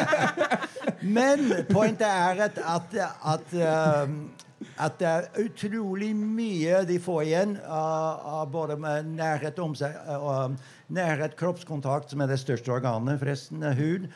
Men 1.17 1.65
pointet 1.73 2.07
er 2.09 2.45
at, 2.51 2.61
at, 2.61 2.95
at, 3.25 3.57
um, 4.05 4.31
at 4.77 5.01
det 5.01 5.09
er 5.09 5.29
utrolig 5.41 6.13
mye 6.17 6.85
de 6.85 7.01
får 7.01 7.25
igjen 7.25 7.59
av, 7.65 8.21
av 8.43 8.49
både 8.53 8.77
med 8.77 9.09
nærhet 9.17 9.59
om 9.65 9.75
seg 9.79 9.97
og 10.21 10.57
nærhet, 10.93 11.37
kroppskontakt, 11.39 12.11
som 12.13 12.21
er 12.21 12.33
det 12.33 12.41
største 12.43 12.73
organet, 12.75 13.19
forresten, 13.23 13.63
er 13.63 13.79
hud. 13.79 14.11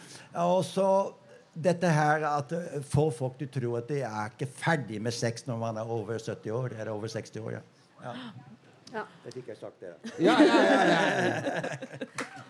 Og 0.44 0.60
så 0.68 0.90
dette 1.58 1.90
her 1.90 2.26
at 2.28 2.52
uh, 2.54 2.76
får 2.86 3.10
folk 3.16 3.38
til 3.40 3.48
å 3.48 3.54
tro 3.56 3.72
at 3.80 3.88
de 3.90 4.02
er 4.06 4.34
ikke 4.34 4.50
ferdig 4.60 5.00
med 5.02 5.14
sex 5.16 5.46
når 5.48 5.58
man 5.62 5.80
er 5.80 5.90
over 5.90 6.20
70 6.20 6.54
år, 6.54 6.76
eller 6.76 6.92
over 6.94 7.10
60 7.10 7.42
år. 7.44 7.58
ja. 7.58 7.64
ja. 8.04 8.14
Ja. 8.88 9.02
Jeg 9.26 9.34
fikk 9.36 9.50
jeg 9.52 9.58
sagt 9.60 9.82
det. 9.82 9.90
da. 9.92 10.12
Ja, 10.22 10.34
ja, 10.40 10.60
ja, 10.64 10.78
ja. 10.88 12.28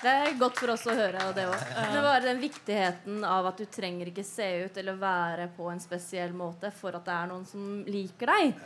Det 0.00 0.08
er 0.08 0.36
godt 0.40 0.56
for 0.56 0.72
oss 0.72 0.86
å 0.88 0.94
høre 0.96 1.26
det 1.36 1.42
òg. 1.44 1.64
Men 1.76 1.98
bare 2.06 2.22
den 2.24 2.38
viktigheten 2.40 3.24
av 3.28 3.50
at 3.50 3.58
du 3.60 3.66
trenger 3.68 4.08
ikke 4.08 4.24
se 4.24 4.46
ut 4.64 4.78
eller 4.80 4.96
være 4.96 5.50
på 5.52 5.66
en 5.68 5.82
spesiell 5.82 6.32
måte 6.32 6.70
for 6.72 6.96
at 6.96 7.04
det 7.04 7.16
er 7.18 7.28
noen 7.28 7.44
som 7.44 7.82
liker 7.84 8.32
deg, 8.32 8.62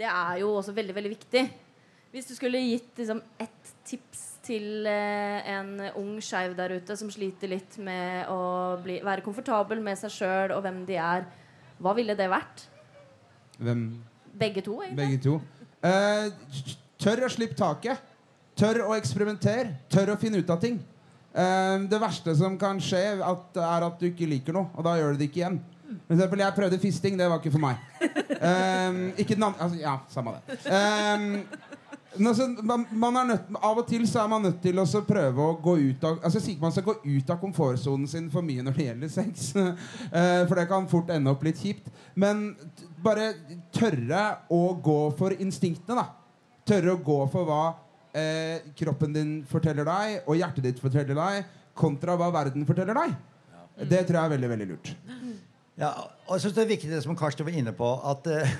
det 0.00 0.08
er 0.10 0.40
jo 0.40 0.48
også 0.56 0.74
veldig, 0.74 0.96
veldig 0.96 1.12
viktig. 1.12 1.44
Hvis 2.12 2.26
du 2.28 2.34
skulle 2.36 2.60
gitt 2.60 2.98
liksom, 3.00 3.22
ett 3.40 3.70
tips 3.88 4.24
til 4.44 4.84
eh, 4.84 5.46
en 5.54 5.78
ung 5.96 6.18
skeiv 6.20 6.52
der 6.58 6.74
ute 6.76 6.96
som 6.98 7.08
sliter 7.12 7.48
litt 7.48 7.78
med 7.80 8.28
å 8.28 8.76
bli, 8.84 8.98
være 9.00 9.24
komfortabel 9.24 9.80
med 9.80 9.96
seg 9.96 10.12
sjøl 10.12 10.52
og 10.52 10.60
hvem 10.66 10.82
de 10.88 10.98
er, 11.00 11.24
hva 11.80 11.94
ville 11.96 12.12
det 12.18 12.28
vært? 12.28 12.66
Hvem? 13.62 13.86
Begge 14.42 14.64
to, 14.66 14.76
egentlig? 14.84 14.98
Begge 15.00 15.22
to. 15.24 15.38
Eh, 15.88 16.76
tør 17.00 17.24
å 17.24 17.32
slippe 17.32 17.56
taket. 17.56 18.04
Tør 18.60 18.82
å 18.90 18.92
eksperimentere. 18.98 19.78
Tør 19.88 20.12
å 20.12 20.20
finne 20.20 20.44
ut 20.44 20.52
av 20.52 20.60
ting. 20.60 20.82
Eh, 21.32 21.88
det 21.88 22.04
verste 22.04 22.36
som 22.36 22.60
kan 22.60 22.80
skje, 22.82 23.06
at, 23.24 23.56
er 23.56 23.88
at 23.88 24.00
du 24.00 24.10
ikke 24.10 24.28
liker 24.28 24.60
noe, 24.60 24.68
og 24.76 24.84
da 24.84 24.98
gjør 25.00 25.16
du 25.16 25.22
det 25.22 25.32
ikke 25.32 25.46
igjen. 25.46 25.62
For 25.92 26.16
eksempel, 26.18 26.44
jeg 26.44 26.56
prøvde 26.60 26.78
fisting. 26.80 27.16
Det 27.20 27.32
var 27.32 27.40
ikke 27.40 27.56
for 27.56 27.64
meg. 27.70 27.80
Eh, 28.42 28.96
ikke 29.22 29.36
den 29.36 29.44
andre 29.46 29.64
altså, 29.64 29.76
Ja, 29.78 29.92
samme 30.10 30.32
det. 30.34 30.56
Men 30.66 31.44
altså, 32.18 32.46
man, 32.62 32.84
man 32.90 33.16
er 33.16 33.28
nødt, 33.30 33.52
av 33.56 33.78
og 33.80 33.86
til 33.88 34.04
så 34.08 34.22
er 34.22 34.30
man 34.32 34.44
nødt 34.46 34.60
til 34.64 34.78
å 34.82 34.86
prøve 35.06 35.46
å 35.46 35.56
gå 35.62 35.76
ut 35.80 36.04
av 36.04 36.18
Altså 36.26 36.40
sier 36.40 36.54
ikke 36.54 36.66
man 36.66 36.74
skal 36.74 36.86
gå 36.86 36.94
ut 37.04 37.32
av 37.32 37.40
komfortsonen 37.40 38.08
sin 38.10 38.28
for 38.32 38.44
mye 38.46 38.64
når 38.64 38.76
det 38.78 38.88
gjelder 38.88 39.12
sex. 39.12 39.52
Eh, 40.12 40.42
for 40.48 40.58
det 40.58 40.66
kan 40.68 40.88
fort 40.90 41.10
ende 41.14 41.32
opp 41.32 41.42
litt 41.46 41.60
kjipt. 41.62 41.88
Men 42.18 42.52
bare 43.02 43.30
tørre 43.72 44.22
å 44.52 44.60
gå 44.84 44.98
for 45.16 45.34
instinktene. 45.40 46.02
da 46.02 46.66
Tørre 46.68 46.96
å 46.96 47.02
gå 47.02 47.18
for 47.32 47.48
hva 47.48 47.62
eh, 48.14 48.72
kroppen 48.78 49.14
din 49.16 49.32
forteller 49.48 49.88
deg, 49.88 50.22
og 50.26 50.38
hjertet 50.38 50.68
ditt 50.68 50.82
forteller 50.82 51.16
deg. 51.18 51.50
kontra 51.74 52.18
hva 52.20 52.28
verden 52.34 52.66
forteller 52.68 52.98
deg. 52.98 53.14
Det 53.88 54.02
tror 54.04 54.18
jeg 54.18 54.24
er 54.26 54.32
veldig, 54.34 54.50
veldig 54.52 54.66
lurt. 54.68 54.90
Ja, 55.80 55.88
og 56.28 56.34
jeg 56.36 56.42
synes 56.42 56.54
Det 56.54 56.62
er 56.62 56.68
viktig 56.68 56.88
det 56.92 56.98
som 57.02 57.14
Karsten 57.16 57.46
var 57.46 57.54
inne 57.56 57.72
på, 57.72 57.86
at, 58.10 58.26
eh, 58.28 58.50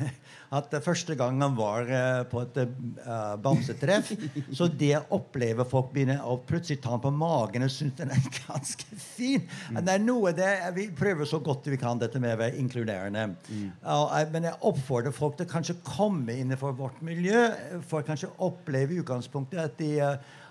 at 0.57 0.73
første 0.85 1.13
gang 1.17 1.37
han 1.43 1.53
var 1.59 1.85
eh, 1.93 2.23
på 2.31 2.41
et 2.41 2.57
eh, 2.63 3.35
bamsetreff, 3.45 4.15
så 4.57 4.65
det 4.81 4.95
opplever 5.13 5.69
folk 5.69 5.91
begynner 5.93 6.23
å 6.25 6.39
plutselig 6.49 6.81
ta 6.83 6.95
den 6.95 7.03
på 7.05 7.13
magen 7.13 7.67
og 7.67 7.73
synes 7.75 7.99
den 8.01 8.15
er 8.17 8.25
ganske 8.47 8.97
fin. 8.97 9.45
Det 9.77 9.93
er 9.93 10.01
noe 10.07 10.33
det, 10.37 10.49
Vi 10.79 10.87
prøver 10.97 11.29
så 11.29 11.43
godt 11.45 11.69
vi 11.69 11.77
kan 11.81 12.01
dette 12.01 12.21
med 12.23 12.33
å 12.33 12.41
være 12.47 12.57
inkluderende. 12.63 13.27
Jeg- 13.53 14.31
men 14.33 14.49
jeg 14.49 14.57
oppfordrer 14.73 15.13
folk 15.13 15.37
til 15.37 15.51
kanskje 15.53 15.77
komme 15.85 16.33
innenfor 16.41 16.73
vårt 16.81 17.03
miljø 17.05 17.45
for 17.93 18.01
kanskje 18.09 18.33
oppleve 18.41 18.97
i 18.97 19.03
utgangspunktet 19.05 19.61
at, 19.69 19.77
de, 19.79 19.93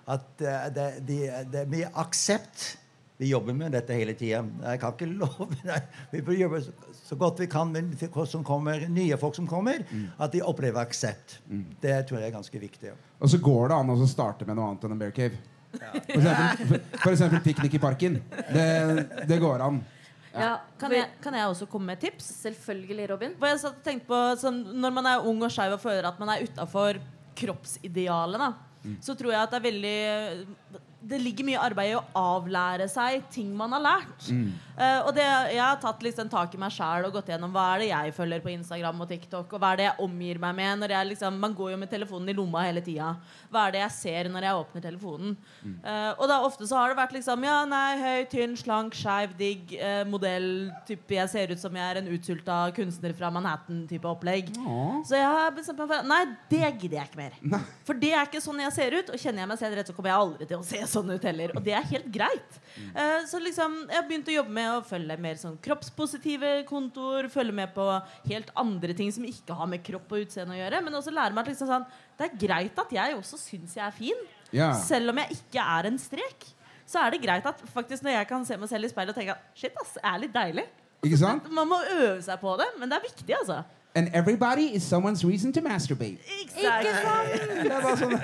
at 0.06 0.46
det, 0.78 0.88
de, 1.10 1.20
det 1.52 1.66
er 1.66 1.74
mye 1.74 1.90
aksept 2.06 2.76
vi 3.22 3.30
jobber 3.30 3.54
med 3.54 3.76
dette 3.76 3.94
hele 3.94 4.16
tida. 4.18 4.42
Jeg 4.66 4.80
kan 4.82 4.96
ikke 4.96 5.08
love 5.22 5.48
deg. 5.62 5.92
Vi 6.10 6.24
bør 6.26 6.38
jobbe 6.40 6.62
så, 6.66 7.18
godt 7.20 7.44
vi 7.44 7.48
kan 7.52 7.70
med 7.70 7.94
som 8.32 8.44
kommer, 8.48 8.88
nye 8.90 9.18
folk 9.22 9.38
som 9.38 9.46
kommer, 9.50 9.84
at 10.18 10.34
de 10.34 10.42
opplever 10.42 10.82
aksept. 10.82 11.38
Det 11.84 12.00
tror 12.10 12.18
jeg 12.18 12.32
er 12.32 12.34
ganske 12.34 12.62
viktig. 12.64 12.96
Og 13.22 13.30
så 13.30 13.38
går 13.38 13.70
det 13.70 13.78
an 13.78 13.94
å 13.94 14.10
starte 14.10 14.48
med 14.50 14.58
noe 14.58 14.72
annet 14.72 14.88
enn 14.88 14.96
en 14.98 15.04
bear 15.04 15.14
cave. 15.14 15.38
For 15.72 16.18
eksempel, 16.18 16.82
for 16.98 17.12
eksempel 17.14 17.44
piknik 17.46 17.78
i 17.78 17.84
parken. 17.84 18.18
Det, 18.50 18.66
det 19.30 19.38
går 19.44 19.68
an. 19.70 19.78
Ja, 20.32 20.56
Kan 20.80 20.94
jeg, 20.96 21.12
kan 21.22 21.36
jeg 21.36 21.52
også 21.52 21.68
komme 21.70 21.92
med 21.92 22.00
et 22.00 22.10
tips? 22.10 22.32
Selvfølgelig, 22.42 23.10
Robin. 23.12 23.38
For 23.38 23.52
jeg 23.52 23.62
satt 23.62 23.78
og 23.78 23.86
tenkte 23.86 24.10
på 24.10 24.20
sånn, 24.40 24.62
Når 24.80 24.94
man 24.96 25.10
er 25.12 25.28
ung 25.28 25.44
og 25.44 25.52
skeiv 25.52 25.76
og 25.76 25.84
føler 25.84 26.08
at 26.08 26.20
man 26.24 26.32
er 26.34 26.46
utafor 26.48 27.02
kroppsidealet, 27.38 28.42
da, 28.42 28.98
så 29.04 29.14
tror 29.18 29.36
jeg 29.36 29.42
at 29.44 29.52
det 29.54 29.60
er 29.60 29.66
veldig 29.68 29.98
Det 31.02 31.18
ligger 31.18 31.48
mye 31.48 31.62
arbeid 31.62 31.92
i 31.92 31.96
å 31.98 32.04
avlære 32.18 32.86
seg 32.92 33.24
ting 33.34 33.50
man 33.58 33.74
har 33.74 33.82
lært. 33.82 34.28
Eh, 34.82 35.00
og 35.06 35.12
det, 35.18 35.26
jeg 35.54 35.62
har 35.62 35.80
tatt 35.82 36.04
liksom 36.06 36.30
tak 36.32 36.54
i 36.56 36.60
meg 36.62 36.74
sjæl 36.74 37.08
og 37.08 37.16
gått 37.16 37.32
gjennom 37.34 37.52
hva 37.54 37.64
er 37.74 37.82
det 37.82 37.88
jeg 37.90 38.14
følger 38.16 38.44
på 38.44 38.52
Instagram 38.54 39.02
og 39.04 39.10
TikTok, 39.10 39.54
og 39.54 39.62
hva 39.62 39.72
er 39.74 39.80
det 39.80 39.88
jeg 39.88 40.06
omgir 40.06 40.42
meg 40.42 40.56
med. 40.58 40.82
Når 40.84 40.94
jeg 40.96 41.10
liksom, 41.12 41.40
man 41.42 41.56
går 41.58 41.74
jo 41.74 41.80
med 41.82 41.92
telefonen 41.92 42.32
i 42.32 42.36
lomma 42.38 42.64
hele 42.68 42.84
tida. 42.86 43.12
Hva 43.52 43.66
er 43.68 43.76
det 43.76 43.82
jeg 43.84 43.96
ser 43.98 44.30
når 44.32 44.48
jeg 44.48 44.62
åpner 44.62 44.86
telefonen? 44.86 45.36
Eh, 45.66 46.12
og 46.16 46.26
da 46.32 46.40
ofte 46.46 46.70
så 46.70 46.80
har 46.80 46.92
det 46.92 47.00
vært 47.02 47.18
liksom 47.18 47.48
Ja, 47.50 47.58
nei, 47.66 47.98
høy, 48.02 48.22
tynn, 48.32 48.56
slank, 48.60 48.96
skeiv, 48.98 49.34
digg, 49.40 49.74
uh, 49.82 50.04
modell, 50.10 50.70
type 50.88 51.16
Jeg 51.16 51.30
ser 51.32 51.54
ut 51.54 51.62
som 51.62 51.76
jeg 51.76 51.86
er 51.86 52.00
en 52.02 52.10
utsulta 52.14 52.58
kunstner 52.78 53.14
fra 53.18 53.32
Manhattan-type 53.34 54.08
opplegg. 54.08 54.54
Så 55.08 55.18
jeg 55.18 55.28
har 55.28 55.54
bestemt 55.56 55.82
meg 55.82 55.92
for 55.92 56.10
Nei, 56.12 56.22
det 56.52 56.64
gidder 56.82 57.00
jeg 57.00 57.10
ikke 57.10 57.22
mer. 57.22 57.66
For 57.88 57.98
det 57.98 58.14
er 58.14 58.30
ikke 58.30 58.44
sånn 58.44 58.62
jeg 58.64 58.76
ser 58.76 58.96
ut. 58.98 59.12
Og 59.12 59.22
kjenner 59.22 59.44
jeg 59.44 59.52
meg 59.52 59.62
selv 59.62 59.78
rett, 59.78 59.90
så 59.90 59.96
kommer 59.98 60.12
jeg 60.12 60.26
aldri 60.26 60.48
til 60.50 60.61
å 60.61 60.61
se 60.66 60.80
sånn 60.90 61.12
ut 61.14 61.26
heller. 61.28 61.54
Og 61.58 61.64
det 61.66 61.74
er 61.78 61.88
helt 61.92 62.08
greit. 62.14 62.60
Uh, 62.96 63.22
så 63.30 63.42
liksom, 63.42 63.76
jeg 63.88 63.98
har 63.98 64.08
begynt 64.08 64.32
å 64.32 64.38
jobbe 64.38 64.56
med 64.58 64.70
å 64.74 64.84
følge 64.88 65.18
mer 65.22 65.40
sånn 65.42 65.58
kroppspositive 65.64 66.54
kontoer. 66.70 67.30
Følge 67.34 67.56
med 67.62 67.74
på 67.76 67.88
helt 68.30 68.52
andre 68.60 68.96
ting 68.98 69.12
som 69.14 69.28
ikke 69.28 69.58
har 69.58 69.70
med 69.72 69.84
kropp 69.86 70.14
og 70.14 70.26
utseende 70.26 70.58
å 70.58 70.62
gjøre. 70.62 70.84
Men 70.86 71.00
også 71.02 71.14
lære 71.16 71.36
meg 71.36 71.46
at 71.46 71.54
liksom 71.54 71.72
sånn, 71.72 71.90
det 72.20 72.28
er 72.28 72.40
greit 72.46 72.82
at 72.86 72.96
jeg 72.98 73.18
også 73.18 73.40
syns 73.42 73.78
jeg 73.80 73.86
er 73.88 73.96
fin. 73.96 74.26
Yeah. 74.52 74.76
Selv 74.76 75.14
om 75.14 75.22
jeg 75.24 75.40
ikke 75.40 75.70
er 75.78 75.92
en 75.92 76.00
strek. 76.02 76.50
Så 76.92 77.00
er 77.00 77.14
det 77.14 77.22
greit 77.24 77.46
at 77.48 77.60
faktisk 77.72 78.04
når 78.04 78.18
jeg 78.18 78.30
kan 78.30 78.46
se 78.48 78.58
meg 78.60 78.70
selv 78.72 78.88
i 78.88 78.92
speilet 78.92 79.14
og 79.14 79.20
tenke 79.22 79.38
at 79.38 79.52
shit, 79.56 79.76
ass, 79.80 79.96
jeg 79.96 80.08
er 80.12 80.24
litt 80.26 80.34
deilig. 80.36 80.66
Ikke 81.02 81.18
sant? 81.18 81.48
Man 81.54 81.70
må 81.70 81.80
øve 81.96 82.20
seg 82.26 82.42
på 82.42 82.58
det, 82.60 82.68
men 82.78 82.92
det 82.92 82.98
er 83.00 83.06
viktig, 83.08 83.34
altså. 83.40 83.62
And 83.94 84.10
everybody 84.14 84.74
is 84.76 84.84
someone's 84.84 85.26
reason 85.26 85.52
to 85.52 85.62
masturbate. 85.62 86.20
Ikke 86.40 86.64
sant? 86.64 86.88
Det 87.66 87.74
er 87.76 87.98
sånn. 88.00 88.16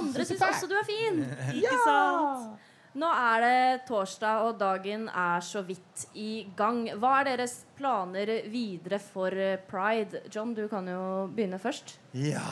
Andre 0.00 0.26
syns 0.26 0.42
også 0.42 0.66
du 0.70 0.74
er 0.74 0.88
fin. 0.88 1.22
Ikke 1.60 1.78
sant? 1.84 2.66
Nå 2.98 3.06
er 3.06 3.44
det 3.44 3.84
torsdag, 3.86 4.48
og 4.48 4.56
dagen 4.58 5.06
er 5.06 5.44
så 5.46 5.62
vidt 5.62 6.08
i 6.18 6.48
gang. 6.58 6.82
Hva 6.98 7.20
er 7.20 7.28
deres 7.28 7.60
planer 7.78 8.32
videre 8.50 8.98
for 8.98 9.30
eh, 9.30 9.60
pride? 9.70 10.24
John, 10.34 10.56
du 10.58 10.64
kan 10.66 10.90
jo 10.90 11.28
begynne 11.30 11.60
først. 11.62 12.00
Ja. 12.18 12.42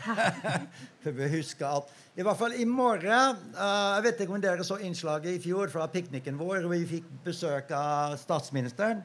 For 1.04 1.12
vi 1.12 1.26
husker 1.28 1.66
at 1.68 1.90
I 2.16 2.24
hvert 2.24 2.38
fall 2.40 2.54
i 2.56 2.64
morgen 2.64 3.10
uh, 3.52 3.98
Jeg 3.98 4.04
vet 4.06 4.22
ikke 4.24 4.32
om 4.32 4.40
dere 4.40 4.64
så 4.64 4.78
innslaget 4.80 5.34
i 5.34 5.42
fjor 5.44 5.68
fra 5.68 5.84
pikniken 5.92 6.38
vår, 6.40 6.62
hvor 6.64 6.72
vi 6.72 6.86
fikk 6.88 7.10
besøk 7.26 7.68
av 7.76 8.16
statsministeren. 8.16 9.02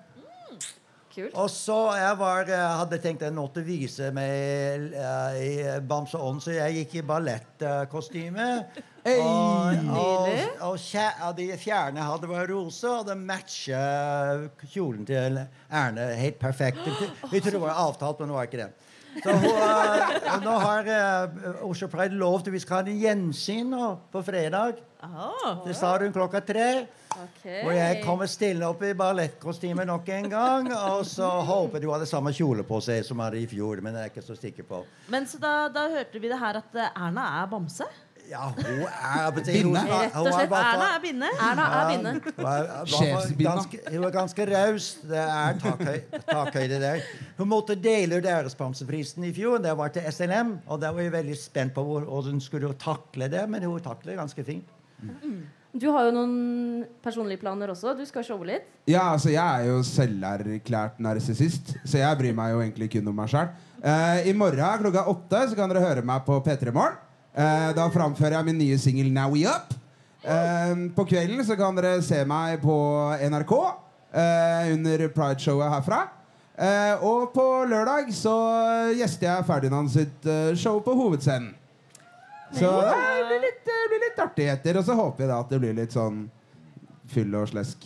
Kult. 1.16 1.36
Og 1.40 1.48
så 1.48 1.78
jeg 1.96 2.16
var, 2.20 2.50
jeg 2.52 2.80
hadde 2.82 2.98
tenkt 3.00 3.22
jeg 3.24 3.32
å 3.40 3.64
vise 3.64 4.10
meg 4.16 4.90
uh, 4.92 5.38
i 5.40 5.54
Bamse 5.88 6.20
Ånd, 6.20 6.42
så 6.44 6.52
jeg 6.58 6.82
gikk 6.82 6.98
i 7.00 7.06
ballettkostyme. 7.08 8.48
Hey! 9.06 9.22
og, 9.22 9.86
og, 9.94 10.32
og, 10.66 10.76
og 10.76 11.38
de 11.38 11.46
fjerne 11.62 12.04
hadde 12.04 12.28
vært 12.28 12.52
rosa, 12.52 12.98
og 13.00 13.08
det 13.08 13.16
matcha 13.22 13.84
kjolen 14.74 15.06
til 15.08 15.40
Erne 15.40 16.10
helt 16.20 16.42
perfekt. 16.42 16.84
Vi 17.32 17.40
trodde 17.40 17.56
det 17.60 17.64
var 17.64 17.80
avtalt, 17.86 18.20
men 18.20 18.34
det 18.34 18.40
var 18.40 18.50
ikke 18.50 18.64
det. 18.66 18.72
Så 19.24 19.32
hun, 19.32 19.46
uh, 19.48 20.36
nå 20.44 20.58
har 20.62 20.90
uh, 20.90 21.64
Oslo 21.70 21.88
Pride 21.92 22.18
lovt 22.20 22.50
at 22.50 22.56
vi 22.56 22.62
skal 22.64 22.82
ha 22.82 22.92
en 22.92 23.00
gjensyn 23.00 23.72
nå 23.72 23.90
på 24.12 24.24
fredag. 24.26 24.82
Oh. 25.06 25.64
Det 25.66 25.76
sa 25.78 25.96
hun 26.02 26.14
klokka 26.14 26.42
tre. 26.46 26.70
Okay. 27.16 27.62
Og 27.64 27.72
jeg 27.78 28.00
kommer 28.04 28.28
stille 28.28 28.68
opp 28.68 28.82
i 28.84 28.92
ballettkostyme 28.98 29.86
nok 29.88 30.10
en 30.18 30.30
gang. 30.32 30.72
Og 30.92 31.06
så 31.08 31.28
håper 31.48 31.84
du 31.84 31.90
hadde 31.94 32.08
samme 32.10 32.34
kjole 32.36 32.66
på 32.68 32.82
seg 32.84 33.06
som 33.08 33.22
hadde 33.24 33.40
i 33.40 33.48
fjor, 33.50 33.80
men 33.86 33.96
jeg 33.96 34.10
er 34.10 34.12
ikke 34.12 34.26
så 34.26 34.36
sikker 34.40 34.68
på. 34.68 34.82
Men 35.14 35.30
så 35.30 35.40
da, 35.42 35.54
da 35.72 35.88
hørte 35.94 36.20
vi 36.20 36.32
det 36.32 36.42
her 36.42 36.60
at 36.60 36.76
eh, 36.76 36.92
Erna 37.06 37.30
er 37.40 37.48
bamse. 37.52 37.88
Ja, 38.30 38.48
hun 38.56 38.82
er 38.86 39.32
Binne. 39.46 39.82
Rett 39.90 40.16
og 40.18 40.28
slett. 40.34 40.52
Erna 40.58 40.88
er 40.96 41.02
binne. 41.04 41.30
Erna 41.48 41.66
er. 41.94 42.86
Sjefsbinna. 42.90 43.66
Hun 43.92 44.02
var 44.06 44.14
ganske 44.16 44.48
raus. 44.50 44.88
Det 45.06 45.22
er 45.22 45.60
takhøyde 46.30 46.80
der. 46.82 47.04
Hun 47.38 47.50
måtte 47.52 47.76
dele 47.80 48.18
ut 48.20 48.26
æresbamseprisen 48.26 49.24
i 49.30 49.34
fjor. 49.36 49.62
Det 49.64 49.76
var 49.78 49.94
til 49.96 50.08
SNM. 50.12 50.56
Og 50.68 50.82
da 50.82 50.92
var 50.96 51.06
jeg 51.06 51.14
veldig 51.14 51.38
spent 51.38 51.74
på 51.76 51.84
hvor- 51.86 52.06
hvordan 52.10 52.38
hun 52.40 52.42
skulle 52.42 52.74
takle 52.74 53.30
det, 53.30 53.48
men 53.50 53.64
hun 53.64 53.80
takler 53.80 54.14
det 54.16 54.20
ganske 54.20 54.44
fint. 54.46 54.68
Du 55.76 55.90
har 55.92 56.06
jo 56.08 56.12
noen 56.16 56.86
personlige 57.04 57.42
planer 57.42 57.68
også. 57.74 57.98
Du 57.98 58.06
skal 58.08 58.24
showe 58.24 58.46
litt. 58.48 58.64
Ja, 58.88 59.12
altså 59.14 59.30
jeg 59.34 59.44
er 59.44 59.66
jo 59.68 59.82
selverklært 59.84 61.00
narsissist, 61.04 61.76
så 61.86 61.98
jeg 62.00 62.18
bryr 62.18 62.34
meg 62.34 62.54
jo 62.54 62.62
egentlig 62.64 62.92
kun 62.94 63.08
om 63.12 63.16
meg 63.16 63.28
sjøl. 63.30 63.50
I 64.26 64.32
morgen 64.34 64.80
klokka 64.86 65.04
åtte 65.12 65.50
så 65.52 65.56
kan 65.56 65.70
dere 65.70 65.84
høre 65.84 66.02
meg 66.02 66.24
på 66.26 66.40
P3 66.46 66.72
Morgen. 66.74 66.96
Eh, 67.36 67.72
da 67.76 67.88
framfører 67.92 68.38
jeg 68.38 68.48
min 68.48 68.62
nye 68.62 68.78
singel 68.80 69.12
'Now 69.12 69.34
We 69.34 69.44
Up'. 69.44 69.76
Eh, 70.24 70.76
på 70.96 71.06
kvelden 71.06 71.44
så 71.46 71.58
kan 71.60 71.76
dere 71.76 72.02
se 72.02 72.24
meg 72.26 72.62
på 72.62 72.78
NRK 73.20 73.54
eh, 74.14 74.74
under 74.74 75.08
Pride-showet 75.10 75.70
herfra. 75.70 76.08
Og 77.02 77.34
på 77.34 77.44
lørdag 77.68 78.14
så 78.16 78.36
gjester 78.96 79.28
jeg 79.28 79.46
Ferdinand 79.46 79.92
sitt 79.92 80.28
show 80.56 80.80
på 80.80 80.94
Hovedscenen. 80.96 81.52
Så 82.56 82.70
det 82.72 83.26
blir 83.28 83.42
litt, 83.44 83.60
det 83.66 83.82
blir 83.92 84.04
litt 84.06 84.20
artigheter. 84.24 84.78
Og 84.80 84.86
så 84.86 84.96
håper 84.96 85.26
jeg 85.26 85.30
da 85.34 85.40
at 85.44 85.52
det 85.52 85.60
blir 85.60 85.76
litt 85.76 85.92
sånn 85.92 86.30
fyll 87.12 87.36
og 87.36 87.50
slesk 87.52 87.84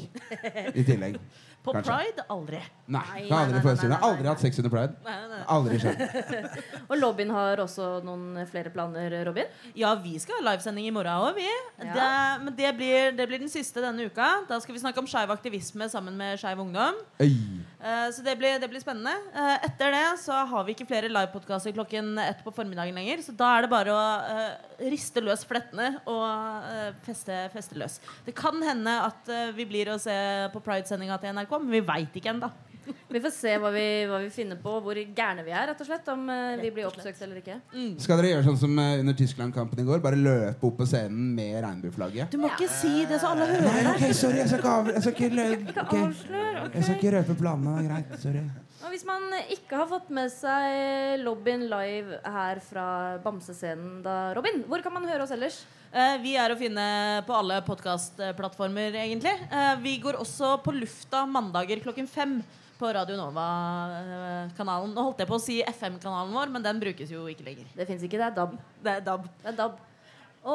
i 0.76 0.86
tillegg. 0.86 1.18
På 1.64 1.74
Kanskje. 1.76 1.92
pride 1.92 2.24
aldri. 2.32 2.60
Nei, 2.88 3.02
Nei, 3.04 3.24
har 3.30 3.42
aldri 3.44 3.52
nei, 3.52 3.52
nei, 3.52 3.62
forestille 3.62 3.90
meg. 3.92 4.00
nei, 4.00 4.00
nei, 4.00 4.10
Aldri 4.10 4.28
hatt 4.32 4.40
sex 4.42 4.60
under 4.62 4.72
pride. 4.74 4.94
Nei, 5.06 5.16
nei, 5.20 5.28
nei. 5.34 5.40
Aldri 5.56 5.80
skjedd. 5.84 6.00
Og 6.90 6.94
Lobbyen 6.98 7.34
har 7.36 7.62
også 7.66 7.90
noen 8.08 8.40
flere 8.50 8.72
planer, 8.74 9.14
Robin. 9.28 9.52
Ja, 9.78 9.92
vi 10.02 10.16
skal 10.24 10.40
ha 10.40 10.46
livesending 10.54 10.88
i 10.88 10.94
morgen 10.96 11.28
òg, 11.28 11.36
vi. 11.38 11.50
Ja. 11.84 11.92
Det, 11.98 12.08
men 12.46 12.56
det 12.58 12.72
blir, 12.80 13.12
det 13.20 13.28
blir 13.30 13.44
den 13.44 13.52
siste 13.52 13.84
denne 13.84 14.08
uka. 14.08 14.30
Da 14.50 14.58
skal 14.64 14.78
vi 14.78 14.82
snakke 14.82 15.04
om 15.04 15.10
skeiv 15.12 15.30
aktivisme 15.36 15.90
sammen 15.92 16.16
med 16.18 16.40
Skeiv 16.42 16.64
Ungdom. 16.64 16.98
Øy. 17.22 17.36
Eh, 17.80 18.12
så 18.12 18.24
det 18.24 18.36
blir, 18.36 18.58
det 18.60 18.68
blir 18.68 18.82
spennende. 18.84 19.14
Eh, 19.32 19.66
etter 19.70 19.94
det 19.96 20.06
så 20.20 20.36
har 20.52 20.66
vi 20.68 20.76
ikke 20.76 20.88
flere 20.90 21.12
livepodkaster 21.12 21.72
klokken 21.76 22.12
ett 22.20 22.42
på 22.44 22.52
formiddagen 22.52 22.98
lenger. 22.98 23.24
Så 23.24 23.36
da 23.40 23.54
er 23.56 23.64
det 23.64 23.72
bare 23.72 23.96
å 23.96 24.02
eh, 24.34 24.90
riste 24.92 25.24
løs 25.24 25.46
flettene 25.48 25.94
og 26.04 26.98
feste, 27.08 27.46
feste 27.54 27.80
løs. 27.80 28.00
Det 28.26 28.36
kan 28.36 28.60
hende 28.66 28.98
at 29.08 29.32
vi 29.56 29.68
blir 29.70 29.94
å 29.94 30.00
se 30.02 30.16
på 30.54 30.64
Pride-sendinga 30.64 31.20
til 31.22 31.36
NRK, 31.36 31.56
men 31.64 31.78
vi 31.78 31.86
veit 31.88 32.20
ikke 32.20 32.34
ennå. 32.36 32.52
Vi 33.14 33.22
får 33.24 33.34
se 33.34 33.56
hva 33.62 33.72
vi, 33.74 33.86
hva 34.10 34.20
vi 34.24 34.30
finner 34.34 34.60
på, 34.62 34.76
hvor 34.86 35.00
gærne 35.18 35.44
vi 35.46 35.54
er, 35.54 35.72
rett 35.72 35.82
og 35.82 35.90
slett. 35.90 36.08
Om 36.14 36.28
uh, 36.30 36.60
vi 36.62 36.72
blir 36.74 36.88
oppsøkt 36.90 37.22
eller 37.26 37.42
ikke. 37.42 37.58
Skal 38.02 38.22
dere 38.22 38.34
gjøre 38.36 38.48
sånn 38.50 38.60
som 38.62 38.78
uh, 38.80 39.00
under 39.02 39.18
Tyskland-kampen 39.18 39.82
i 39.84 39.88
går? 39.88 40.04
Bare 40.04 40.20
løpe 40.20 40.70
opp 40.70 40.80
på 40.82 40.88
scenen 40.90 41.34
med 41.38 41.60
regnbueflagget? 41.66 42.32
Du 42.34 42.42
må 42.42 42.52
ikke 42.54 42.70
si 42.72 43.06
det 43.10 43.22
så 43.22 43.34
alle 43.34 43.50
hører 43.50 43.68
det. 43.68 43.94
ok, 43.96 44.08
sorry. 44.14 44.42
Jeg 44.44 44.52
skal 44.52 44.64
ikke, 44.64 44.74
av, 44.78 44.92
jeg 44.96 45.06
skal 45.06 45.18
ikke, 45.18 45.30
lø, 45.36 45.48
ok. 45.86 45.94
Avslør, 46.00 46.50
ok. 46.66 46.74
jeg 46.80 46.88
skal 46.88 47.00
ikke 47.00 47.16
røpe 47.18 47.40
planene. 47.44 47.78
Er 47.80 47.90
greit. 47.90 48.20
Sorry. 48.24 48.46
Og 48.80 48.94
hvis 48.94 49.04
man 49.04 49.26
ikke 49.52 49.76
har 49.76 49.90
fått 49.90 50.08
med 50.16 50.32
seg 50.32 51.20
Lobbyen 51.26 51.66
live 51.68 52.20
her 52.24 52.62
fra 52.64 52.86
Bamsescenen, 53.24 54.00
da, 54.06 54.32
Robin, 54.38 54.62
hvor 54.70 54.80
kan 54.86 54.96
man 54.96 55.08
høre 55.10 55.26
oss 55.26 55.34
ellers? 55.36 55.58
Eh, 55.92 56.16
vi 56.24 56.36
er 56.40 56.54
å 56.54 56.58
finne 56.58 56.86
på 57.28 57.36
alle 57.36 57.60
podkastplattformer, 57.68 58.96
egentlig. 59.02 59.36
Eh, 59.52 59.74
vi 59.84 59.98
går 60.00 60.22
også 60.22 60.54
på 60.64 60.74
lufta 60.78 61.26
mandager 61.28 61.84
klokken 61.84 62.08
fem 62.08 62.40
på 62.80 62.94
Radio 62.96 63.20
Nova-kanalen. 63.20 64.96
Nå 64.96 65.08
holdt 65.10 65.26
jeg 65.26 65.28
på 65.28 65.36
å 65.36 65.44
si 65.44 65.60
FM-kanalen 65.68 66.32
vår, 66.40 66.56
men 66.56 66.64
den 66.64 66.80
brukes 66.80 67.12
jo 67.12 67.28
ikke 67.28 67.50
lenger. 67.50 67.68
Det 67.76 67.90
fins 67.90 68.08
ikke, 68.08 68.22
det 68.22 68.30
er 68.30 68.36
DAB. 68.40 68.58
Det 68.86 68.96
er 68.96 69.06
DAB. 69.12 69.30
Det 69.44 69.52
er 69.52 69.60
DAB. 69.60 69.80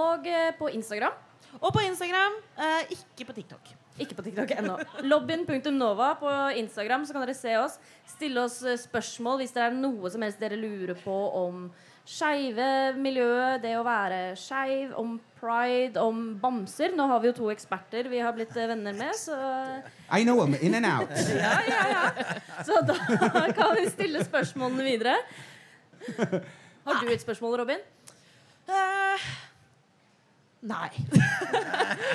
Og 0.00 0.32
eh, 0.32 0.50
på 0.56 0.72
Instagram. 0.72 1.20
Og 1.60 1.70
på 1.76 1.84
Instagram. 1.84 2.40
Eh, 2.56 2.94
ikke 2.96 3.28
på 3.28 3.36
TikTok. 3.42 3.74
Ikke 4.00 4.16
på 4.18 4.24
TikTok 4.26 4.50
ennå. 4.56 4.76
Lobbyen.nova 5.06 6.14
på 6.18 6.30
Instagram, 6.58 7.04
så 7.06 7.14
kan 7.14 7.22
dere 7.22 7.36
se 7.38 7.54
oss. 7.60 7.78
Stille 8.10 8.42
oss 8.42 8.60
eh, 8.66 8.78
spørsmål 8.80 9.42
hvis 9.42 9.54
det 9.54 9.62
er 9.62 9.76
noe 9.76 10.10
som 10.10 10.24
helst 10.26 10.42
dere 10.42 10.58
lurer 10.58 10.98
på 10.98 11.14
om 11.38 11.68
skeive 12.04 12.66
miljøet, 13.00 13.62
det 13.62 13.78
å 13.78 13.84
være 13.86 14.34
skeiv, 14.36 14.90
om 15.00 15.14
pride, 15.38 16.02
om 16.02 16.34
bamser. 16.42 16.92
Nå 16.98 17.06
har 17.08 17.22
vi 17.22 17.30
jo 17.30 17.36
to 17.38 17.48
eksperter 17.54 18.10
vi 18.12 18.20
har 18.20 18.34
blitt 18.36 18.52
eh, 18.58 18.68
venner 18.74 18.98
med, 18.98 19.14
så 19.16 19.38
I 20.10 20.26
know 20.26 20.42
them 20.42 20.58
in 20.60 20.74
and 20.74 20.90
out. 20.90 21.14
ja, 21.44 21.54
ja, 21.70 21.86
ja. 21.94 22.04
Så 22.66 22.82
da 22.84 22.98
kan 23.56 23.76
vi 23.78 23.86
stille 23.94 24.26
spørsmålene 24.26 24.90
videre. 24.90 25.16
Har 26.84 27.00
du 27.00 27.14
et 27.14 27.22
spørsmål, 27.22 27.60
Robin? 27.62 27.90
Eh, 28.68 29.28
nei. 30.64 30.88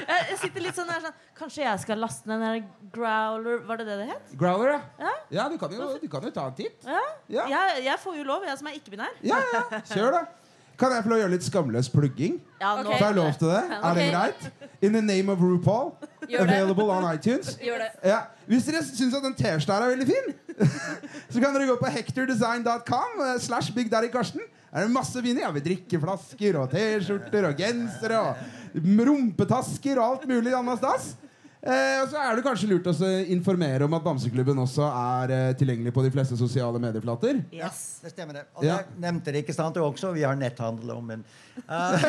jeg, 0.10 0.38
sitter 0.41 0.64
litt 0.66 0.78
sånn 0.78 0.89
her 0.89 1.04
sånn 1.04 1.18
Kanskje 1.38 1.64
jeg 1.64 1.84
skal 1.84 2.02
laste 2.02 2.30
ned 2.30 2.41
den 2.43 2.68
Growler 2.93 3.62
Var 3.68 3.82
det 3.82 3.88
det 3.88 3.97
det 4.02 4.08
het? 4.10 4.34
Growler, 4.39 4.74
ja. 4.76 4.82
Ja. 5.06 5.14
Ja, 5.38 5.47
du 5.52 5.58
kan 5.62 5.74
jo, 5.76 5.91
du 6.02 6.08
kan 6.12 6.26
jo 6.26 6.32
ta 6.34 6.47
en 6.50 6.58
titt. 6.58 6.84
Ja. 6.88 7.02
Ja. 7.30 7.47
Jeg, 7.54 7.84
jeg 7.86 8.02
får 8.02 8.20
jo 8.20 8.28
lov, 8.28 8.45
jeg 8.47 8.58
som 8.60 8.70
er 8.72 8.78
ikke-binær. 8.80 9.18
Ja, 9.26 9.39
ja. 9.54 9.82
Kjør, 9.93 10.18
da. 10.18 10.49
Kan 10.80 10.93
jeg 10.95 11.03
få 11.03 11.17
gjøre 11.19 11.34
litt 11.34 11.43
skamløs 11.43 11.89
plugging? 11.91 12.38
Ja, 12.61 12.77
nå-. 12.80 12.93
Får 12.93 13.05
jeg 13.09 13.17
lov 13.17 13.34
til 13.39 13.51
det? 13.51 13.63
Er 13.80 13.97
det 13.97 14.05
greit? 14.13 14.45
In 14.82 14.95
the 14.95 15.01
name 15.03 15.32
of 15.34 15.41
RuPaul. 15.43 15.91
Available 16.30 16.88
on 16.93 17.07
iTunes. 17.09 17.57
Ja. 18.05 18.21
Hvis 18.47 18.67
dere 18.69 18.84
syns 18.86 19.15
at 19.17 19.25
den 19.25 19.36
T-skjorta 19.36 19.75
her 19.75 19.88
er 19.88 19.93
veldig 19.95 20.07
fin, 20.07 20.32
så 21.34 21.41
kan 21.41 21.51
dere 21.55 21.67
gå 21.69 21.75
på 21.82 21.91
hectordesign.com 21.97 23.21
eh, 23.25 23.36
slash 23.43 23.73
Big 23.75 23.91
Daddy 23.91 24.11
Karsten. 24.13 24.45
Er 24.69 24.86
det 24.86 24.93
masse 24.93 25.21
fine? 25.25 25.41
Ja, 25.41 25.49
vi 25.51 25.63
drikkeflasker 25.65 26.59
og 26.61 26.71
T-skjorter 26.71 27.49
og 27.49 27.59
gensere 27.59 28.21
og 28.21 29.09
rumpetasker 29.09 29.99
og 29.99 30.05
alt 30.05 30.30
mulig 30.30 30.53
annet 30.55 30.80
stas. 30.80 31.11
Eh, 31.60 31.97
og 31.99 32.07
så 32.07 32.22
er 32.24 32.38
det 32.38 32.43
kanskje 32.45 32.70
lurt 32.72 32.86
å 32.88 32.93
informere 33.34 33.84
om 33.84 33.95
at 33.97 34.03
Bamseklubben 34.05 34.62
også 34.64 34.86
er 34.88 35.34
eh, 35.36 35.49
tilgjengelig 35.60 35.91
på 35.91 36.05
de 36.05 36.12
fleste 36.14 36.38
sosiale 36.39 36.80
medieflater. 36.80 37.41
Yes. 37.51 37.99
Det 38.03 38.14
stemmer 38.14 38.39
det. 38.39 38.43
Og 38.55 38.64
Ja. 38.64 38.78
det 38.78 39.03
nevnte 39.03 39.34
det 39.36 39.43
ikke 39.43 39.55
sant 39.57 39.76
også. 39.76 40.14
Vi 40.16 40.24
har 40.24 40.39
netthandel 40.39 40.93
om 40.95 41.12
en 41.18 41.26
uh, 41.68 41.99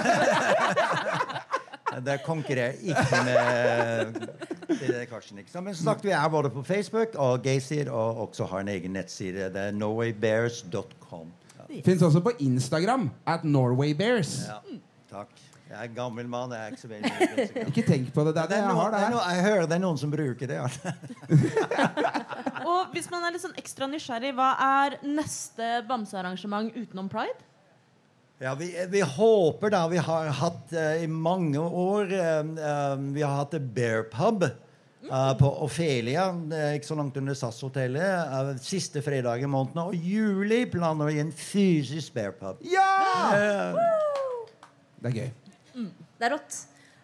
Det 2.07 2.21
konkurrerer 2.23 2.79
ikke 2.79 3.25
med 3.27 4.29
det 4.71 4.95
er 4.95 5.05
Karsten, 5.11 5.39
ikke 5.43 5.51
sant? 5.51 5.65
Men 5.67 5.75
som 5.75 5.91
sagt, 5.91 6.05
vi 6.07 6.15
er 6.15 6.29
både 6.31 6.51
på 6.55 6.63
Facebook 6.63 7.17
og 7.19 7.43
Gaysir, 7.43 7.91
og 7.91 8.29
også 8.29 8.47
har 8.53 8.63
en 8.63 8.69
egen 8.71 8.95
nettside. 8.95 9.51
Det 9.51 9.65
er 9.67 9.75
norwaybears.com. 9.75 11.33
Ja. 11.59 11.81
Fins 11.85 12.03
også 12.07 12.23
på 12.23 12.31
Instagram 12.39 13.11
at 13.27 13.43
Norway 13.45 13.93
Bears. 13.99 14.37
Ja, 14.47 14.61
takk. 15.11 15.50
Jeg 15.71 15.79
er 15.79 15.87
en 15.87 15.95
gammel 15.95 16.27
mann. 16.27 16.51
Jeg 16.51 16.67
er 16.67 16.73
ikke 16.75 16.83
så 16.83 16.89
veldig 16.91 17.11
mye. 17.15 17.67
Ikke 17.71 17.85
tenk 17.87 18.09
på 18.15 18.25
det. 18.27 18.33
Det 18.35 18.43
er 18.43 18.49
Det 18.51 18.57
det 18.57 18.59
er 18.59 18.65
jeg 18.67 18.79
har 18.81 18.91
det 18.91 19.01
er 19.01 19.13
der. 19.13 19.29
jeg 19.37 19.45
hører 19.45 19.69
det 19.71 19.77
er 19.77 19.83
noen 19.85 20.01
som 20.01 20.11
bruker 20.11 20.51
det. 20.51 20.59
Og 22.67 22.91
hvis 22.95 23.07
man 23.13 23.23
er 23.29 23.37
litt 23.37 23.45
sånn 23.45 23.55
ekstra 23.61 23.87
nysgjerrig, 23.91 24.33
hva 24.35 24.49
er 24.67 24.97
neste 25.07 25.69
bamsearrangement 25.87 26.75
utenom 26.75 27.07
pride? 27.13 27.39
Ja, 28.41 28.57
vi, 28.57 28.73
vi 28.89 29.03
håper 29.05 29.71
da 29.75 29.83
Vi 29.93 30.01
har 30.01 30.31
hatt 30.39 30.71
uh, 30.73 30.97
i 30.97 31.07
mange 31.07 31.61
år 31.61 32.09
uh, 32.09 32.39
eh, 32.41 33.03
Vi 33.13 33.21
har 33.21 33.35
hatt 33.43 33.59
Bear 33.77 34.07
Pub 34.11 34.47
Uh, 35.01 35.33
på 35.33 35.49
Ofelia, 35.65 36.27
eh, 36.53 36.75
ikke 36.77 36.85
så 36.91 36.95
langt 36.99 37.17
under 37.17 37.33
SAS-hotellet. 37.35 38.05
eh, 38.05 38.51
siste 38.61 39.01
fredag 39.03 39.41
i 39.41 39.49
måneden. 39.49 39.81
Og 39.89 39.95
i 39.97 40.01
juli 40.13 40.67
planer 40.69 41.09
vi 41.09 41.23
en 41.23 41.33
fysisk 41.33 42.13
Bear 42.15 42.35
Pub. 42.37 42.61
Ja! 42.69 43.33
Eh, 43.33 43.75
Det 45.01 45.09
er 45.09 45.17
gøy. 45.17 45.31
Det 45.75 46.29
er 46.29 46.35
rått. 46.35 46.59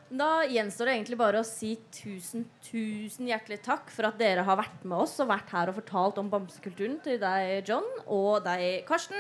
Da 0.07 0.45
gjenstår 0.47 0.87
det 0.87 0.95
egentlig 0.95 1.19
bare 1.19 1.41
å 1.43 1.47
si 1.47 1.73
tusen, 1.91 2.45
tusen 2.63 3.27
hjertelig 3.27 3.59
takk 3.65 3.89
for 3.91 4.07
at 4.07 4.19
dere 4.21 4.45
har 4.47 4.59
vært 4.61 4.85
med 4.87 5.01
oss 5.03 5.17
og 5.23 5.33
vært 5.33 5.51
her 5.51 5.73
og 5.73 5.81
fortalt 5.81 6.21
om 6.23 6.29
bamsekulturen 6.31 7.01
til 7.03 7.19
deg, 7.19 7.67
John, 7.67 7.87
og 8.07 8.45
deg, 8.47 8.85
Karsten. 8.87 9.19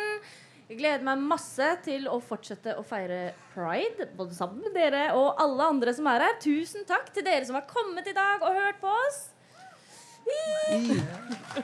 Jeg 0.66 0.78
gleder 0.80 1.02
meg 1.06 1.22
masse 1.22 1.66
til 1.86 2.06
å 2.10 2.20
fortsette 2.22 2.74
å 2.78 2.84
feire 2.86 3.34
pride, 3.52 4.08
både 4.18 4.34
sammen 4.34 4.62
med 4.62 4.74
dere 4.74 5.08
og 5.14 5.38
alle 5.42 5.68
andre 5.74 5.94
som 5.94 6.06
er 6.10 6.26
her. 6.26 6.38
Tusen 6.42 6.86
takk 6.86 7.10
til 7.14 7.26
dere 7.26 7.46
som 7.46 7.58
har 7.58 7.66
kommet 7.70 8.06
i 8.06 8.14
dag 8.14 8.42
og 8.42 8.54
hørt 8.54 8.80
på 8.82 8.94
oss. 9.06 9.20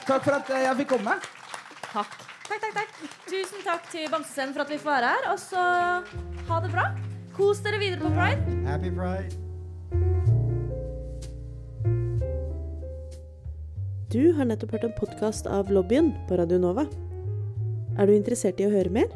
Takk 0.06 0.22
for 0.22 0.36
at 0.38 0.50
eh, 0.54 0.66
jeg 0.68 0.82
fikk 0.82 0.92
komme. 0.96 1.16
Takk. 1.92 2.18
Takk, 2.46 2.58
takk, 2.58 2.74
takk. 2.78 3.00
Tusen 3.30 3.64
takk 3.66 3.88
til 3.90 4.10
Bamsescenen 4.10 4.54
for 4.54 4.66
at 4.66 4.70
vi 4.74 4.82
får 4.82 4.94
være 4.98 5.16
her. 5.16 5.32
Og 5.34 5.42
så 5.42 5.64
ha 6.50 6.62
det 6.62 6.74
bra. 6.74 6.86
Kos 7.32 7.62
dere 7.64 7.78
videre 7.80 7.96
på 7.96 8.10
pride. 8.12 8.56
happy 8.66 8.90
Pride. 8.92 9.32
Du 14.12 14.34
har 14.36 14.44
nettopp 14.44 14.74
hørt 14.76 14.84
en 14.84 14.92
podkast 14.98 15.48
av 15.48 15.70
Lobbyen 15.72 16.10
på 16.28 16.36
Radio 16.36 16.58
Nova. 16.60 16.84
Er 17.96 18.04
du 18.04 18.12
interessert 18.12 18.60
i 18.60 18.66
å 18.68 18.74
høre 18.74 18.92
mer? 18.92 19.08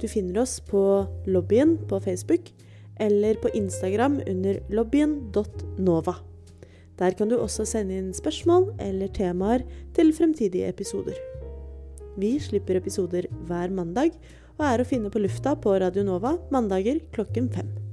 Du 0.00 0.08
finner 0.08 0.40
oss 0.40 0.56
på 0.64 0.80
Lobbyen 1.28 1.76
på 1.90 2.00
Facebook 2.00 2.48
eller 2.96 3.36
på 3.44 3.52
Instagram 3.52 4.22
under 4.24 4.62
lobbyen.nova. 4.72 6.16
Der 6.96 7.12
kan 7.12 7.28
du 7.28 7.36
også 7.36 7.68
sende 7.68 8.00
inn 8.00 8.14
spørsmål 8.16 8.70
eller 8.80 9.12
temaer 9.12 9.68
til 9.92 10.16
fremtidige 10.16 10.72
episoder. 10.72 11.20
Vi 12.16 12.38
slipper 12.40 12.80
episoder 12.80 13.28
hver 13.44 13.68
mandag 13.68 14.16
og 14.58 14.64
er 14.66 14.82
å 14.82 14.88
finne 14.88 15.10
på 15.14 15.22
lufta 15.22 15.54
på 15.58 15.76
Radio 15.78 16.04
Nova 16.06 16.36
mandager 16.54 17.00
klokken 17.14 17.50
fem. 17.54 17.87